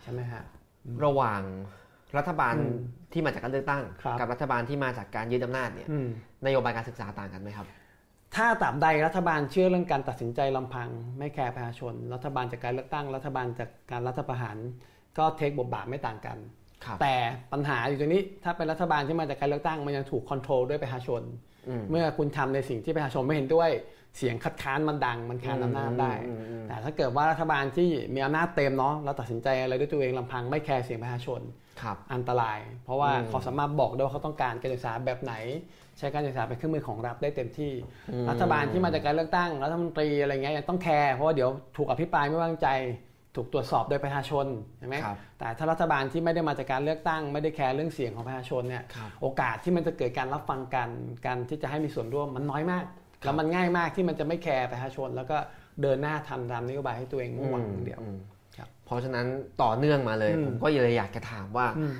[0.02, 0.42] ใช่ไหมฮะ
[1.04, 1.40] ระหว่าง
[2.18, 2.76] รัฐบาลอืม
[3.12, 6.08] ที่มาจากการเลือกตั้งครับกับรัฐบาลที่มาจากการยึดอำนาจเนี่ยอืม
[6.46, 7.66] นโยบายการศึกษาต่างกันไหมครับ
[8.36, 10.88] ถ้าตราบใดรัฐบาลเชื่อเรื่องการตัดสินใจลำพัง
[11.18, 14.56] ไม่แคร์ประชาชน รัฐบาลจากการเลือกตั้ง รัฐบาลจากการรัฐประหาร
[15.18, 16.38] ก็เทคบทบาทไม่ต่างกัน
[16.84, 17.14] ครับแต่
[17.52, 21.22] ปัญหาอยู่ตรงนี้ถ้าเป็นรัฐบาลที่มาจากการเลือกตั้งมันยังถูกคอนโทรลด้วยประชาชน
[21.68, 23.70] อืมเมื่อคุณทำในสิ่งที่ประชาชนไม่เห็นด้วย
[24.16, 31.40] เสียงคัดค้านมันดังมันขานอำนาจได้อืมอืมอืมแต่ถ้าเกิดว่ารัฐบาลที่มีอำนาจเต็มเนาะแล้วตัดสินใจอะไรด้วยตัวเองลำพังไม่แคร์เสียงประชาชน
[31.82, 35.34] ครับอันตราย เพราะว่าอืมเขาสามารถบอกได้ว่าเขาต้องการการศึกษาแบบไหน
[35.98, 37.72] ใช้การศึกษาเป็นเครื่องมือของรัฐได้เต็มที่
[38.12, 42.68] อืมรัฐบาลที่มาจากการเลือกตั้งรัฐมนตรีอะไรเงี้ยยังต้องแคร์เพราะว่าเดี๋ยวถูกอภิปรายไม่ไว้วางใจ
[43.36, 44.46] ถูกตรวจสอบโดยประชาชน
[44.78, 50.88] ใช่ไหมครับแต่ถ้ารัฐบาลที่ไม่ได้มาจากการเลือกตั้ง ไม่ได้แคร์เรื่องเสียงของประชาชนเนี่ยครับโอกาสที่มันจะเกิดการรับฟังกัน
[51.26, 52.84] การที่จะให้มีส่วนร่วมมันน้อยมาก
[53.24, 55.36] แล้วมันง่ายมากที่มันจะไม่แคร์ประชาชน แล้วก็
[55.82, 58.18] เดินหน้าทำตามนโยบายให้ตัวเองมุ่งหวังอย่างเดียวอืม
[58.56, 59.26] ครับเพราะฉะนั้น
[59.62, 61.92] ต่อเนื่องมาเลยอืมผมก็เลยอยากจะถามว่าอืม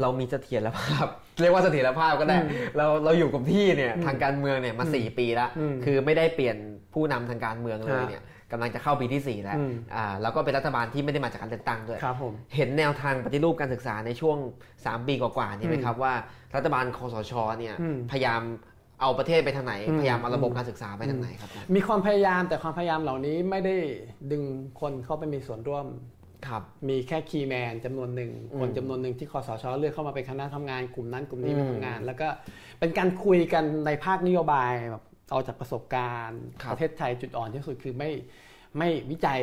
[0.00, 1.06] เรามีเสถียรภาพ
[1.40, 6.56] เรียกว่าเสถียรภาพก็ได้อืมเราเราอยู่กับที่เนี่ยอืมทางการเมืองเนี่ยมาอืมสี่ปีแล้วอืมคือไม่ได้เปลี่ยน
[6.94, 14.36] ผู้นำทางการเมืองเลยฮะเนี่ยกำลังจะเข้าปีที่สี่แล้วอืมอ่า แล้วก็เป็นรัฐบาลที่ไม่ได้มาจากการเลือกตั้งด้วย ครับผม เห็นแนวทางปฏิรูปการศึกษาในช่วง
[14.74, 16.12] 3 ปีกว่าๆนี่ไหมครับว่า
[16.56, 18.42] รัฐบาลคอสช เนี่ยอืมพยายาม
[19.00, 23.76] เอาประเทศไปทางไหนอืมพยายามเอาระบบการศึกษาไปทางไหนครับ มีความพยายามแต่ความพยายามเหล่านี้ไม่ได้
[24.32, 24.42] ดึง
[24.80, 25.86] คนเข้าไปมีส่วนร่วม
[26.46, 32.28] ครับมีแค่คีย์แมนจำนวนหนึ่งอืมคนจำนวนหนึ่งที่คอสชเลือกเข้ามาเป็นคณะทำงานกลุ่มนั้นกลุ่มนี้อืมมาทำงาน แล้วก็
[32.80, 38.10] เป็นการคุยกันในภาคนโยบายแบบเอาจากประสบการณ์ครับประเทศไทยจุดอ่อนที่สุดคือไม่
[38.78, 39.40] ไม่วิจัย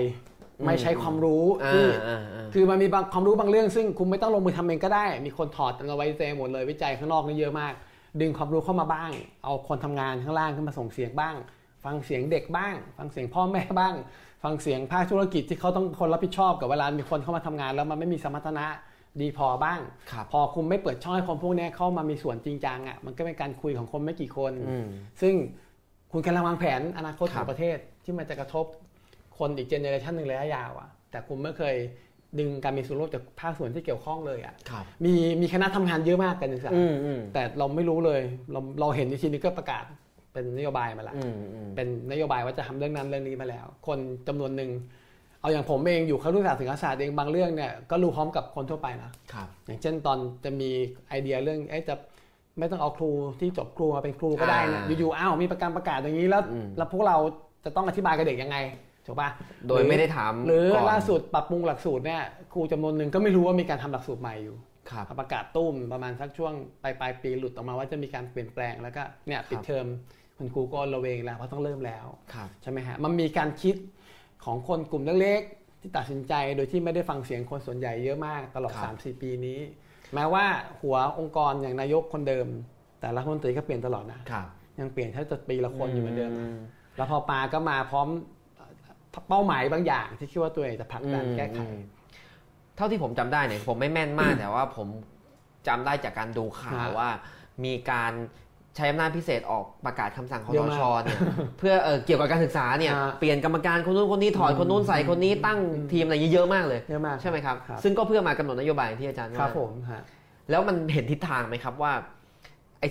[0.59, 7.73] อืมไม่ใช้ความรู้อ่าที่อ่าอ่าคือมันมีบางความรู้บางเรื่อง ซึ่งคุณไม่ต้องลงมือทำเองก็ได้ มีคนถอดเอาไว้เองหมดเลยวิจัยข้างนอกนี่เยอะมาก
[8.21, 9.11] ดึงความรู้เข้ามาบ้าง
[9.43, 11.35] เอาคนทำงานข้างล่างขึ้นมาส่งเสียงบ้าง
[11.85, 13.95] ฟังเสียงเด็กบ้าง ฟังเสียงพ่อแม่บ้าง
[14.43, 18.65] ฟังเสียงภาคธุรกิจที่เขาต้องคนรับผิดชอบกับเวลามีคนเข้ามาทำงาน แล้วมันไม่มีสมรรถนะ
[19.21, 19.79] ดีพอบ้าง
[20.11, 24.87] ครับพอคุณไม่เปิดช่องให้คนพวกเนี้ยเข้ามามีส่วนจริงจังอะมันก็เป็นการคุยของคนไม่กี่คนอืม
[25.21, 25.33] ซึ่ง
[26.11, 28.65] คุณกำลังวางแผนอนาคตคขรัอบงประเทศที่มันจะกระทบ
[29.37, 31.75] คนอีกเจเนอเรชันหนึ่งระยะยาวอะแต่คุณไม่เคย
[32.39, 38.21] ดึงการมีส่วนร่วมจากภาคส่วนที่เกี่ยวข้องเลยอะครับมีมีคณะทำงานเยอะมากกันศึกษาอืมอืมแต่เราไม่รู้เลย
[38.51, 39.83] เราเราเห็นในทีนี้ก็ประกาศ
[40.33, 44.71] เป็นนโยบายมาแล้วอืมอืมเป็นนโยบายว่าจะทำเรื่องนั้นเรื่องนี้มาแล้ว คนจำนวนหนึ่ง
[45.41, 50.69] เอาอย่างผมเองอยู่ครุศาสตร์ศึกษาศาสตร์เองบางเรื่องเนี่ยก็รู้พร้อมกับคนทั่วไปนะครับอย่างเช่นตอนจะมี
[51.09, 51.95] ไอเดียเรื่องเอ๊ะจะ
[52.59, 53.09] ไม่ต้องเอาครู
[53.39, 57.17] ที่จบครูมาเป็นครูก็ได้นะอ่าอยู่ๆอ้าวมีประกาศประกาศอย่างนี้แล้วอืมแล้วพวกเรา
[57.65, 58.57] จะต้องอธิบายกับเด็กยังไง
[59.05, 59.29] ถูกปะ
[59.67, 62.21] โดยไม่ได้ถามหรือก่อนล่าสุดปรับปรุงหลักสูตรเนี่ย
[62.53, 64.57] ครูจำนวนหนึ่งก็ไม่รู้ว่ามีการทำหลักสูตรใหม่อยู่
[64.91, 66.53] ครับประกาศตุ้มประมาณสักช่วง
[66.83, 69.85] ปลายปลายปีหลุดออกมาว่าจะมีการเปลี่ยนแปลงแล้วก็เนี่ยปิดเทอม
[70.37, 73.75] คุณครูก็ระเวงแล้วเพราะต้องเริ่มแล้วครับใช่ไหมฮะมันมีการคิด
[74.45, 79.59] ของคนกลุ่มเล็กๆที่ตัดสินใจโดยที่ไม่ได้ฟังเสียงคนส่วนใหญ่เยอะมากตลอดครับ3-4 ปีนี้
[80.13, 80.45] แม้ว่า
[80.81, 82.47] หัวองค์กรอย่างนายกคนเดิม
[82.99, 84.47] แต่รัฐมนตรีก็เปลี่ยนตลอดนะครับ
[84.79, 86.49] ยังเปลี่ยนแค่จะปีละคนอยู่เหมือนเดิมนะ
[86.97, 88.07] แล้วพอปาก็มาพร้อม
[89.29, 91.77] เป้าหมายบางอย่างที่คิดว่าตัวเองจะผลักดันแก้ไขอืม
[92.75, 94.87] เท่าที่ผมจำได้เนี่ยผมไม่แม่นมากแต่ว่าผม
[95.67, 97.09] จำได้จากการดูข่าวฮะว่า
[97.65, 98.11] มีการ
[98.75, 101.19] ใช้อำนาจพิเศษออกประกาศคำสั่งคอเยสอะมากชเนี่ย
[101.59, 105.59] เพื่อเอ่อเกี่ยวกับการศึกษาเนี่ยฮะเปลี่ยนกรรมการคนนู้นคนนี้ถอดคนนู้นใส่คนนี้ตั้ง
[105.91, 110.03] ทีมอะไรเยอะมากเลยเยอะมากใช่ไหมครับครับ ซึ่งก็เพื่อมากำหนดนโยบายอย่างที่อาจารย์ครัว่าบผมฮะ
[110.49, 112.14] แล้วมันเห็นทิศทางไหมครับว่าไอ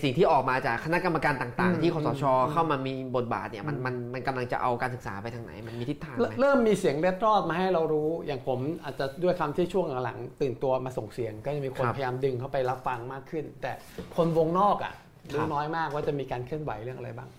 [0.03, 13.73] สิ่งที่ออกมาจากคณะกรรมการต่างอืมๆที่คสชอืมเข้ามามีบทบาทเนี่ยมันมันมันกำลังจะเอาการศึกษาไปทางไหน มันมีทิศทางเริ่มไหมเริ่มมีเสียงเล็ดรอดมาให้เรารู้ อย่างผมอาจจะด้วยคำที่ช่วงหลังๆตื่นตัวมาส่งเสียง ก็จะมีคนครับพยายามดึงเข้าไปรับฟังมากขึ้น แต่
[14.17, 14.95] คนวงนอกอะ
[15.33, 17.31] ครัรู้บน้อยมากว่าจะมีการเคลื่อนไหวเรื่องอะไรบ้าง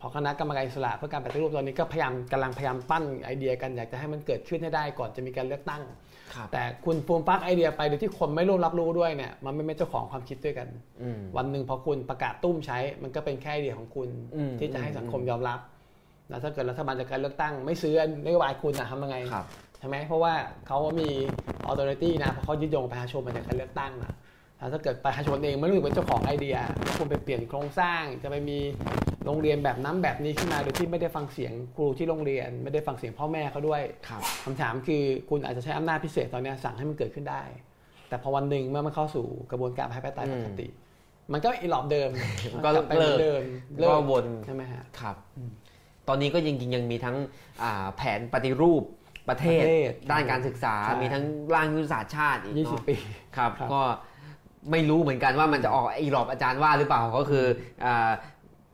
[0.00, 5.98] พอคณะกรรมการอิสระเพื่อการปฏิรูปตอนนี้ก็พยายามกำลังพยายามปั้นไอเดียกันอยากจะให้มันเกิดขึ้นให้ได้ก่อนจะมีการเลือกตั้งครับ
[6.52, 10.68] แต่คุณปูมปักไอเดียไปโดยที่คนไม่ร่วมรับรู้ด้วยเนี่ยมันไม่เป็นเจ้าของความคิดด้วยกัน
[11.02, 15.58] อืมวันหนึ่งพอคุณประกาศตุ้มใช้ มันก็เป็นแค่ไอเดียของคุณอืมที่จะให้อืมสังคมยอมรับ
[16.28, 17.94] แล้วถ้าเกิดรัฐบาลจากการเลือกตั้งไม่ซื้อ
[18.26, 19.46] นโยบายคุณอะทำยังไงครับ
[19.78, 20.34] ใช่ไหมเพราะว่า
[20.66, 21.08] เขามี
[21.66, 24.14] ออ t h o r i t y นะเพราะเขายึดโยงประชาชนมาจากการเลือกตั้งนะแล้ว
[24.72, 26.56] ถ้าเกิดประชาชนเองไม่รู้สึกเป็นเจ้าของไอเดีย
[26.98, 28.58] คุณไปเปลี่ยนโครงสร้าง จะไปมี
[29.24, 37.42] โรงเรียนแบบนั้นแบบนี้ขึ้นมาโดยที่ไม่ได้ฟังเสียงครูที่โรงเรียน ไม่ได้ฟังเสียงพ่อแม่เขาด้วยครับคำถามคือคุณอาจจะใช้อำนาจพิเศษตอนเนี้ยสั่งให้มันเกิดขึ้นได้
[38.08, 40.68] แต่พอวันหนึ่งเมื่อมันเข้าสู่กระบวนการประชาธิปไตยปกติ
[41.32, 42.10] มันก็อีหลอบเดิม
[42.64, 43.42] ก็ลับไปหมือนเดิม
[43.78, 45.16] เลิก็กวนใช่ไหมฮะครับ
[46.08, 47.16] ตอนนี้ก็จริงๆยังมีทั้ง
[47.62, 48.82] อ่าแผนปฏิรูป
[49.28, 51.24] ประเทศประเทศ ด้านการศึกษาใช่มีทั้ง
[51.54, 52.96] ร่างยุทธศาสตร์ชาติอีกยี่สิบเนาะปี
[53.36, 53.82] ครับครับก็
[54.70, 57.44] ไม่รู้เหมือนกันว่ามันจะออกอีหลอบอาจารย์ว่าหรือเปล่าก็คือ
[57.84, 58.10] อ่า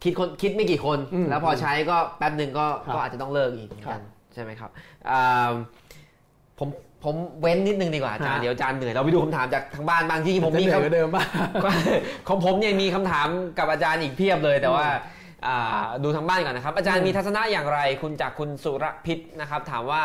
[0.02, 4.02] คิดคนคิดไม่กี่คนอืมแล้วพอใช้ก็แป๊บหนึ่งก็ครับก็อาจจะต้องเลิกอีกเหมือนครักันบ
[4.34, 4.70] ใช่ไหมครับ
[5.10, 5.50] อ่า
[6.58, 6.68] ผม
[7.04, 11.24] ผมเว้นนิดนึงดีกว่าอาจารย์ฮะเดี๋ยวอาจารย์เหนื่อยเราไปดูคำถามจากทางบ้านบางที่ผมจะมีเหนื่อยคำกว่าเดิมป่ะ
[11.64, 11.70] ก็
[12.28, 13.28] ของผมเนี่ยมีคำถาม
[13.58, 14.86] กับอาจารย์อีกเพียบเลยแต่ว่า
[15.46, 20.02] อ่าดูทางบ้านก่อนนะครับ อาจารย์อืมมีทัศนะอย่างไร คุณจากคุณสุรพิษนะครับ ถามว่า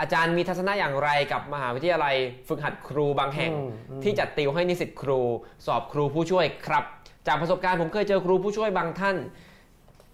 [0.00, 2.14] อาจารย์มีทัศนะอย่างไรกับมหาวิทยาลัย
[2.48, 5.20] ฝึกหัดครูบางแห่งอืมอืมที่จัดติวให้นิสิตครู
[5.66, 6.84] สอบครูผู้ช่วยครับ
[7.26, 9.16] จากประสบการณ์ผมเคยเจอครูผู้ช่วยบางท่าน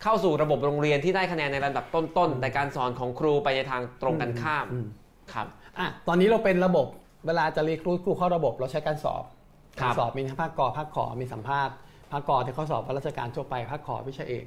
[0.03, 4.87] เข้าสู่ระบบโรงเรียนที่ได้คะแนนในระดับต้นๆแต่การสอนของครูไปในทางตรงกันข้ามอืม
[5.33, 5.47] ครับ
[5.79, 6.87] อะตอนนี้เราเป็นระบบ
[7.27, 9.25] เวลาจะรีครูทครูเข้าระบบเราใช้การสอบ
[9.81, 11.75] ครักาบรสอบมีทั้งภาคกอภาคขอมีสัมภาษณ์
[12.13, 14.45] ภาคกอที่เขาสอบว่าราชการทั่วไปภาคขอวิชาเอก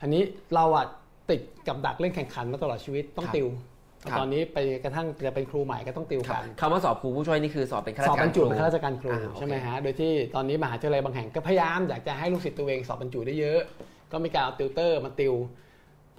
[0.00, 0.22] อันนี้
[0.54, 0.86] เราอะ
[1.30, 3.69] ติดกับดักเล่นแข่งขันมาตลอดชีวิตต้องครับติวครับ
[4.18, 13.60] ตอนนี้ไปกระทั่งจะเป็นครูใหม่ก็ต้องติวครักับนคำว่าสอบครูผู้ช่วยนี่คือสอบเป็นข้าราสชอบการบรรจุครูเป็นข้าราชการครูอ่าโอเคใช่ไหมฮะโดยที่ตอนนี้มหาวิทยาลัยบางแห่งก็พยายามอยากจะให้ลูกศิษย์ตัวเองสอบบรรจุได้เยอะ
[14.12, 15.34] ก็มีการเอาติวเตอร์มาติว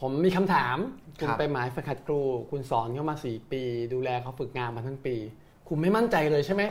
[0.01, 0.77] ผมมีคำถาม
[1.19, 2.21] คุณครับไปหมายฝึกหัดครู
[2.51, 3.63] คุณสอนเขามา 4 ปี
[3.93, 5.15] ดูแลเขาฝึกงานมาทั้งปี
[5.67, 6.63] คุณไม่มั่นใจเลยใช่ไหม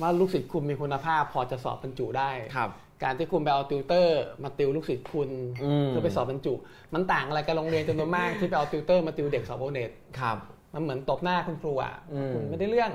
[0.00, 2.70] ว่าลูกศิษย์คุณมีคุณภาพพอจะสอบบรรจุได้ครับ
[3.04, 5.30] การที่คุณไปเอาติวเตอร์มาติวลูกศิษย์คุณ
[5.62, 6.54] อืมเพื่อไปสอบบรรจุ
[6.94, 9.90] มันต่างอะไรกับโรงเรียนจำนวนมากที่ไปเอาติวเตอร์มาติวเด็กสอบโอเน็ต
[10.20, 10.36] ครับ
[10.74, 12.90] มันเหมือนตบหน้าคุณครูอะอืมคุณไม่ได้เรื่อง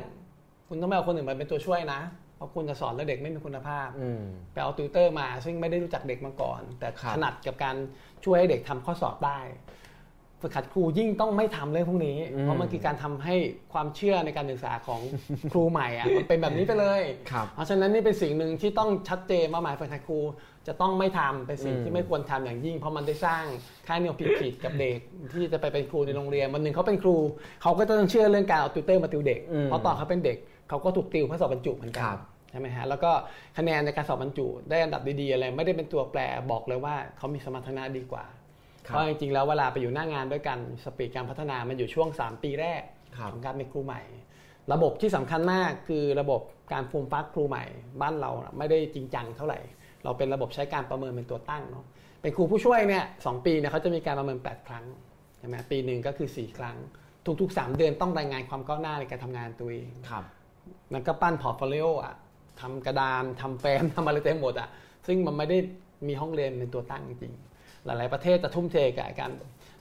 [0.68, 2.00] คุณต้องไปเอาคนอื่นมาเป็นตัวช่วยนะ
[2.36, 4.22] เพราะคุณจะสอนแล้วเด็กไม่มีคุณภาพอืม
[4.54, 7.76] ไปเอาติวเตอร์มา ซึ่งไม่ได้รู้จักเด็กมาก่อน แต่ครับถนัดกับการ
[8.26, 9.40] ช่วยให้เด็กทำข้อสอบได้
[10.42, 13.36] ฝึกหัดครูยิ่งต้องไม่ทำเรื่องพวกนี้อืมเพราะมันคือการทำให้
[13.74, 15.02] ความเชื่อในการศึกษาของ
[15.52, 20.20] ครูใหม่อะมันเป็นแบบนี้ไปเลยครับเพราะฉะนั้นนี่เป็นสิ่งหนึ่งที่ต้องชัดเจนว่าหมายฝึกหัดครู
[20.68, 23.44] จะต้องไม่ทำเป็นสิ่งอืมที่ไม่ควรทำอย่างยิ่ง เพราะมันได้สร้าง
[23.88, 24.98] ค่านิยมผิดๆกับเด็ก
[25.34, 27.16] ที่จะไปเป็นครูในโรงเรียนวันหนึ่งเขาเป็นครู
[27.62, 30.38] เขาก็ต้องเชื่อเรื่องการเอาติวเตอร์มาติวเด็กอืมเพราะตอนเขาเป็นเด็ก
[30.70, 32.20] เขาก็ถูกติวเพื่อสอบบรรจุเหมือนกัคนรับ
[32.52, 33.12] ใช่ไหมฮะแล้วก็
[33.58, 36.22] คะแนนในการสอบบรรจุ ได้อันดับดีๆอะไรไม่ได้เป็นตัวแปร
[36.52, 38.37] บอกเลยว่าเขามีสมรรถนะดีกว่าครับ
[38.88, 42.82] เพราะจริงๆแล้วเวลาไปอยู่หน้างานด้วยกันสปีดการพัฒนามันอยู่ช่วง 3 ปีแรก
[43.18, 44.02] ครับของการเป็นครูใหม่
[44.74, 46.42] ระบบที่สำคัญมากคือระบบ
[46.74, 47.64] การฟูมฟักครูใหม่
[48.02, 49.60] บ้านเราน่ะไม่ได้จริงจังเท่าไหร่
[50.04, 51.86] เราเป็นระบบใช้การประเมินเป็นตัวตั้งเนาะ
[52.22, 54.86] เป็นครูผู้ช่วยเนี่ยสองปีเนี่ยเขาจะมีการประเมิน 8 ครั้ง
[55.40, 56.78] ใช่ไหมปีหนึ่งก็คือ 4 ครั้ง
[57.42, 60.24] ทุกๆ 3 เดือนต้องรายงานความก้าวหน้าในการทำงานตัวเองครับ
[60.94, 62.16] มันก็ปั้น portfolio อะ
[62.62, 64.70] ทำกระดานทำแฟ้มทำอะไรเต็มหมดอะ
[65.08, 65.58] ซึ่งมันไม่ได้
[66.08, 67.47] มีห้องเรียนเป็นตัวตั้งจริงๆ
[67.88, 69.32] หลาย ๆ ประเทศจะทุ่มเทกับการ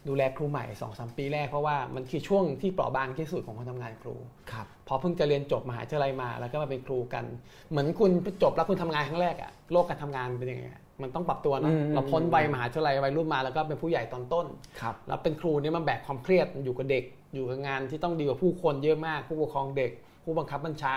[0.09, 4.15] ดูแลครูใหม่2อสปีแรก เพราะว่ามันคือช่วงที่เปราะบางที่สุดของคนทำงานครู
[4.51, 7.25] ครับพอเพิ่งจะเรียนจบมหาวิทยาลัยมา แล้วก็มาเป็นครูกัน
[7.71, 8.11] เหมือนคุณ
[8.43, 14.47] จบแล้วคุณทำงานครั้งแรกอะโลกการทำงานเป็นยังไงอะมันต้องปรับตัวเนอะอืมเราพ้นวัยมหาวิทยาลัยวัยรุ่นมาแล้วก็เป็นผู้ใหญ่ตอนต้น
[14.81, 17.05] ครับแล้วเป็นครูเนี่ยมันแบกความเครียดอยู่กับเด็ก
[17.35, 19.91] อยู่กับงานที่ต้องดีลกับผู้คนเยอะมากผู้ปกครองเด็ก
[20.25, 20.97] ผู้บังคับบัญชา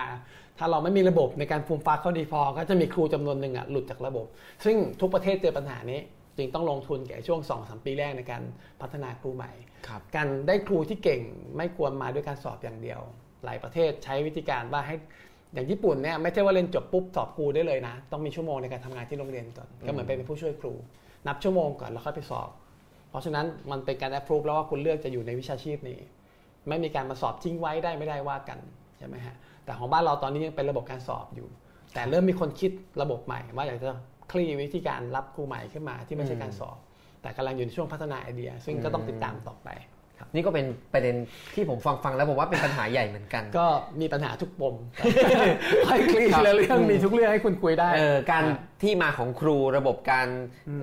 [0.58, 4.26] ถ้าเราไม่มีระบบในการฟูมฟักเขาดีพอ ก็จะมีครูจำนวนหนึ่งอะหลุดจากระบบ
[4.66, 6.00] ซึ่งทุกประเทศเจอปัญหานี้
[6.40, 8.44] จึงต้องลงทุนแก่ช่วง2อสปีแรกในการ
[8.82, 9.52] พัฒนาครูใหม่
[9.88, 11.22] ครับการได้ครูที่เก่ง
[11.58, 13.00] ไม่ควรมาด้วยการสอบอย่างเดียว
[13.46, 14.96] หลายประเทศใช้วิธีการว่าให้
[15.54, 20.74] อย่างญี่ปุ่นเนี่ยไม่ใช่ว่าเรียนจบปุ๊บสอบครูได้เลยนะ ต้องมีชั่วโมงในการทำงานที่โรงเรียนก่อนก็เหมือนไปเป็นผู้ช่วยครู
[21.28, 22.50] นับชั่วโมงก่อนแล้วค่อยไปสอบ
[23.10, 26.00] เพราะฉะนั้นมันเป็นการแอปพรูฟแล้วว่าคุณเลือกจะอยู่ในวิชาชีพนี้
[26.68, 28.60] ไม่มีการมาสอบทิ้งไว้ได้ไม่ได้ว่ากัน
[28.98, 29.36] ใช่ไหมฮะ
[29.66, 31.48] แต่ของบ้านเราตอนนี้ยังเป็นระบบการสอบอยู่
[31.94, 32.72] แต่เริ่มมีคนคิด
[33.02, 33.90] ระบบใหม่ว่าอยากจะ
[34.32, 36.78] คลี่วิธีการรับครูใหม่ขึ้นมาที่ไม่ใช่การสอบ
[37.22, 39.70] แต่กำลังอยู่ในช่วงพัฒนาไอเดีย ซึ่งก็ต้องติดตามต่อไป
[40.34, 41.16] นี่ก็เป็นประเด็น
[41.54, 43.68] ที่ผมฟังฟังแล้วผมว่าเป็นปัญหาใหญ่เหมือนกัน ก็
[44.02, 44.76] มีปัญหาทุกปม
[45.88, 50.28] ให้คลี่ทีละเรื่องมีทุกเรื่องให้คุณคุยได้เออการอะที่มาของครูระบบการ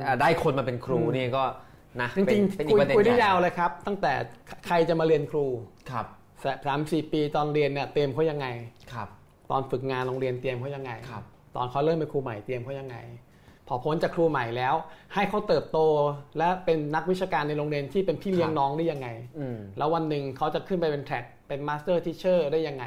[0.05, 1.45] อ่าได้คนมาเป็นครูอืมี่ก็
[2.01, 4.13] นะจริงเป็นๆอีคุกยประเด็นคุยได้ใหญ่ยาวเลยครับ ตั้งแต่
[4.67, 5.45] ใครจะมาเรียนครู
[5.91, 6.07] ครับ
[6.67, 8.47] สามสี่ปีตอนเรียนเนี่ยเตรียมเขายังไง
[8.93, 9.09] ครับ
[9.51, 11.25] ตอนฝึกงานโรงเรียนเตรียมเขายังไงครับ
[11.57, 12.97] ตอนเขาเริ่มเป็นครูใหม่เตรียมเขายังไง
[13.69, 14.75] พอพ้นจากครูใหม่แล้ว
[15.15, 15.79] ให้เขาเติบโต
[16.39, 19.09] และเป็นนักวิชาการในโรงเรียนที่เป็นพี่เลี้ยงน้องได้ยังไง
[19.39, 22.85] อืมแล้ววันหนึ่งเขาจะขึ้นไปเป็น track เป็น master teacher ได้ยังไง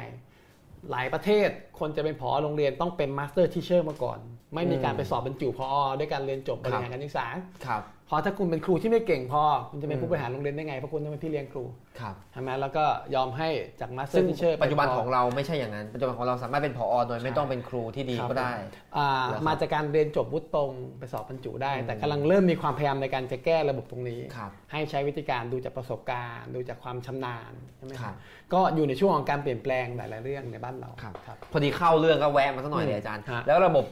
[0.90, 4.18] หลายประเทศคนจะเป็นผอโรงเรียนต้องเป็น master teacher มาก่อน
[4.54, 5.68] ไม่มีการไปสอบบรรจุผอ
[5.98, 7.26] ด้วยการเรียนจบบริหารการศึกษา
[7.66, 11.64] ครับเพราะถ้าคุณเป็นครูที่ไม่เก่งพอ คุณจะเป็นผู้บริหารโรงเรียนได้ไง เพราะคุณต้องเป็นพี่เลี้ยงครู
[12.00, 12.84] ครับใช่ไหมแล้วก็
[13.14, 13.48] ยอมให้
[13.80, 18.52] จาก master teacher ซึ่งปัจจุบันของเราไม่ใช่อย่างนั้น ปัจจุบันของเราสามารถเป็นผอโดยไม่ต้องเป็นครูที่ดีก็ได้
[18.96, 28.14] อ่าเหรอครับมาจากการเรียนจบวุฒิตรงไปสอบบรรจุได้ แต่กำลังเริ่มมีความพยายามในการจะแก้ระบบตรงนี้ครับให้ใช้วิธีการดูจากประสบการณ์ ดูจากความชำนาญใช่ไหมครับ
[28.52, 33.84] ก็อยู่ในช่วงของการเปลี่ยนแปลงหลายๆเรื่องในบ้านเราครับครับพอดีเข้าเรื่องก็แวะมาสักหน่อยอืมเลยอาจารย์ฮะแล้วระบบ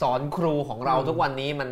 [0.00, 1.70] สอนครูของเราอืมทุกวันนี้มัน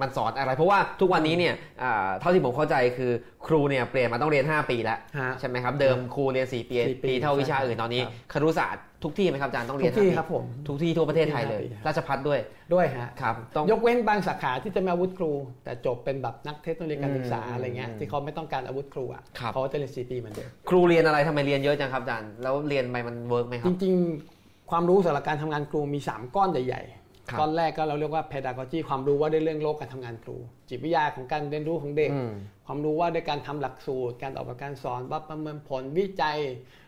[0.00, 3.10] มันสอนอะไร เพราะว่าทุกวันนี้เนี่ยอ่าเท่าที่ผมเข้าใจคือ
[3.46, 12.40] ครูเนี่ยเปลี่ยนมาต้องเรียน 5 ปีแล้วฮะใช่ไหมครับเดิมครูเรียน 4 ปีสี่ปีปีเท่าวิชาอื่นตอนนี้ครับครุศาสตร์ทุกที่ไหมครับอาจารย์ต้องเรียนทุกที่ห้าปีครับผมทุกที่ทั่วประเทศไทยเลยทุกที่ห้าปีราชภัฏด้วย
[12.74, 15.32] ด้วยฮะครับต้องยกเว้นบางสาขาที่จะมีอาวุธครู
[15.64, 23.94] แต่จบเป็นแบบนักเทคโนโลยีการศึกษาอืมอะไรเงี้ยอืมที่เขาไม่ต้องการอาวุธครูอะครับเขาจะเรียนสี่ปีเหมือนเดิมครูเรียนอะไรทำไมเรียนเยอะจังครับอาจารย์แล้วเรียนไปมัน work ไหมครับจริง
[24.32, 27.03] ๆ ความรู้สำหรับการทำงานครูมี 3 ก้อนใหญ่ครับๆ
[27.38, 30.36] ก้อนแรกก็เราเรียกว่า pedagogy ความรู้ว่าด้วยเรื่องโลกการทำงานครู
[30.68, 32.32] จิตวิทยาของการเรียนรู้ของเด็กอืม
[32.66, 36.38] ความรู้ว่าด้วยการทำหลักสูตร การออกแบบการสอนว่าประเมินผลวิจัย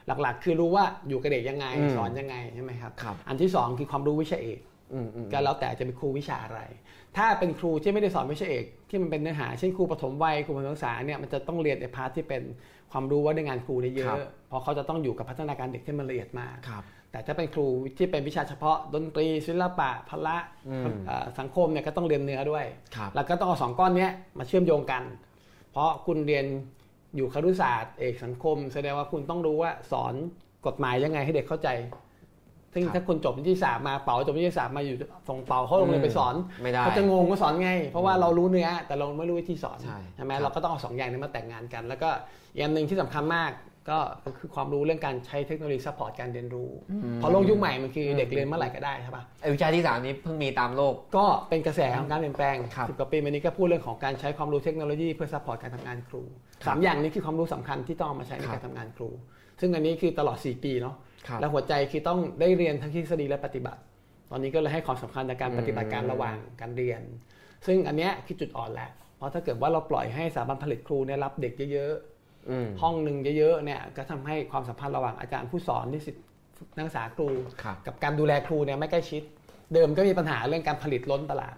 [0.07, 4.61] หลักๆ คือรู้ว่าอยู่กับเด็กยังไงอืมสอนยังไงใช่ไหมครับครับ อันที่ 2 คือความรู้วิชาเอก
[4.93, 6.61] อืมอืมก็แล้วแต่จะเป็นครูวิชาอะไร
[7.17, 12.43] ถ้าเป็นครูที่ไม่ได้สอนวิชาเอก ที่มันเป็นเนื้อหา เช่นครูปฐมวัยครูประถมศึกษาเนี่ยมันจะต้องเรียนในพาร์ทที่เป็น
[12.93, 16.83] ความรู้ว่าด้วยงานครูได้เยครัอะบเพราะเขาจะต้องอยู่กับพัฒนาการเด็กที่มันละเอียดมากครับ
[17.17, 17.67] แต่ถ้าเป็นครู
[17.99, 20.37] ที่เป็นวิชาเฉพาะดนตรีศิลปะพละ
[20.69, 22.65] อืมเอ่อสังคมเนี่ยก็ต้องเรียนเนื้อด้วย
[22.97, 25.03] ครับแล้วก็ต้องเอาสองก้อนเนี้ยมาเชื่อมโยงกัน
[25.73, 26.45] เพราะคุณเรียน
[27.17, 30.15] อยู่ครุศาสตร์เอกสังคม แสดงว่าคุณต้องรู้ว่าสอน
[30.67, 31.69] กฎหมายยังไงให้เด็กเข้าใจ
[32.73, 34.97] ซึ่งครับถ้าคุณจบนิติศาสตร์มาเป๋าจบนิติศาสตร์มาอยู่
[35.29, 39.79] ส่งเป๋าเข้าโรงเรียนไปสอนไม่ได้เขาจะงงว่าสอนไง เพราะว่าเรารู้เนื้อแต่เราไม่รู้วิธีสอน
[40.15, 42.11] ใช่ไหมครับเราก็ต้องเอาสองอย่างนี้มาแต่งงานกัน แล้วก็
[42.53, 43.51] อีกอันหนึ่งที่สำคัญมาก
[43.89, 46.71] ก็ก็คือความรู้เรื่องการใช้เทคโนโลยี support การเรียนรู้
[47.17, 56.23] เพราะโลกยุคใหม่มันคือเด็กเรียนเมื่อไหร่ก็ได้ใช่ปะไอ้วิชาที่สามนี้เพิ่งมีตามโลก ก็เป็นกระแสของการเปลี่ยนแปลงครับสิบกว่าปีมานี้ก็พูดเรื่องของการใช้ความรู้เทคโนโลยีเพื่อ support การทำงานครู
[56.67, 59.11] สามอย่างนี้คือความรู้สำคัญที่ต้องเอามาใช้ในครับการทำงานครู
[59.61, 60.95] ซึ่งอันนี้คือตลอด 4 ปีเนาะ
[61.29, 63.81] ครับและหัวใจคือต้องได้เรียนทั้งทฤษฎีและปฏิบัติ
[64.31, 67.03] ตอนนี้ก็เลยให้ความสำคัญในการปฏิบัติการอืมระหว่างการเรียน
[67.67, 72.16] ซึ่งอันเนี้ยคือจุดอ่อนแหละเพราะถ้าเกิดว่าเราปล่อยให้สถาบันผลิตครูเนี่ยรับเด็กเยอะอืมๆ
[72.83, 76.17] ห้องหนึ่งเยอะๆเนี่ยก็ทำให้ความสัมพันธ์ระหว่างอาจารย์ผู้สอนนิสิต
[76.77, 77.29] นักศึกษาครู
[77.63, 79.23] ครับกับการดูแลครูเนี่ยไม่ใกล้ชิด
[79.75, 81.57] เดิมก็มีปัญหาเรื่องการผลิตล้นตลาด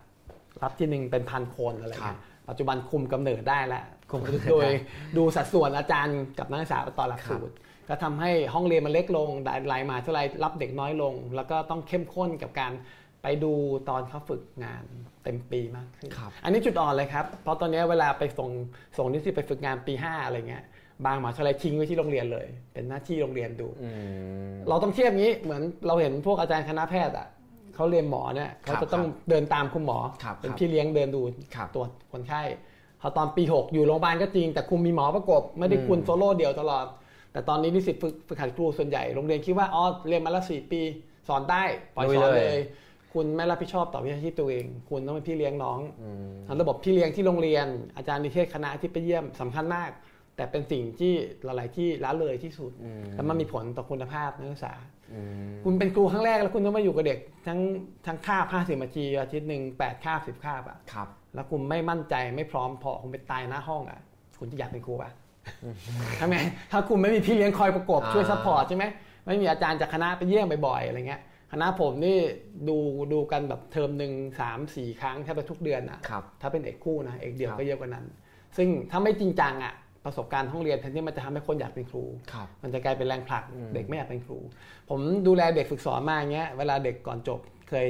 [0.63, 4.73] รับที่หนึ่งเป็นพันคนอะไรครัเงี้บยปัจจุบันคุมกำเนิดได้แล้วคุมกำเนิดโดยได้
[5.17, 7.55] ดูสัดส่วนอาจารย์กับนักศึกษาต่อหลักสูตร
[7.89, 9.29] ก็ทำให้ห้องเรียนมันเล็กลง
[9.73, 12.73] รายมาเท่าไรรับเด็กน้อยลง แล้วก็ต้องเข้มข้นกับการ
[13.23, 13.53] ไปดู
[13.89, 14.85] ตอนเขาฝึกงาน
[15.25, 18.51] เต็มปีมากขึ้นครับอันนี้จุดอ่อนเลยครับ เพราะตอนนี้เวลาไปส่ง
[18.97, 20.65] ส่งนิสิตไปฝึกงานปี 5 อะไรเงี้ย
[21.05, 23.91] บางมหาวิทยาลัยทิ้งไว้ที่โรงเรียนเลย เป็นหน้าที่โรงเรียนดูอื
[24.53, 27.27] มเราต้องเทียบงี้เหมือนเราเห็นพวกอาจารย์คณะแพทย์อะ
[27.75, 31.23] เขาเรียนหมอเนี่ยเขาจะต้องเดินตามคุณหมอครับเป็นครับพี่เลี้ยงเดินดู
[31.55, 32.43] ครับตรวจคนไข้
[33.01, 36.87] พอตอนปี 6 อยู่โรงพยาบาลก็จริง แต่คุมมีหมอประกบ ไม่ได้คุณอืมโซโล่เดียวตลอด
[37.33, 40.81] แต่ตอนนี้นิสิตฝึกฝึกหัดครูส่วนใหญ่โรงเรียนคิดว่าอ๋อเรียนมาแล้วสี่ปี
[41.29, 41.63] สอนได้
[41.95, 42.59] ปล่อยสอนเลย
[43.13, 46.09] คุณไม่รับผิดชอบต่อวิชาชีพตัวเอง คุณต้องเป็นพี่เลี้ยงน้องอื
[46.53, 49.91] มระบบพี่เลี้ยงที่โรงเรียน อาจารย์นิเทศคณะที่ไปเยี่ยมสำคัญมาก
[50.39, 51.13] แต่เป็นสิ่งที่
[51.45, 54.75] หลายๆที่ละเลยที่สุดอืมแล้วมันมีผลต่อคุณภาพนักศึกษา
[55.13, 57.61] อืมคุณเป็นครูครั้งแรกแล้วคุณต้องมาอยู่กับเด็ก ทั้ง
[58.07, 64.01] ทั้งคาบห้าสิบนาทีอาทิตย์หนึ่งแปดคาบสิบคาบอะครับ แล้วคุณไม่มั่นใจไม่พร้อมพอคุณไปตายหน้าห้องอะ
[64.39, 65.13] คุณจะอยากเป็นครูอะ
[66.19, 66.37] ใช่ไหม
[66.71, 68.85] ถ้าคุณไม่มีพี่เลี้ยงคอยประกบอ่าช่วย support ใช่ไหม
[69.27, 71.23] ไม่มีอาจารย์จากคณะไปเยี่ยมบ่อยๆอะไรเงี้ย
[71.53, 72.19] คณะผมนี่
[72.69, 72.77] ดู
[73.13, 78.05] ดูกันแบบเทอมหนึ่งสามสี่ครั้งแทบจะทุกเดือนอะครับถ้าเป็นเอกคู่นะเอกเดียวครับก็เยอะกว่านั้น
[78.57, 79.75] ซึ่งถ้าไม่จริงจังอะ
[80.09, 84.39] ประสบการณ์ห้องเรียนแทนที่มันจะทำให้คนอยากเป็นครูครับมันจะกลายเป็นแรงผลักอืมเด็กไม่อยากเป็นครู
[84.91, 87.87] ผมดูแลเด็กฝึกสอนมาอย่างเงี้ยเวลาเด็กก่อนจบเคย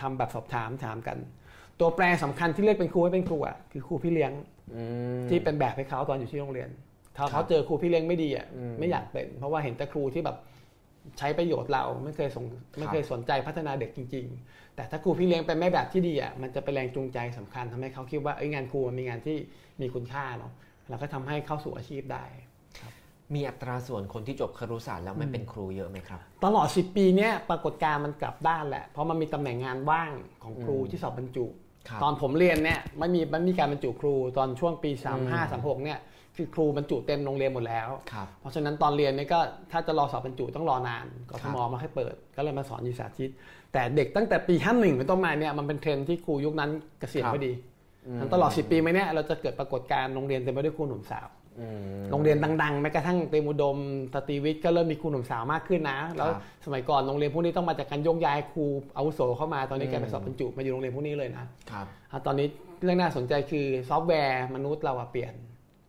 [0.00, 1.18] ทำแบบสอบถามถามกัน
[1.80, 4.32] ตัวแปรสำคัญที่เลือกเป็นครูให้เป็นครูอะคือครูพี่เลี้ยง
[4.74, 4.82] อื
[5.22, 6.70] มที่เป็นแบบให้เขาตอนอยู่ที่โรงเรียน
[7.16, 10.36] ถ้าครัเขาบเจอครูพี่เลี้ยงไม่ดีอะอืมไม่อยากเป็น เพราะว่าเห็นแต่ครูที่แบบ
[11.18, 12.44] ใช้ประโยชน์เราไม่เคยสน
[12.78, 19.36] ไม่เคยสนใจพัฒนาเด็กจริง ๆ แต่ถ้าครูพี่เลี้ยงเป็นไม่แบบที่ดีอะมันจะเป็นแรงจูงใจสำคัญทำให้เขาคิดว่าเอ้ยงานครูมันมีงานที่
[19.80, 20.52] มีคุณค่าเนาะ
[20.92, 22.24] แล้วก็ทำให้เข้าสู่อาชีพได้
[23.34, 30.12] มีอัตราส่วนคนที่จบครุศาสตร์แล้วไม่เป็นครูเยอะไหมครับ ตลอด 10 ปีเนี้ยปรากฏการณ์มันกลับด้านแหละ เพราะมันมีตำแหน่งงานว่าง
[30.42, 31.46] ของครูอืมที่สอบบรรจุ
[31.88, 35.98] ครับตอนผมเรียนเนี่ยไม่มีไม่มีการบรรจุครูตอนช่วงปีอืม35 36เนี่ย
[36.36, 39.40] คือครูบรรจุเต็มโรงเรียนหมดแล้วครับเพราะฉะนั้นตอนเรียนเนี่ยก็
[39.72, 43.30] ถ้าจะรอสอบบรรจุต้องรอนานกครัทบมมาให้เปิด ก็เลยมาสอนอยู่สาธิต
[43.72, 46.70] แต่เด็กตั้งแต่ปี 51เป็นต้นมาเนี่ยมันเป็นเทรนด์ที่ครูยุคนั้น
[47.00, 47.52] เกษียณพอดี
[48.18, 51.28] ทั้นตลอด 10 ปีมาเนี่ยเราจะเกิดปรากฏการณ์โรงเรียนเต็มไปด้วยครูหนุ่มสาว
[51.60, 51.66] อื
[51.98, 53.76] มโรงเรียนดังๆแม้กระทั่งเตรียมอุดม
[54.14, 58.64] สตรีวิทย์ก็เริ่มมีครูหนุ่มสาวมากขึ้นนะ แล้วครับสมัยก่อนโรงเรียนพวกนี้ต้องมาจากการโยกย้ายครู
[58.96, 62.46] อาวุโสเข้ามาตอนนี้อืมแกไปสอบบรรจุมาอยู่โรงเรียนพวกนี้เลยนะครับอะตอนนี้
[62.84, 65.32] เรื่องน่าสนใจคือซอฟต์แวร์มนุษย์เราอะเปลี่ยน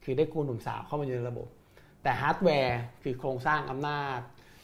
[0.04, 1.48] คือได้ครูหนุ่มสาวเข้ามาอยู่ในระบบ
[2.04, 4.20] แต่ฮาร์ดแวร์คือโครงสร้างอำนาจ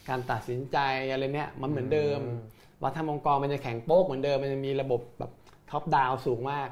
[0.10, 0.78] การตัดสินใจ
[1.12, 2.40] อะไรเนี่ยมันเหมือนเดิมอืม
[2.84, 5.32] วัฒนธรรมองค์กรมันจะแข็งโป๊กเหมือนเดิมมันจะมีระบบแบบ
[5.72, 6.70] top-down สูงมาก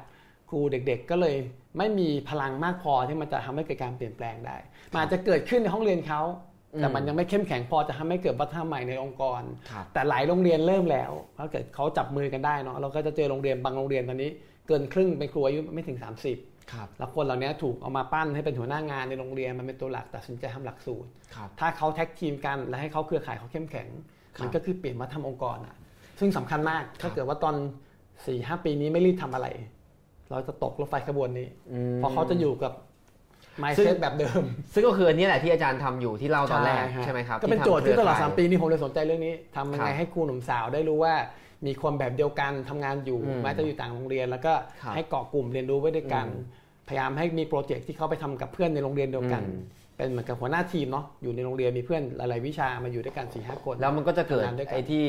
[0.48, 1.36] ครูเด็กๆ ก็เลย
[1.78, 4.56] ไม่มีพลังมากพอที่มันจะทำให้เกิดการเปลี่ยนแปลงได้
[4.92, 6.22] มันอาจจะเกิดขึ้นในห้องเรียนเขา
[6.78, 14.30] แต่มันยังไม่เข้มแข็งพอจะทำให้เกิดวัฒนธรรมใหม่ในองค์กรครับแต่หลายโรงเรียนเริ่มแล้วถ้าเกิดเขาจับมือกันได้เนาะเราก็จะเจอโรงเรียนบางโรงเรียนตอนนี้
[14.68, 15.98] เกินครึ่งเป็นครูอายุไม่ถึง
[16.34, 23.88] 30ครับแล้วคนเหล่านี้ถูกเอามาปั้นให้เป็นหัวหน้างานในโรงเรียนมันเป็นตัวหลักตัดสินใจทำหลักสูตรครับถ้าเขาแท็กทีมกันและให้เขาเครือข่ายเขาเข้มแข็ง
[24.36, 25.74] ครับมันก็คือเปลี่ยนวัฒนธรรมองค์กรอะ
[26.20, 27.54] ซึ่งสำคัญมากครัถ้าบเกิดว่าตอน
[27.94, 29.46] 4ี่หปีนี้ไม่รีบทำอะไร
[30.30, 32.72] เราจะตกรถไฟขบวนนี้อืมเพราะเขาจะอยู่กับ
[33.78, 41.14] ซึ่ mindset งแบบเดิม ซึ่งก็คืออันนี้แหละที่อาจารย์ทำอยู่ที่เล่าตอนแรกฮะใช่ไหมครับ ก็เป็นทำโจทย์ที่ตลอดเครือข่ย3ปีนี้ผมเลยสนใจเรื่องนี้ทำยังไงครับให้ครูหนุ่มสาวได้รู้ว่า
[41.66, 44.52] มีคนแบบเดียวกันทำงานอยู่อืมแม้จะอยู่ต่างโรงเรียน แล้วก็
[44.82, 49.62] ครับให้เกาะกลุ่มเรียนรู้ไว้ด้วยกันอืมพยายามให้มีโปรเจกต์ที่เขาไปทำกับเพื่อนในโรงเรียนเดียวกันอืม
[49.96, 55.04] เป็นเหมือนกับหัวหน้าทีมเนาะอยู่ในโรงเรียนมีเพื่อนหลายๆวิชามาอยู่ด้วยกัน4ี่ห้าคน แล้วมันก็จะเกิดทำงานด้วยกันไอ้ที่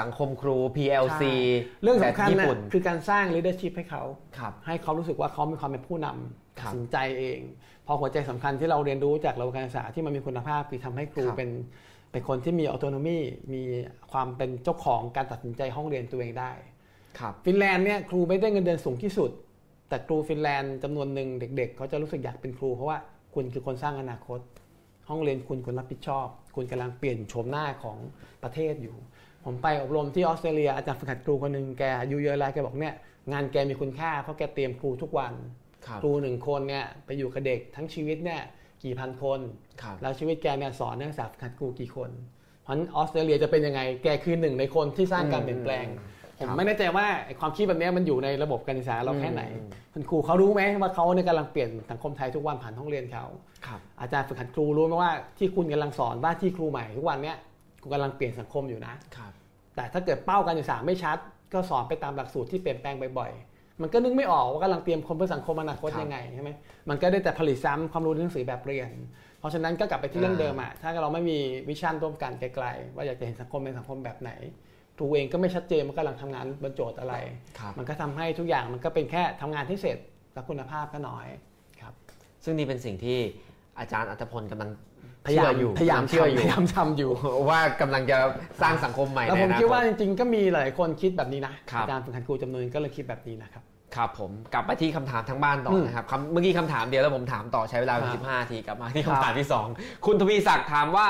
[0.00, 1.22] สังคมครู PLC
[1.82, 4.02] เรื่องสำคัญแบบญี่นะปุ่นคือการสร้าง leadership ให้เขา
[4.38, 7.40] ครับให้เขารู้สึกว่าเขามีความเป็นผู้นำคตัรัดบสินใจเอง
[7.86, 11.50] พอหัวใจสำคัญที่เราเรียนรู้จากระบบการศึกษาที่มันมีคุณภาพคือทำให้ครูครับเป็น
[12.12, 13.18] เป็นคนที่มี autonomy
[13.54, 13.62] มี
[14.12, 16.52] ความเป็นเจ้าของการตัดสินใจห้องเรียนตัวเองได้
[17.18, 19.30] ครับฟินแลนด์เนี่ยครูไม่ได้เงินเดือนสูงที่สุด
[19.88, 22.98] แต่ครูฟินแลนด์จำนวนหนึ่งเด็ก ๆ เขาจะรู้สึกอยากเป็นครูเพราะว่า
[23.34, 24.40] คุณคือคนสร้างอนาคต
[25.08, 27.98] ห้องเรียนคุณคุณรับผิดชอบ คุณกำลังเปลี่ยนโฉมหน้าของ
[28.42, 28.96] ประเทศอยู่
[29.44, 32.94] ผมไปอบรมที่ออสเตรเลียอาจารย์ฝึกหัดครูคนหนึ่งแกอายุเยอะแล้วแกบอกเนี่ย
[33.32, 35.32] งานแกมีคุณค่าเพราะแกเตรียมครูทุกวัน
[35.86, 38.42] ครับครูหนึ่งคนเนี่ยไปอยู่กับเด็กทั้งชีวิตเนี่ย
[38.84, 39.40] กี่พันคน
[39.82, 42.10] ครับแล้วชีวิตแกเนี่ยสอนนักศึกษาฝึกหัดครูกี่คน
[42.62, 45.86] เพราะฉะนั้นออสเตรเลียจะเป็นยังไงแกคือหนึ่งในคนที่สร้างการเปลี่ยนแปลง
[46.38, 53.24] ผมไม่แน่ใจว่าไอ้ความคิดแบบเนี้ยมันอยู่ในระบบการศึกษาเราแค่ไหนอืมคุณครูเขารู้ไหมว่าเขาเนี่ยกำลังเปลี่ยนสังคมไทยทุกวันผ่านห้องเรียนเขา
[53.66, 57.36] ครับอาจารย์ฝึกหัดครูรู้ไหมว่าที่คุณกำลังสอนว่าที่ครูใหม่ทุกวันเนี้ย
[57.82, 59.32] คุณกำลังเปลี่ยนสังคมอยู่นะครับ
[59.76, 61.18] แต่ถ้าเกิดเป้าการศึกษาไม่ชัด
[61.52, 63.32] ก็สอนไปตามหลักสูตรที่เปลี่ยนแปลงบ่อย
[63.82, 66.50] มันก็นึกไม่ออกว่ากำลังเตรียมคนเพื่อสังคมอนาคตครับยังไงใช่ไหม
[66.88, 68.90] มันก็ได้แต่ผลิตซ้ำความรู้ในหนังสือแบบเรียน
[69.38, 71.38] เพราะฉะนั้นก็กลับไปที่เรื่องอ่าเดิมอะถ้าเราไม่มี
[71.68, 74.30] วิชั่นร่วมกันไกลๆว่าอยากจะเห็นสังคมเป็นสังคมแบบไหน
[74.98, 77.14] ตัวเองก็ไม่ชัดเจนมันกำลังทำงานบนโจทย์อะไร
[77.58, 79.98] ครับมันก็ทำให้ทุกอย่างมันก็เป็นแค่ทำงานที่เสร็จ
[80.34, 81.26] แล้วคุณภาพก็น้อย
[81.80, 81.94] ครับ
[82.44, 83.18] ซึ่งนี่เป็นสิ่งที่
[83.78, 84.70] อาจารย์อัตพลกำลัง
[85.26, 87.10] พยายามเชื่ออยู่พยายามเชื่ออยู่พยายามทำอยู่
[87.48, 88.18] ว่ากำลังจะ
[88.62, 93.62] สร้างสังคมใหม่แล้วในผมอนาคิดคว่าตจริงๆก็มีหลายคนคิดแบบนี้นะครับอาจารย์ฝึกหัดครูจำนวนก็เลยคิดแบบนี้นะครับ
[93.96, 99.66] ครับผมกลับไปที่คำถามทั้งบ้านต่ออมนะครับคำเมื่อกี้คำถามเดียวแล้วผมถามต่อใช้เวลาครับ15นาทีกลับมาที่ครับคำถามที่สอง
[100.06, 101.08] คุณทวีศักดิ์ถามว่า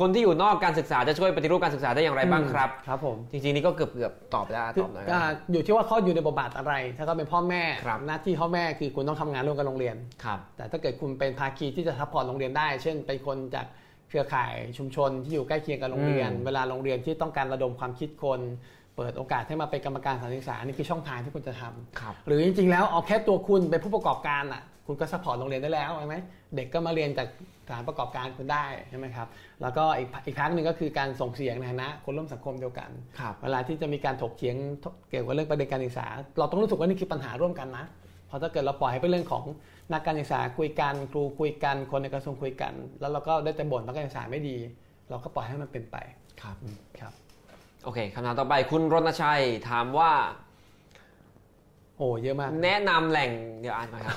[0.00, 5.22] คนที่อยู่นอกการศึกษาจะช่วยปฏิรูปการศึกษาได้อย่างไรบ้างครับครับผมจริงๆนี่ก็เกือบเกือบๆตอบแล้วตอบหน่อยอ่า
[5.52, 13.66] อยู่ที่ว่าเขาอยู่ในบทบาทอะไร ถ้าเขาเป็นพ่อแม่ครับหน้าที่พ่อแม่คือคุณต้องทำงานร่วมกับโรงเรียนครับแต่ถ้าเกิดคุณเป็นภาคีที่จะ support โรงเรียนได้ เช่น เป็นคนจาก
[14.08, 18.40] เครือข่ายชุมชนที่อยู่ใกล้เคียงกับโรงเรียนอืมเวลาโรงเรียนที่ต้องการระดมความคิดคน
[18.96, 26.16] เปิดโอกาสให้มาเป็นกรรมการสถานศึกษานี่คือช่องทางที่คุณจะทำครับหรือจริงๆ แล้วเอาแค่ตัวคุณเป็นผู้ประกอบการอะคุณก็ support โรงเรียนได้แล้วใช่ไหม
[26.56, 27.28] เด็กก็มาเรียนจาก
[27.66, 29.28] สถานประกอบการคุณได้ใช่ไหมครับ
[29.62, 34.56] แล้วก็อีกอีกครั้งหนึ่งก็คือการส่งเสียงในฐานะคนร่วมสังคมเดียวกันครับเวลาที่จะมีการถกเถียง
[35.10, 36.06] เกี่ยวกับเรื่องประเด็นการศึกษา
[36.38, 37.84] เราต้องรู้สึกว่านี่คือปัญหาร่วมกันนะ
[38.26, 39.44] เพราะถ้าเกิดเราปล่อยให้เป็นเรื่องของ
[39.92, 44.56] นักการศึกษาคุยกันครูคุยกันคนในกระทรวงคุยกัน แล้วเราก็ได้แต่บ่นว่าการศึกษาไม่ดี
[45.10, 45.96] เราก็ปล่อยให้มันเป็นไป
[46.42, 46.56] ครับ
[47.00, 47.12] ครับ
[47.84, 50.12] โอเคคำถามต่อไปคุณรณชัยถามว่า
[51.96, 53.30] โอ้เยอะมาก แนะนำแหล่ง
[53.60, 54.16] เดี๋ยวอ่านมาครับ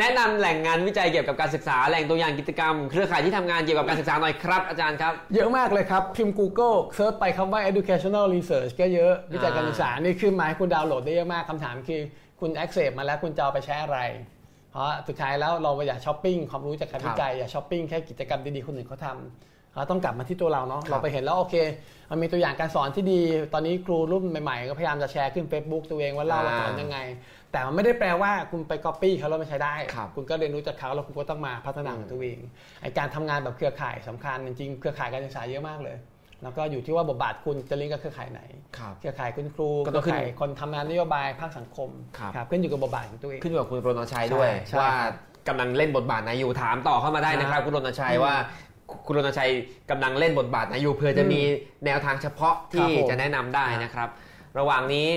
[0.00, 12.00] แนะนำแหล่งงานวิจัยเกี่ยวกับการศึกษาแหล่งตัวอย่างกิจกรรม เครือข่ายที่ทำงานเกี่ยวกับการศึกษาหน่อยครับ อาจารย์ครับ เยอะมากเลยครับ พิมพ์ Google search ไปคำว่า educational research ก็เยอะ วิจัยการศึกษา นี่ขึ้นมาให้คุณดาวน์โหลดได้เยอะมากคำถามคือ
[12.40, 13.98] คุณ access มาแล้วคุณจะเอาไปใช้อะไร
[14.70, 19.16] เพราะสุดท้ายแล้วเราอยากช้อปปิ้งความรู้จากการครับวิจัยอยากช้อปปิ้งแค่กิจกรรมดีๆคนอื่นเขาทำ
[19.76, 21.54] เราต้องกลับมาที่ตัวเราเนาะครับเราไปเห็นแล้วโอเค
[22.10, 23.20] มันมีตัวอย่างการสอนที่ดี
[23.52, 26.98] ตอนนี้ครูรุ่นใหม่ๆ ก็พยายามจะแชร์ขึ้น Facebook ตัวเองว่าเล่าว่าสอนยังไง
[27.52, 32.38] แต่มันไม่ได้แปลว่าคุณไป copy เขาแล้วไม่ใช้ได้ครับคุณก็เรียนรู้จากเขาแล้วคุณก็ต้องมาพัฒนาของตัวเอง
[32.82, 35.96] ไอการทำงานแบบเครือข่ายสำคัญจริงๆเครือข่ายการศึกษาเยอะมากเลย
[36.42, 38.40] แล้วก็อยู่ที่ว่าบทบาทคุณจะลิงก์กับเครือข่ายไหน
[38.78, 45.14] ครับเครือข่ายคุณครูก็เคต้รือองขึ้นข่ายคนทำงานนโยบายภาคสังคมครับขึ้นอยู่กับบทบาทของตัวเอง ขึ้นอยู่กับคุณรณชัยด้วยใช่ว่าครับ
[45.48, 48.34] กำลังเล่นบทบาทไหนอยู่ถามต่อเข้ามาได้นะครับ คุณรณชัยอืมว่า
[49.06, 49.50] คุณรณชัย
[49.90, 51.40] กำลังเล่นบทบาทไหนอยู่เพื่อจะมี
[51.84, 54.08] แนวทางเฉพาะที่ครับผมจะแนะนำได้นะครับ
[54.58, 55.08] ระหว่างนี้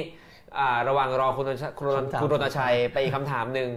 [0.60, 3.70] อ่าระหว่างรอคุณรณชัยคุณรณคำถาม คุณรณชัยไปอีกคำถามหนึ่ง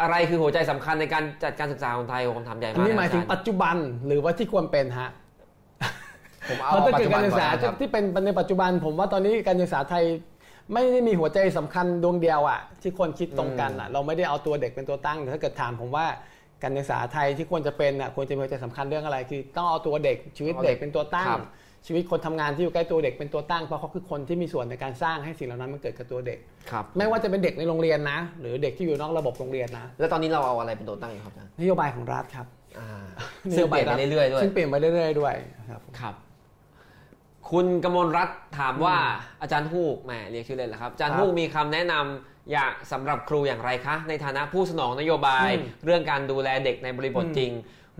[0.00, 3.76] อะไรคือหัวใจสำคัญในการจัดการศึกษาของไทยโอ้คำถามใหญ่อัมานกนี้หมายถึงอาจารปัจจุบัน
[4.06, 5.10] หรือว่าที่ควรเป็นฮะ
[6.48, 10.04] ผมเอาเพราะถ้าปัจเกิดจุบักานรศึกก่อนษานะครับ ที่เป็นในปัจจุบัน ผมว่าตอนนี้การศึกษาไทย
[10.72, 16.06] ไม่ได้มีหัวใจสำคัญดวงเดียวอะที่คนคิดตรงกันอะเราไม่ได้เอาตัวเด็กเป็นตัวตั้งแต่ถ้าเกิดถามผมว่า
[16.62, 21.46] การศึกษาไทยที่ควรจะเป็นอะควรจะมีหัวใจสำคัญเรื่องอะไร คือต้องเอาตัวเด็กชีวิตเด็กเป็นตัวตั้ง ครับ
[21.86, 26.38] ชีวิตคนทำงานที่อยู่ใกล้ตัวเด็กเป็นตัวตั้งเพราะเขาคือคนที่มีส่วนในการสร้างให้สิ่งเหล่านั้นมันเกิดกับตัวเด็ก
[26.70, 32.46] ครับ ไม่ว่าจะเป็นเด็กในโรงเรียนนะ หรือเด็กที่อยู่นอกระบบโรงเรียนนะแล้วตอนนี้เราเอาอะไรเป็นตัวตั้งอยู่ครับอาจารย์นโยบายของรัฐครับ
[32.78, 32.90] อ่า
[33.56, 35.34] ซึ่งเปลี่ยนไปเรื่อยๆด้วย ซึ่งเปลี่ยนไปเรื่อยๆด้วย
[35.70, 36.14] ครับ ครับ
[37.50, 38.96] คุณกมลรัตน์ถามว่า
[39.42, 47.52] อาจารย์ฮูกแหมเรียกชื่อเล่นเหรอครับอาจารย์ครับ ฮูกมีคำแนะนำ อยากสำหรับครูอย่างไรคะ ในฐานะผู้สนองนโยบายอืมเรื่องการดูแลเด็กในบริบทอืมจริง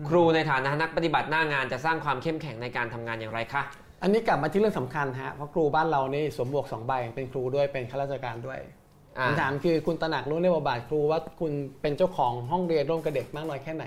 [0.09, 3.61] ครูในฐานะนักปฏิบัติหน้างานจะสร้างความเข้มแข็งในการทำงานอย่างไรคะ
[4.03, 8.59] อันนี้กลับมาที่เรื่องสำคัญฮะเพราะครูบ้านเรานี่สวมหมวกสองใบเป็นครูด้วยเป็นข้าราชการด้วย
[9.17, 11.51] อ่าคำถามคือคุณตระหนักรู้ในบทบาทครูว่าคุณ
[11.81, 13.85] เป็นเจ้าของห้องเรียนร่วมกับเด็กมากน้อยแค่ไหน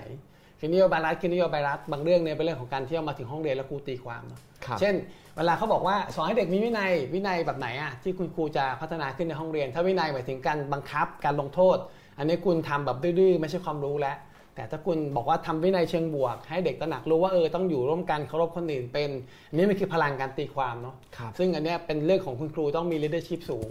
[0.59, 4.95] คือนโยบายรัฐคือนโยบายรัฐบางเรื่องเนี่ยเป็นเรื่องของการที่เอามาถึงห้องเรียนแล้วครูตีความเนอะครับเช่น
[5.37, 11.77] เวลาเขาบอกว่าสอนให้เด็กมีวินัยวินัยแบบไหนอะที่คุณครูจะพัฒนาขึ้นในห้องเรียน ถ้าวินัยหมายถึงการบังคับการลงโทษ
[12.17, 14.17] อันนี้คุณทำแบบดื้อๆไม่ใช่ความรู้แล้ว
[14.55, 19.09] แต่ถ้าคุณบอกว่าทำวินัยเชิงบวก ให้เด็กตระหนักรู้ว่าเออต้องอยู่ร่วมกันเคารพคนอื่นเป็น
[19.49, 23.69] อันนี้มันคือพลังการตีความเนาะครับซึ่งอันเนี้ยเป็นเรื่องของคุณครูต้องมี leadership สูง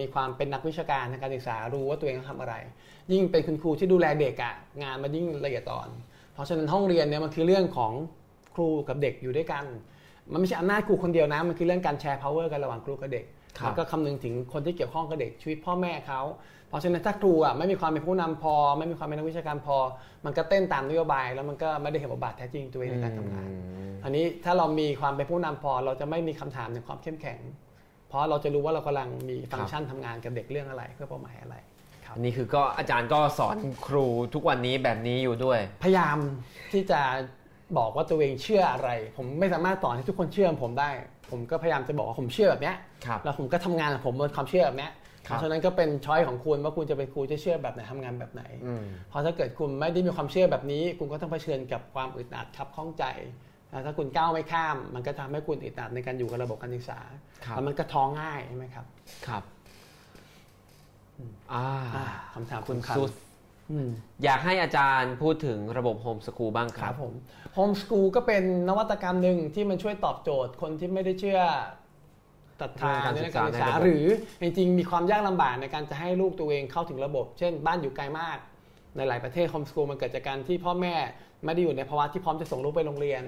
[0.00, 2.54] มีความเป็นนักวิชาการทางการศึกษารู้ว่าตัวเองต้องทำอะไร
[3.12, 5.88] ยิ่งเป็นคุณครูที่ดูแลเด็กอะงานมันยิ่งละเอียดอ่อน
[6.34, 7.92] เพราะฉะนั้นห้องเรียนเนี่ยมันคือเรื่องของ
[8.54, 9.64] ครูกับเด็กอยู่ด้วยกัน
[10.32, 13.24] มันไม่ใช่อำนาจครูคนเดียวนะ มันคือเรื่องการแชร์ power กันระหว่างครูกับเด็ก
[13.58, 16.20] ครับแล้วก็คำนึงถึงคนที่เกี่ยวข้องกับเด็กชีวิตพ่อแม่เขา
[16.68, 19.76] เพราะฉะนั้นถ้าครูอะไม่มีความเป็นผู้นำพอ ไม่มีความเป็นนักวิชาการพอ
[20.24, 23.48] มันก็เต้นตามนโยบาย แล้วมันก็ไม่ได้เห็นบทบาทแท้จริงตัวเองในการทำงาน
[24.04, 27.40] อันนี้ถ้าเรามีความเป็นผู้นำพอ เราจะไม่มีคำถามในความเข้มแข็ง
[28.08, 31.56] เพราะเราจะรู้ว่าเรากำลังมีฟังก์ชันทำงานกับเด็กเรื่องอะไร เพื่อเป้าหมายอะไร
[32.14, 36.16] อันนี้คือก็อาจารย์ก็สอนครูทุกวันนี้แบบนี้อยู่ด้วย พยายาม
[36.72, 37.00] ที่จะ
[37.78, 40.90] บอกว่าตัวเองเชื่ออะไร ผมไม่สามารถสอนให้ทุกคนเชื่อผมได้
[41.30, 42.76] ผมก็พยายามจะบอกว่าผมเชื่อแบบเนี้ย
[43.06, 44.92] ครับแล้วผมก็ทำงานของผมบนความเชื่อแบบเนี้ย
[45.28, 53.04] คเพรับราะฉะนั้นก็เป็นช้อยของคุณว่าคุณจะเป็นครูที่เชื่อแบบไหนทำงานแบบไหนอืมเพราะถ้าเกิดคุณไม่ได้มีความเชื่อแบบนี้ คุณก็ต้องเผชิญกับความอึดอัดขับข้องใจ
[53.70, 57.00] แล้วถ้าคุณก้าวไม่ข้าม มันก็ทำให้คุณอึดอัดในการอยู่กับระบบการศึกษา
[57.44, 58.86] ครับแล้วมันก็ท้องง่ายใช่ไหมครับ
[59.26, 59.42] ครับ
[61.52, 61.64] อ่า
[61.96, 63.12] อ่าคำถามคุณสำคัญซุส
[63.70, 63.90] อืม
[64.24, 67.12] อยากให้อาจารย์พูดถึงระบบโฮมสกูลบ้างคครัรับบผม
[67.54, 71.40] โฮมส o ูลก็เป็นนวัตกรรมหนึ่งที่มันช่วยตอบโจทย์คนที่ไม่ได้เชื่อ
[72.60, 74.04] ศรัทธาในการศึกษาหรือ
[74.42, 78.38] จริงๆมีความยากลำบากในการจะให้ลูกตัวเองเข้าถึงระบบ เช่น บ้านอยู่ไกลมาก
[78.96, 80.94] ในหลายประเทศโฮมส o ูลมันเกิดจากการที่พ่อแม่
[81.44, 83.22] ไม่ได้อยู่ในภาวะที่พร้อมจะส่งลูกไปโรงเรียน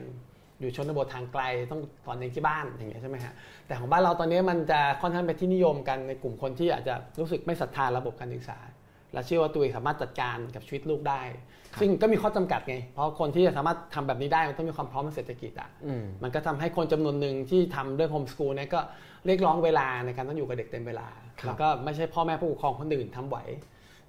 [0.60, 3.32] อยู่ชนบททางไกลต้องสอนเองที่บ้านอย่างเงี้ยใช่ไหมฮะ
[3.66, 8.58] แต่ของบ้านเราตอนนี้มันจะค่อนข้างเป็นที่นิยมกันในกลุ่มคนที่อาจจะรู้สึกไม่ศรัทธาระบบการศึกษา
[9.14, 11.22] และเชื่อว่าตัวเองสามารถจัดการกับชีวิตลูกได้
[11.80, 18.80] ซึ่งก็มีข้อจำกัดไง เพราะคนที่จะสามารถทำแบบนี้ได้มันต้องมีความพร้อมทางเศรษฐกิจอะอืมมันก็ทำให้คนจำนวนหนึ่งที่ทำเรื่องโฮมส o ูลเนี่ยก็
[19.26, 21.08] เรียกร้องเวลาในการต้องอยู่กับเด็กเต็มเวลา
[21.40, 23.38] ครับแล้วก็ไม่ใช่พ่อแม่ผู้ปกครองคนอื่นทำไหว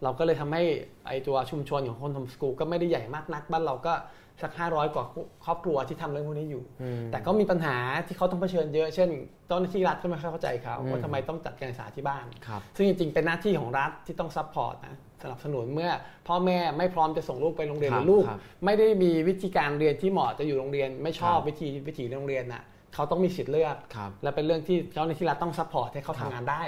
[0.03, 0.63] เราก็เลยทำให้
[1.07, 3.93] ไอ้ตัวชุมชนของคนโฮมส o ูลก็ไม่ได้ใหญ่มากนักบ้านเราก็
[4.41, 5.05] สัก500กว่า
[5.45, 9.09] ครอบครัวที่ทำเรื่องพวกนี้อยู่อืมแต่ก็มีปัญหาที่เขาต้องเผชิญเยอะเช่น
[9.47, 15.91] เจ้าหน้าที่รัฐก็ไม่ค่อยเข้าใจเขาอืมว่าทำไมต้องจัดการศึกษาที่บ้านครับซึ่งจริงๆ เป็นหน้าที่ของรัฐที่ต้อง support นะสนับสนุนเมื่อ
[16.27, 22.63] พ่อแม่ไม่พร้อมจะส่งลูกไปโรงเรียนครับรือลูกครับไม่ได้มีวิธีการเรียนที่เหมาะจะอยู่โรงเรียน ไม่ชอบครับวิธีวิถีโรงเรียนน่ะ
[22.93, 26.63] เขาต้องมีสิทธิ์เลือกครับและเป็นเรื่องที่เจ้าหน้าที่รัฐต้อง support ให้เขาครับทำงานได้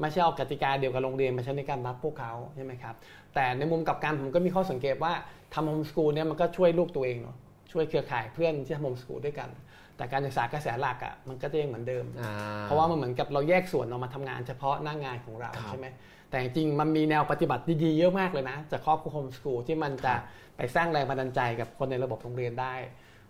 [0.00, 2.94] ไม่ใช่เอากติกาเดียวกับโรงเรียนมาใช้ในการรับพวกเขาใช่ไหมครับ
[3.34, 5.12] แต่ในมุมกลับกันผมก็มีข้อสังเกตว่า
[5.54, 7.36] ทำโฮมส o ูลเนี่ยมันก็ช่วยลูกตัวเองเนาะ
[7.72, 9.48] ช่วยเครือข่ายเพื่อนที่ทำโฮมส o ูลด้วยกัน
[9.96, 12.32] แต่การศึกษากระแสหลักอะมันก็จะยังเหมือนเดิมอ่า
[12.62, 15.86] เพราะว่ามันเหมือนกับเราแยกส่วนออกมาทำงานเฉพาะหน้างานของเราครับใช่ไหม
[16.30, 20.22] แต่จริงๆมันมีแนวปฏิบัติดีๆเยอะมากเลยนะจากครอบครัวโฮมส o ูลที่มันจะครับ
[20.56, 22.74] ไปสร้างแรงบันดาลใจกับคนในระบบโรงเรียนได้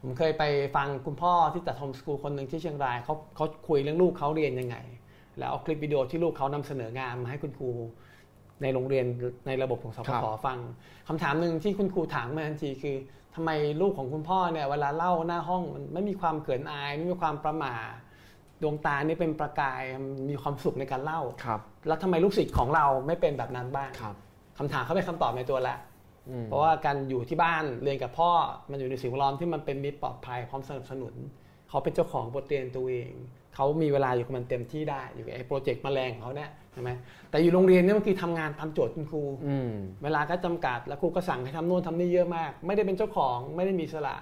[0.02, 0.44] ผมเคยไป
[0.76, 4.76] ฟังคุณพ่อที่จัดโฮมส o ูลคนหนึ่งที่เชียงรายเขาเขาคุยเรื่องลูกเขาเรียนยังไง
[5.38, 7.70] แล้วเอาคลิปวิดีโอที่ลูกเขานำเสนองานมาให้คุณครู
[8.62, 9.06] ในโรงเรียน
[9.46, 10.58] ในระบบของสพครัทบฟัง
[11.08, 12.96] คำถามหนึ่งที่คุณครูถามมาทันทีคือ
[13.34, 13.50] ทำไม
[13.80, 17.76] ลูกของคุณพ่อเนี่ยเวลาเล่าหน้าห้องมันไม่มีความเขินอายไม่มีความประหม่า
[18.62, 19.82] ดวงตานี่เป็นประกาย
[20.30, 24.14] มีความสุขในการเล่าครับ แล้วทำไมลูกศิษย์ของเราไม่เป็นแบบนั้นบ้างครับ
[24.58, 25.76] คำถามเขาเป็นคำตอบในตัวละ
[26.28, 28.30] อืมเพราะว่าการอยู่ที่บ้านเรียนกับพ่อ
[28.70, 31.14] มันอยู่ในสิ่งแวดล้อมที่มันเป็นมิตรปลอดภัยพร้อมสนับสนุน
[31.68, 33.12] เขาเป็นเจ้าของบทเรียนตัวเอง
[33.56, 36.90] เขามีเวลาอยู่กับมันเต็มที่ได้อยู่กับไอ้โปรเจกต์แมลงของเขาเนี่ยใช่ไหม
[37.30, 39.70] แต่อยู่โรงเรียนเนี่ยมันคือทำงานตามโจทย์คุณครูอืม
[40.02, 44.16] เวลาก็จำกัดแล้วครูก็สั่งให้ทำนู่นทำนี่เยอะมาก ไม่ได้เป็นเจ้าของไม่ได้มีอิสละ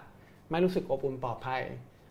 [0.50, 1.60] ไม่รู้สึกอบอุ่นปลอดภัย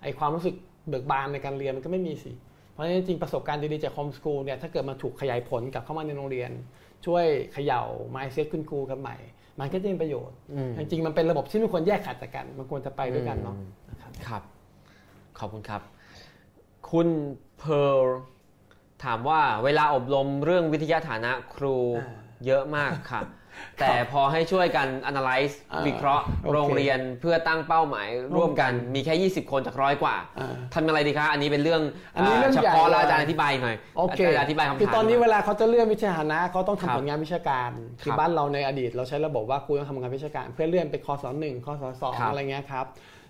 [0.04, 0.56] ไอความรู้สึก
[0.90, 2.32] เบิกบานในการเรียนมันก็ไม่มีสิ
[2.72, 6.52] เพราะฉะนั้นจริงๆประสบการณ์ดีๆจากโฮมสกูลเนี่ยถ้าเกิดมันถูกขยายผลกลับเข้ามาในโรงเรียน
[7.06, 7.82] ช่วยเขย่า
[8.16, 9.16] mindset คุณครูกันใหม่
[9.60, 14.44] มันก็จะเป็นประโยชน์อืมจริงๆมันเป็นระบบที่ไม่ควรแยกขาดจากกัน มันควรจะไปด้วยกันเนาะอืมนะครับครับ
[15.40, 15.82] ขอบคุณครับ
[16.92, 17.08] คุณ
[17.60, 18.06] เพร์ล
[19.04, 22.14] ถามว่าเวลาอบรมเรื่องวิทยาฐานะครูอ่า
[22.46, 23.22] เยอะมากค่ะ
[23.80, 31.82] แต่พอให้ช่วยกัน analyze อ่าวิเคราะห์โอเคโรงเรียนเพื่อตั้งเป้าหมายร่วมกันมีแค่ 20 คนจากร้อยกว่าอ่าทำอะไรดีคะอันนี้เป็นเรื่อง
[32.16, 37.70] อันนี้เรื่องเฉใหญ่พาะแล้วเลยอาจารย์อธิบายหน่อยโอเคาจารย์อธิบายคำถามคือตอนนี้หเวอยลาเขาจะเลื่อนวิชาฐานะเขาต้องครัทำบผลงานวิชาการ
[38.02, 42.86] คือครับบ้านเราในอดีต เราใช้ระบบว่าครูต้องทำงานวิชาการ เพื่อเลื่อนไปคอสหนึ่งคอสสองครับอะไรเงี้ยครับ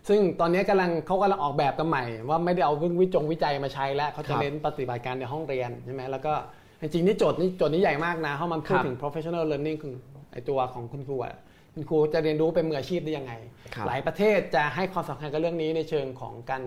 [0.08, 6.34] ซึ่งตอนนี้กำลังเขากำลังออกแบบกันใหม่ ว่าไม่ได้เอาวิจงวิจัยมาใช้แล้วเขาคจะรับเน้นปฏิบัติการในห้องเรียนใช่ไหมแล้วก็
[6.82, 9.96] จริงๆนี่โจทย์นี่โจทย์นี้ใหญ่มากนะเพราะมันพูดครับถึง professional learning คือ
[10.32, 11.36] ไอตัวของคุณครูอะ
[11.74, 13.34] คุณครูจะเรียนรู้เป็นมืออาชีพได้ยังไง
[13.76, 16.64] ครับหลายประเทศจะให้ความสำคัญกับเรื่องนี้ในเชิงของการ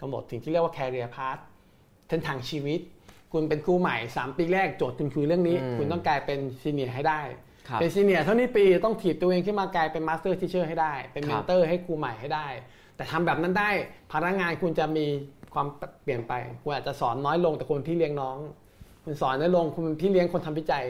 [0.00, 1.40] กำหนดสิ่งที่เรียกว่า career path
[2.08, 2.80] เส้นทางชีวิต
[3.32, 7.40] คุณเป็นครูใหม่ 3 ปีแรกโจทย์คุณคือเรื่องนี้อืมคุณต้องกลายเป็น senior ให้ได้ครับ
[7.80, 12.46] เป็น senior เท่านี้ปีต้องถีบตัวเองขึ้นมากลายเป็น master teacher ให้ได้ เป็นคเมรับนเตอร์ให้ครูใหม่ให้ได้
[12.96, 13.70] แต่ทำแบบนั้นได้
[14.12, 15.06] พนักงานคุณจะมี
[15.54, 15.66] ความ
[16.02, 16.32] เปลี่ยนไป
[16.62, 18.36] คุณอาจจะสอนน้อยลงแต่คุณพี่เลี้ยงน้อง
[19.04, 20.84] คุณสอนน้อยลงคุณเป็นพี่เลี้ยงคนทำวิจัย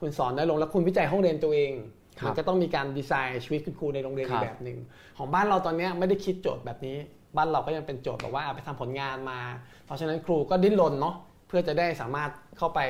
[0.00, 1.72] คุณสอนน้อยลงแล้วคุณวิจัยห้องเรียนตัวเอง
[2.20, 4.78] ครับมันก็ต้องมีการดีไซน์ชีวิตคุณครูในโรงเรียนครัอีบกแบบหนึ่ง
[5.18, 6.96] ของบ้านเราตอนเนี้ยไม่ได้คิดโจทย์แบบนี้
[7.36, 9.40] บ้านเราก็ยังเป็นโจทย์แบบว่าเอาไปทำผลงานมา
[9.84, 11.14] เพราะฉะนั้นครูก็ดิ้นรนเนาะ
[11.48, 12.80] เพื่อจะได้สามารถเข้าไป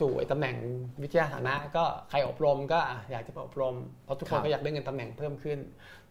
[0.00, 0.56] สู่ไอ้ตำแหน่ง
[1.02, 5.58] วิทยาฐานะก็ใครอบรมก็อะอยากจะไปอบรม เพราะทุกคครันบก็อยากได้เงินตำแหน่งเพิ่มขึ้น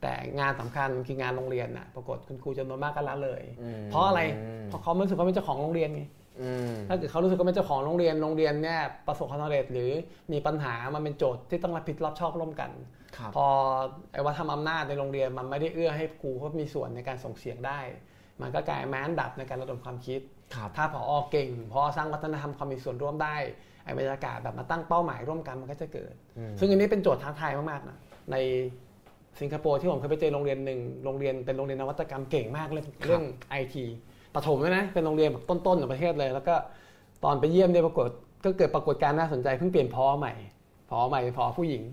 [0.01, 4.21] แต่งานสำคัญคืองานโรงเรียนน่ะปรากฏคุณครูจำนวนมากก็ละเลยอืมเพราะอะไร
[4.67, 6.03] เพราะเขาไม่รู้สึกเขาเป็นเจ้าของโรงเรียนไง
[6.41, 9.91] อืมถ้าเกิดเขารู้สึกว่าเป็นเจ้าของโรงเรียนโรงเรียนเนี่ยประสบความสำเร็จหรือ
[10.31, 12.71] มีปัญหามันเป็นโจทย์ที่ต้องรับผิดรับชอบร่วมกัน
[13.17, 13.47] ครับพอ
[14.13, 17.79] ไอ้วัฒนธรรมอำนาจในโรงเรียนมันไม่ได้เอื้อให้ครูเขามีส่วนในการส่งเสียงได้
[18.41, 20.21] มันก็กลายแม้อันดับในการระดมความคิด
[20.55, 23.35] ครับถ้าพอเก่งพอสร้างวัฒนธรรมความมีส่วนร่วมได้
[23.83, 27.97] ไอ้บรรยากาศแบบมาตั้งเป้าหมายร่วมกันมันก็จะเกิดอืมซึ่งอันนี้เป็นโจทย์ท้าทายมากๆนะ
[28.31, 28.35] ใน
[29.39, 33.85] สิงคโปร์ที่ผมเคยไปเจอโรงเรียนหนึ่งโรงเรียนเป็นโรงเรียนนวัตกรรมเก่งมากเรื่องเรื่องไอที
[34.35, 36.55] ปฐมด้วยนะเป็นโรงเรียนแบบต้นๆของประเทศเลย แล้วก็
[37.23, 38.05] ตอนไปเยี่ยมเนี่ยปรากฏ
[38.45, 40.33] ก็เกิดปรากฏการณ์น่าสนใจเพิ่งเปลี่ยนผอใหม่
[40.89, 41.83] ผอใหม่เป็นผอผู้หญิง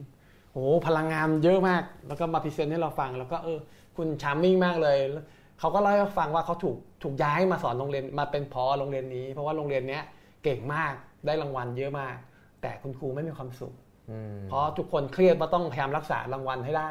[0.53, 3.59] โอ้โหพลังงานเยอะมาก แล้วก็มา present ให้เราฟัง แล้วก็เออ
[3.97, 5.25] คุณ charming มากเลยแล้ว
[5.61, 10.03] เขาก็เล่าให้เราฟังว่าเขาถูกถูกย้ายมาสอนโรงเรียนมาเป็นผอโรงเรียนนี้ เพราะว่าโรงเรียนเนี้ย
[10.45, 10.95] เก่งมาก
[11.27, 12.17] ได้รางวัลเยอะมาก
[12.63, 13.75] แต่คุณครูไม่มีความสุข
[14.11, 16.91] อืมเพราะทุกคนเครียดว่าต้องพยายามรักษารางวัลให้ได้อื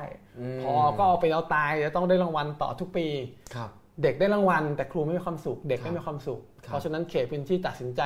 [0.57, 3.07] มผอก็เอาเป็นเอาตายจะต้องได้รางวัลต่อทุกปี
[3.55, 3.69] ครับ
[4.03, 8.01] เด็กได้รางวัล แต่ครูไม่มีความสุข เด็กครับไม่มีความสุขครับเพราะฉะนั้นเขตพื้นที่ตัดสินใจ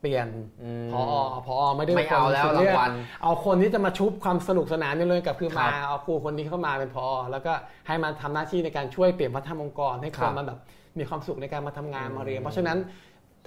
[0.00, 0.28] เปลี่ยน
[0.62, 1.02] อืมพอ
[1.46, 2.90] พอไม่ได้ไม่เอาแล้วคนรางวัล
[3.22, 7.52] เอาคนที่จะมาชุบความสนุกสนานนี่เลยกับคือครัมาบเอาครูคนนี้เข้ามาเป็นพอแล้วก็
[7.86, 10.58] ให้มาทำหน้าที่ในการช่วยเปลี่ยนพัฒนาองค์กรให้คครันบมาแบบ
[10.98, 12.78] มีความสุขในการมาทำงานอืมมาเรียน เพราะฉะนั้น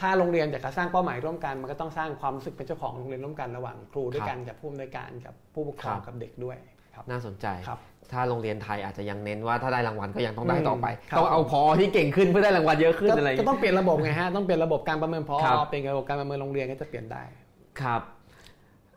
[0.01, 6.57] ถ้าโรงเรียนอยากจะสร้างเป้าหมายร่วมกัน มันก็ต้องสร้างความรู้สึกเป็นเจ้าของโรงเรียนร่วมกันระหว่างครูด้วยกันกับผู้อำนวยการกับผู้ปกครองกับเด็กด้วย
[6.95, 7.79] ครับน่าสนใจครับ
[8.11, 17.23] ถ้าโรงเรียนไทยอาจจะยังเน้นว่าถ้าได้รางวัลก็ยังต้องได้ต่อไปครับต้องเอาพอที่เก่งขึ้นเพื่อได้รางวัลเยอะขึ้นก็อะไรอย่างก็เงี้ยต้องเปลี่ยนระบบไงฮะ ต้องเปลี่ยนระบบการประเมินพอครับเปลี่ยนระบบการประเมินโรงเรียนก็จะเปลี่ยนได้
[17.81, 18.01] ครับ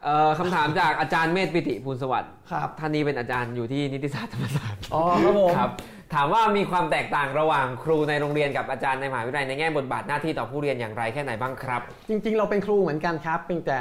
[0.04, 5.70] เอ่อคำถามจากอาจารย์เมธปิติภูลสวัสดิ์ครับท่านนี้เป็นอาจารย์อยู่ที่นิติศาสตร์ธรรมศาสตร์ อ๋อครับผมครับ
[6.14, 13.80] ถามว่ามีความแตกต่างระหว่างครูในโรงเรียนกับอาจารย์ในมหาวิทยาลัยในแง่บทบาทหน้าที่ต่อผู้เรียนอย่างไรแค่ไหนบ้างครับ จริง ๆ เราเป็นครูเหมือนกันครับเพียงแต่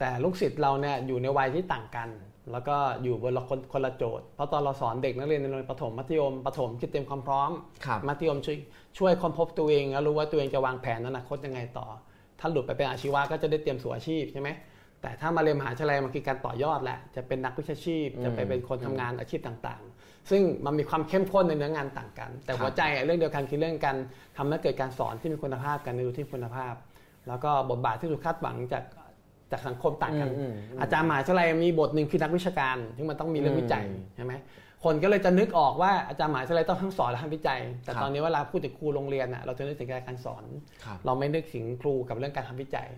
[0.00, 2.08] แต่ลูกศิษย์เราเนี่ยอยู่ในวัยที่ต่างกัน
[2.52, 7.50] แล้วก็อยู่บนละคนคนละโจทย์เพราะตอนเราสอนเด็กนักเรียนในโรงเรียนประถมมัธยมประถมคือเตรียมความพร้อม
[8.08, 8.56] มัธยมช่วย
[8.98, 11.86] ช่วยค้นพบตัวเองแล้วรู้ว่าตัวเองจะวางแผนอนาคตยังไงต่อ
[12.40, 14.48] ถ้าหลุดไปเป็นอาชีวะก็จะได้เตรียมสู่อาชีพใช่ไหม
[15.02, 23.96] แต่ถ้ามาเรียนมหาวิทยาลัยมันคือการต่อยอดแหละ จะเป็นนักวิชาชีพ จะไปเป็นคนทำงานอาชีพต่างๆ ซึ่งมันมีความเข้มข้นในเนื้องานต่างกัน แต่หัวใจอะเรื่องเดียวกันคือเรื่องการ
[24.36, 26.74] ทำให้เกิดการสอนที่มีคุณภาพการเรียนรู้ที่มีคุณภาพ
[27.28, 28.84] แล้วก็บทบาทที่ถูกคาดหวังจาก
[29.50, 34.32] จากสังคมต่างกันอืมอืมอาจารย์มหาวิทยาลัยมีบทหนึ่งคือนักวิชาการซึ่งมันต้องมีเรื่องวิจัยอืมใช่ไหม
[34.84, 40.44] คนก็เลยจะนึกออกว่าอาจารย์มหาวิทยาลัยต้องทั้งสอนและทั้งวิจัย แต่ครับตอนนี้เวลาพูดถึงครูโรงเรียนน่ะเราจะนึกถึงการสอน
[40.84, 42.88] ครับเราไม่นึกถึงครูกับเรื่องการทำวิจัย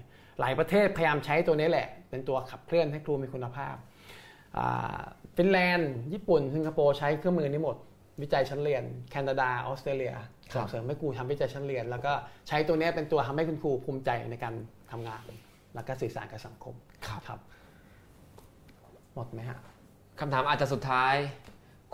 [0.40, 3.74] หลายประเทศพยายามใช้ตัวนี้แหละ เป็นตัวขับเคลื่อนให้ครูมีคุณภาพ
[4.58, 5.00] อ่า
[5.36, 7.76] ฟินแลนด์ ญี่ปุ่น สิงคโปร์ใช้เครื่องมือนี้หมด
[8.22, 10.14] วิจัยชั้นเรียน แคนาดา ออสเตรเลีย
[10.52, 12.12] ครับส่งเสริมให้ครูทำวิจัยชั้นเรียน แล้วก็
[12.48, 14.54] ใช้ตัวนี้เป็นตัวทำให้คุณครูภูมิใจในการ
[14.92, 15.22] ทำงาน
[15.74, 16.74] แล้วก็สื่อสารกับสังคม
[17.06, 17.40] ครับครับ
[19.14, 19.58] หมดไหมฮะ
[20.20, 21.14] คำถามอาจจะสุดท้าย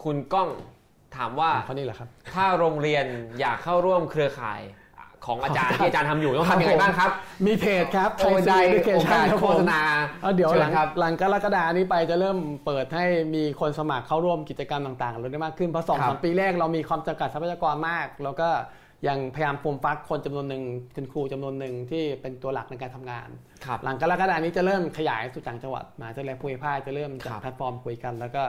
[0.03, 0.49] คุณก้อง
[1.17, 3.07] ถามว่าข้อนี้เหรอครับ ถ้าโรงเรียน
[3.41, 4.61] อยากเข้าร่วมเครือข่าย
[5.29, 7.11] ของอาจารย์ครับที่อาจารย์ทำอยู่ต้องครับทำยังไงผมบ้างครับ
[7.47, 9.83] มีเพจครับโอ้ได้ Thai School โอกา Education สครับโฆผมษณา
[10.23, 18.49] เอาเดี๋ยวหลังชิญครับหลังกรกฎานี้ไปจะเริ่มเปิดให้มีคนสมัครเข้าร่วมกิจกรรมต่างๆเราได้มากขึ้นเพราะสองครับสามปีแรกเรามีความจำกัดทรัพยากรมาก แล้วก็
[19.09, 20.65] ยังพยายามฟูมฟักคนจำนวนหนึ่ง
[20.95, 23.29] คุณครูจำนวนหนึ่งที่เป็นตัวหลักในการทำงาน
[23.65, 28.43] ครับหลังกรกฎานี้จะเริ่มขยายสู่ต่างจังหวัดมหาวิทยาลัยภูมิภาคจะเริ่มจัดครับแพลตฟอร์มคุยกันแล้วก็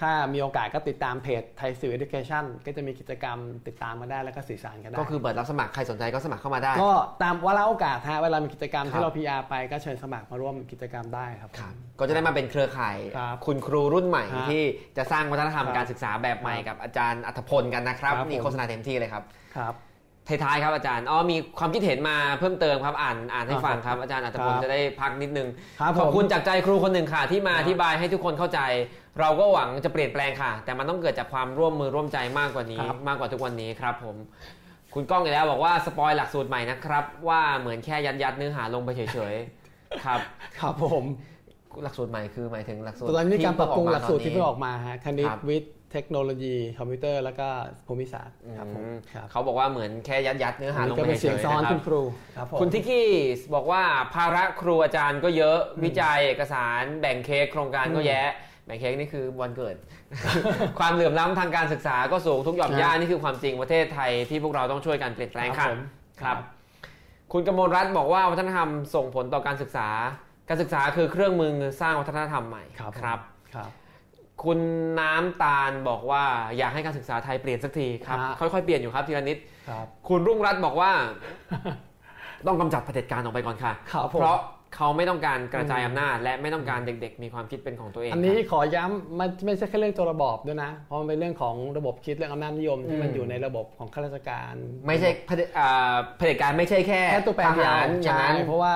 [0.00, 6.92] ถ้ามีโอกาสก็ติดตามเพจไทยสื่อ education ก็จะมีกิจกรรมติดตามมาได้แล้วก็สื่อสารกันได้ ก็คือเปิดรับสมัครใครสนใจก็สมัครเข้ามาได้ ก็
[7.22, 14.62] ตามวาระโอกาสฮะเวลามีกิจกรรมครับที่เรา PR ไปก็เชิญสมัครมาร่วมกิจกรรมได้ครับครับก็จะได้มาเป็นเครือข่ายครับคุณครูรุ่นใหม่ฮะที่
[14.96, 19.22] จะสร้างวัฒนธรรมครับการศึกษาแบบใหม่กับอาจารย์อัธพลกันนะครับครับนี่ผมโฆษณาเต็มที่เลยครับ
[19.56, 19.74] ครับ
[20.28, 25.48] ท้ายๆครับอาจารย์อ๋อมีความคิดเห็นมาเพิ่มเติมครับอ่านอ่านให้ฟังครับอาจารย์อัธพลครับจะได้พักนิดนึง
[25.80, 28.60] ครับขอบผมคุณจากใจครูคนหนึ่งค่ะ ที่มาครับอธิบายให้ทุกคนเข้าใจ
[29.20, 34.16] เราก็หวังจะเปลี่ยนแปลงค่ะ แต่มันต้องเกิดจากความร่วมมือร่วมใจมากกว่านี้ครับมากกว่าทุกวันนี้ครับผม
[34.94, 40.20] คุณก้องอีกแล้วบอกว่า spoil หลักสูตรใหม่นะครับ ว่าเหมือนแค่ยัดยัดๆเนื้อหาลงไปเฉยๆครับ
[40.58, 41.04] ครับผม
[41.82, 47.48] หลักสูตรใหม่คือหมายถึงหลักสูตรตอนนี้มีการปรับปรุงหลักสูตรที่เพิ่เพิ่งเพิ่งออกออกมาฮะคณิตครับวิทย์ เทคโนโลยีคอมพิวเตอร์แล้วก็
[47.86, 52.02] ภูมิศาสตร์ครับผมอืมครับเขาบอกว่าเหมือนแค่ยัดยัดๆเนื้อหาลงก็ไปเป็นเฉเสียงยๆซ้อนนะครัคุบณครู
[52.36, 53.08] ครับผมคุณทิกกี้
[53.54, 53.82] บอกว่า
[54.14, 58.28] ภาระครูอาจารย์ก็เยอะวิจัยเอกสารแบ่งเค้กโครงการก็อืมแยะ
[58.66, 59.74] แบ่งเค้กนี่คือวันเกิด
[60.78, 65.80] ความเหลื่อมล้ำทางการศึกษาก็สูงทุกหย่อมย่านี่คือความจริงประเทศไทยที่พวกเราต้องช่วยกันเปลี่ยนแปลงครัค่ะบผม
[66.22, 66.36] ครับ
[67.32, 69.88] คุณกมลรัตน์บอกว่าวัฒนธรรมส่งผลต่อการศึกษา
[70.48, 73.70] การศึกษาคือเครื่องมือสร้างวัฒนธรรมใหม่ครับผมครับ
[74.38, 74.58] ครับคุณ
[75.00, 76.24] น้ำตาลบอกว่า
[76.58, 79.38] อยากให้การศึกษาไทยเปลี่ยนสักทีครับฮะค่อยๆ เปลี่ยนอยู่ครับทีละนิด
[79.68, 80.90] ครับคุณรุ่งรัตน์บอกว่า
[82.46, 84.38] ต้องกำจัดเผด็จการออกไปก่อนค่ะครับผมเพราะ
[84.76, 94.54] เขาไม่ต้องการกระจายอำนาจ และไม่ต้องการเด็กๆ มีความคิดเป็นของตัวเอง อันนี้ครับขอย้ำมันไม่ใช่แค่เรื่องตัวระบอบด้วยนะ เพราะมันเป็นเรื่องของระบบคิดเรื่องอำนาจนิยมที่มันอืมอยู่ในระบบของข้าราชการ
[94.86, 98.74] ไม่ใช่เผด็จอ่าเผด็จการไม่ใช่แค่แค่ตัวแปรทเดียวหารอย่างใช่นั้นเพราะว่า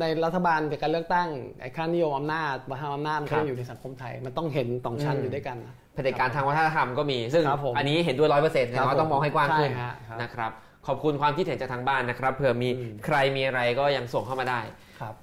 [0.00, 1.28] ในรัฐบาลจากการเลือกตั้ง
[1.60, 10.52] ไอ้ค่านิยมอำนาจวัฒนธรรมอำนาจมันครัก็บยังอยู่ในสังคมไทย มันต้องเห็นสองชั้นอืมอยู่ด้วยกันนะเผด็จการทางวัฒนธรรมก็มี ซึ่งครับผมอันนี้เห็นด้วยร้อยเปอร์เซ็นต์ครับเราต้องมองให้กว้างขึ้นใช่ฮะครับนะครับ
[10.86, 14.60] ขอบคุณความคิดเห็นจากทางบ้านนะครับเผื่อมีอืมใครมีอะไรก็ยังส่งเข้ามาได้
[15.00, 15.14] ครับ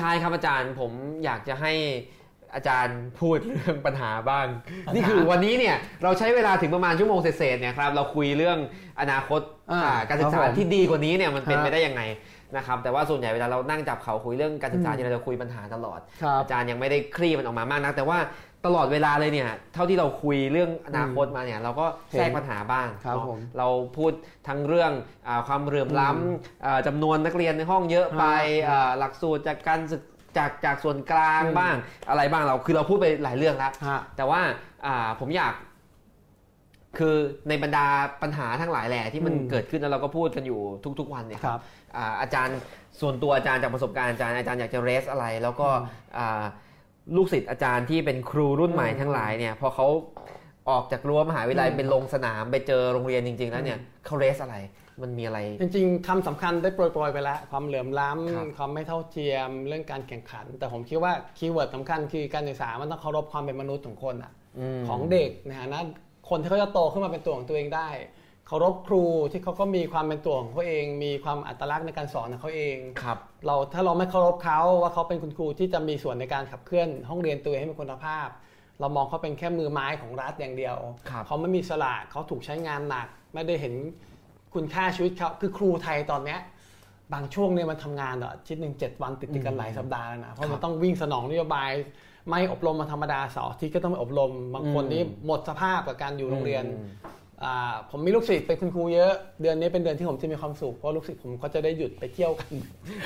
[0.00, 0.92] ท้ายๆครับอาจารย์ผม
[1.24, 1.72] อยากจะให้
[2.54, 4.46] อาจารย์พูดเรื่องปัญหาบ้าง
[4.94, 8.58] นี่คือวันนี้เนี่ยเราใช้เวลาถึงประมาณชั่วโมงเศษๆเนี่ยครับเราคุยเรื่อง
[9.00, 9.40] อนาคต
[9.72, 12.02] อ่าอ่าการศึกษาครับผมที่ดีกว่านี้เนี่ยมันเป็นฮะไปได้ยังไง
[12.56, 18.18] นะครับแต่ว่าส่วนใหญ่เวลาเรานั่งจับเขาคุยเรื่องการศึกษาอืมที่เราจะคุยปัญหาตลอดครับอาจารย์ยังไม่ได้คลี่มันออกมามากนัก แต่ว่า
[18.66, 24.12] ตลอดเวลาเลยเนี่ยเท่าที่เราคุยเรื่องอนาคตมาเนี่ยเราก็แทรกปัญหาบ้างครับเนาะผมเราพูด
[24.48, 24.92] ทั้งเรื่อง
[25.26, 28.24] อาความเหลื่อมล้ำอ่าจำนวนนักเรียนในห้องเยอะไป
[28.64, 30.02] ฮะอ่าหลักสูตรจากการศึก
[30.38, 31.74] จากจากส่วนกลางอืมบ้าง
[32.10, 34.40] อะไรบ้างเราคือเราพูดไปหลายเรื่องแล้วฮะแต่ว่า
[34.86, 35.54] อ่าผมอยาก
[36.98, 37.16] คือ
[37.48, 37.86] ในบรรดา
[38.22, 40.60] ปัญหาทั้งหลายแหล่ที่มันอืมเกิดขึ้นแล้วเราก็พูดกันอยู่
[40.98, 41.60] ทุก ๆ วันเนี่ยครับ
[41.96, 42.58] อ่าอาจารย์
[43.00, 45.68] ส่วนตัวอาจารย์จากประสบการณ์อาจารย์อาจารย์อยากจะเรสอะไร แล้วก็
[46.18, 46.42] อ่า
[47.16, 49.86] ลูกศิษย์อาจารย์ที่เป็นครูรุ่นใหม่อืมทั้งหลายเนี่ยพอเขา
[50.70, 54.56] ออกจากรั้วมหาวิทยาลัยอืมเป็นลงสนามไปเจอโรงเรียนจริง ๆ แล้วเนี่ยเขาเรสอะไร
[55.02, 64.32] มันมีอะไร จริงๆคำสำคัญได้โปรยๆไปแล้ว ความเหลื่อมล้ครับำความไม่เท่าเทียมเรื่องการแข่งขัน แต่ผมคิดว่าคีย์เวิร์ดสำคัญคือการศึกษามันต้องเคารพความเป็นมนุษย์ของคนอะ
[64.78, 65.82] มของเด็กนะฮะนะ
[66.30, 67.88] คนที่เขาจะโตขึ้นมาเป็นตัวของตัวเองได้
[68.52, 78.28] เคารพครูที่เขาก็มีความเป็นตัวของเขาเอง มีความอัตลักษณ์ในการสอนของเขาเองครับ เราถ้าเราไม่เคารพเขาว่าเขาเป็นคุณครูที่จะมีส่วนในการขับเคลื่อน ห้องเรียนตัวเองให้มีคุณภาพ
[78.80, 80.76] เรามองเขาเป็นแค่มือไม้ของรัฐอย่างเดียว
[81.08, 83.74] ครับเขาไม่มีสละเขาถูกใช้งานหนัก ไม่ได้เห็น
[84.54, 86.40] คุณค่าชีวิตเขาคือครูไทยตอนเนี้ย
[87.12, 91.70] บางช่วงเนี่ยมันทำงานอะอาทิตย์หนึ่งเจ็ดวันติดๆกันหลายสัปดาห์แล้วนะเพราะมันต้องวิ่งสนองนโยบาย
[92.28, 97.21] ไม่อบรมมาธรรมดาเสาร์อาทิตย์ก็ต้องไปอบรมบางคนอืมนี่หมดสภาพกับการอยู่โรงเรียนอืมอ่า
[97.90, 99.12] ผมมีลูกศิษย์เป็นคุณครูเยอะ
[99.42, 102.52] เดือนนี้เป็นเดือนที่ผมจะมีความสุขเพราะลูกศิษย์ผมก็จะได้หยุดไปเที่ยวกัน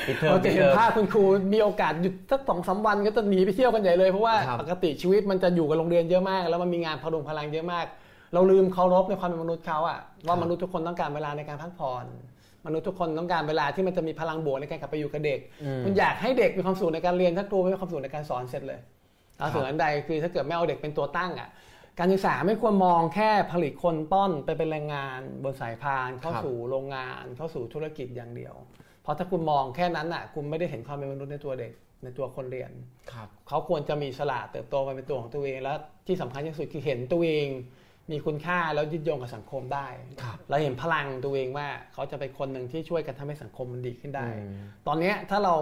[0.06, 7.86] ปิดเทอมเราจะเห็นปิดเทอมภาพคุณครูมีโอกาสหยุดสักสองสามวันก็จะหนีไปเที่ยวกันใหญ่เลยเพราะว่าครับปกติชีวิตมันจะอยู่กับโรงเรียนเยอะมาก แล้วมันมีงานพลุงพลังเยอะมาก
[8.34, 12.06] เราลืมเคารพในความเป็นมนุษย์เขาอะว่าครับมนุษย์ทุกคนต้องการเวลาในการพักผ่อน
[12.66, 18.80] มนุษย์ทุกคนต้องการเวลาที่มันจะมีพลังบวกในการกลับไปอยู่กับเด็กอืมคุณอยากให้เด็กมีความสุขในการเรียนถ้าครูไม่มีความสุขในการสอนเสร็จเลย
[19.40, 21.48] ครัเอาบส่วนอันใดคือถ้าเกิดไม่เอาเด็กเป็นตัวตั้งอะ
[21.98, 28.54] การศึกษาไม่ควรมองแค่ผลิตคนป้อนไปเป็นแรงงานบนสายพานเข้าครับสู่โรงงานเข้าสู่ธุรกิจอย่างเดียว
[29.02, 32.70] เพราะถ้าคุณมองแค่นั้นอะคุณไม่ได้เห็นความเป็นมนุษย์ในตัวเด็กในตัวคนเรียน
[33.12, 35.72] ครับเขาควรจะมีสละเติบโตมาเป็นตัวของตัวเอง และ
[36.06, 37.48] ที่สำคัญที่สุดคือเห็นตัวเอง
[38.10, 39.86] มีคุณค่าแล้วยึดโยงกับสังคมได้
[40.22, 44.54] ครับเราเห็นพลังตัวเองว่าเขาจะเป็นคนหนึ่งที่ช่วยกันทำให้สังคมมันดีขึ้นได้อืม
[44.86, 45.54] ตอนเนี้ยถ้าเรา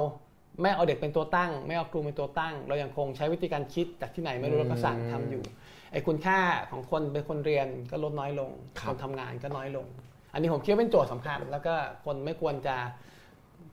[0.63, 5.43] ไม่เอาเด็กเป็นตัวตั้ง ไม่เอาครูเป็นตัวตั้ง เรายังคงใช้วิธีการคิดจากที่ไหนไม่รู้แล้วก็สั่งทำอยู่
[5.95, 6.39] ไอ้คุณค่า
[6.71, 8.51] ของคนเป็นคนเรียนก็ลดน้อยลง
[8.81, 9.87] ครับนทำงานก็น้อยลง
[10.33, 12.77] อันนี้ผมคิดว่าเป็นโจทย์สำคัญแล้วก็คนไม่ควรจะ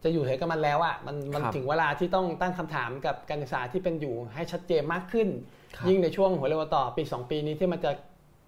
[0.03, 5.27] จะอยู่เฉยกับมันแล้วอะมันมันครับถึงเวลาที่ต้องตั้งคำถามกับการศึกษาที่เป็นอยู่ให้ชัดเจนมากขึ้น
[5.76, 7.91] ครับยิ่งในช่วงหัวเรียวต่อปี 2 ปีนี้ที่มันจะ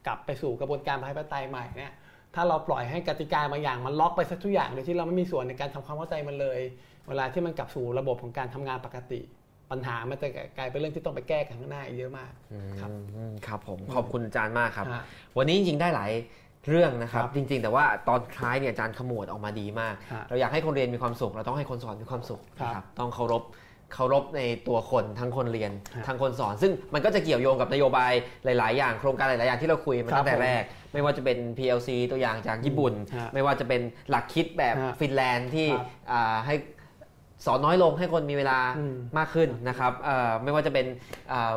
[0.07, 1.93] กลับไปสู่กระบวนการประชาธิปไตยใหม่เนี่ย
[2.35, 6.59] ถ้าเราปล่อยให้กติกาบางอย่างมันล็อกไปสักทุกอย่างโดยที่เราไม่มีส่วนในการทำความเข้าใจมันเลย
[7.07, 9.19] เวลาที่มันกลับสู่ระบบของการทำงานปกติ
[9.73, 10.27] ปัญหามันจะ
[10.57, 12.31] กลายเป็นเรื่องที่ต้องไปแก้กันข้างหน้าอีกเยอะมาก
[12.79, 15.03] ครับอืมครับผมขอบคุณอาจารย์มากครับฮะ
[15.37, 16.11] วันนี้จริงๆได้หลาย
[16.67, 23.43] เรื่องนะครับครับจริง ๆ แต่ว่าตอนท้ายเนี่ยอาจารย์ขมวดออกมาดีมากฮะเราอยากให้คนเรียนมีความสุข เราต้องให้คนสอนมีความสุขครับนะครับต้องเคารพ
[23.93, 28.11] เคารพในตัวคนทั้งคนเรียนฮะทั้งคนสอน ซึ่งมันก็จะเกี่ยวโยงกับนโยบาย
[28.45, 30.63] หลาย ๆ อย่างโครงการหลาย ๆ อย่างที่เราคุยมาครับตั้งแต่ผมแรก
[30.93, 36.55] ไม่ว่าจะเป็น PLC ตัวอย่างจากญี่ปุ่นฮะไม่ว่าจะเป็นหลักคิดแบบฮะฟินแลนด์ที่ครับอ่าให้
[37.45, 40.85] สอนน้อยลงให้คนมีเวลาอืมมากขึ้นนะครับเอ่อไม่ว่าจะเป็น
[41.31, 41.55] อ่า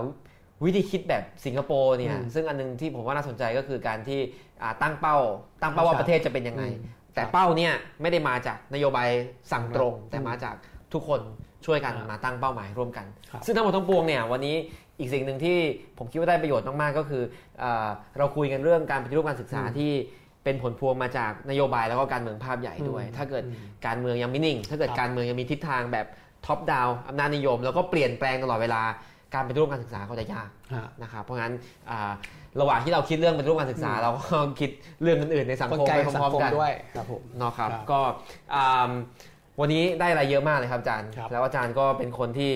[0.64, 4.20] วิธีคิดแบบสิงคโปร์เนี่ยอืมซึ่งอันนึงที่ผมว่าน่าสนใจก็คือการที่
[4.62, 5.16] อ่าตั้งเป้า
[5.62, 7.72] ตั้งเป้าว่าครับประเทศจะเป็นยังไงอืมแต่ครับเป้าเนี่ย
[8.02, 9.08] ไม่ได้มาจากนโยบาย
[9.52, 10.54] สั่งตรงอืมแต่มาจาก
[10.92, 11.20] ทุกคน
[11.66, 14.56] ช่วยกันครับมาตั้งเป้าหมายร่วมกันครับซึ่งทั้งหมดทั้งปวงเนี่ยวันนี้
[14.98, 15.58] อีกสิ่งหนึ่งที่
[15.98, 17.22] ผมคิดว่าได้ประโยชน์มากๆก็คือ
[17.62, 17.88] อา
[18.18, 19.92] เราคุยกันเรื่องการปฏิรูปการศึกษาอืมที่
[20.46, 23.56] เป็นผลพวงมาจากนโยบายแล้วก็การเมืองภาพใหญ่ด้วยอืมถ้าเกิดอืม
[23.86, 26.06] การเมืองยังไม่นิ่ง ถ้าเกิดครับการเมืองยังมีทิศทางแบบ
[26.46, 28.82] top-down อำนาจนิยม แล้วก็เปลี่ยนแปลงตลอดเวลา
[29.34, 31.52] การปฏิรูปการศึกษาก็จะยากฮะนะครับเพราะงั้น
[31.90, 32.10] อ่า
[32.60, 34.70] ระหว่างที่เราคิดเรื่องปฏิรูปการศึกษา เราก็คิด
[35.02, 38.00] เรื่องอื่นๆในสังคมกลไกของสังคมไปพร้อมๆกันด้วยครับผมเนาะครับครับก็
[38.54, 38.90] อ่า
[39.60, 42.52] วันนี้ได้อะไรเยอะมากเลยครับอาจารย์ครับแล้วอาจารย์ก็เป็นคนที่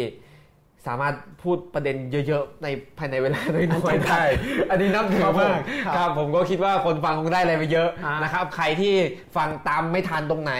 [0.86, 1.96] สามารถพูดประเด็น
[2.28, 2.66] เยอะๆใน
[2.98, 4.22] ภายในเวลาน้อยๆได้
[4.70, 8.94] อันนี้นับถือมากครับครับผมก็คิดว่าคนฟังคงได้อะไรไปเยอะฮะนะครับ ใครที่
[9.36, 10.52] ฟังตามไม่ทันตรงไหน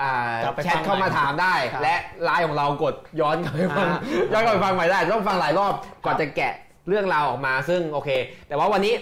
[0.00, 4.00] อ่ากลับไปแชฟัทงเข้ามาใหม่ถามได้ครับและไลน์ของเรากดย้อนกลับไปฟังฮะ
[4.32, 5.74] ย้อนกลับไปฟังใหม่ได้ต้องฟังหลายรอบ
[6.04, 6.52] ก่อนจะแกะ
[6.88, 8.10] เรื่องราวออกมา ซึ่งโอเค
[8.48, 8.94] แต่ว่าวันนี้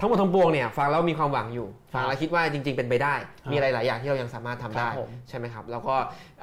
[0.00, 3.14] ทั้งหมดทั้งปวงเนี่ยฟังแล้วมีความหวังอยู่ ฟังแล้วคิดว่าจริง ๆ เป็นไปได้
[3.52, 5.94] มีหลายๆอย่างที่เรายังสามารถทำได้ครับผมใช่ไหมครับ แล้วก็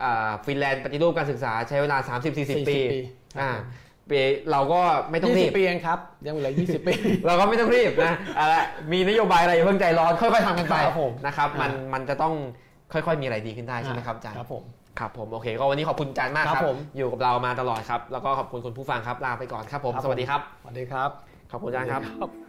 [0.04, 1.98] อ่าฟินแลนด์ปฏิรูปการศึกษาใช้เวลา
[2.28, 3.52] 30-40 ปีครับ อ่า
[4.10, 4.20] ปี
[4.52, 4.82] เราก็
[5.12, 6.94] ไม่ต้องยี่รีสิบบปีเองครับ ยังเหลือยี่สิบปี
[7.26, 12.34] เราก็ไม่ต้องรีบนะเอาละมีนโยบายอะไรอย่าเพิ่งใจร้อนค่อยๆทำกันไปครับผมนะครับมันอ่ามันจะต้อง
[12.94, 14.64] ค่อยๆ มีอะไรดีขึ้นได้ใช่ไหมครับอาจารย์ครับผม
[15.00, 21.10] ครับผมโอเค ก็วันนี้ขอบคุณอาจารย์มากคครัรับบผมอยู่กับเรามาตลอดครับ แล้วก็ขอบคุณคุณผู้ฟังครับลาไปก่อนครับผมครับสวัสดีครับสวัสดีครับ
[21.52, 22.49] ขอบคุณอาจารย์ครับครับ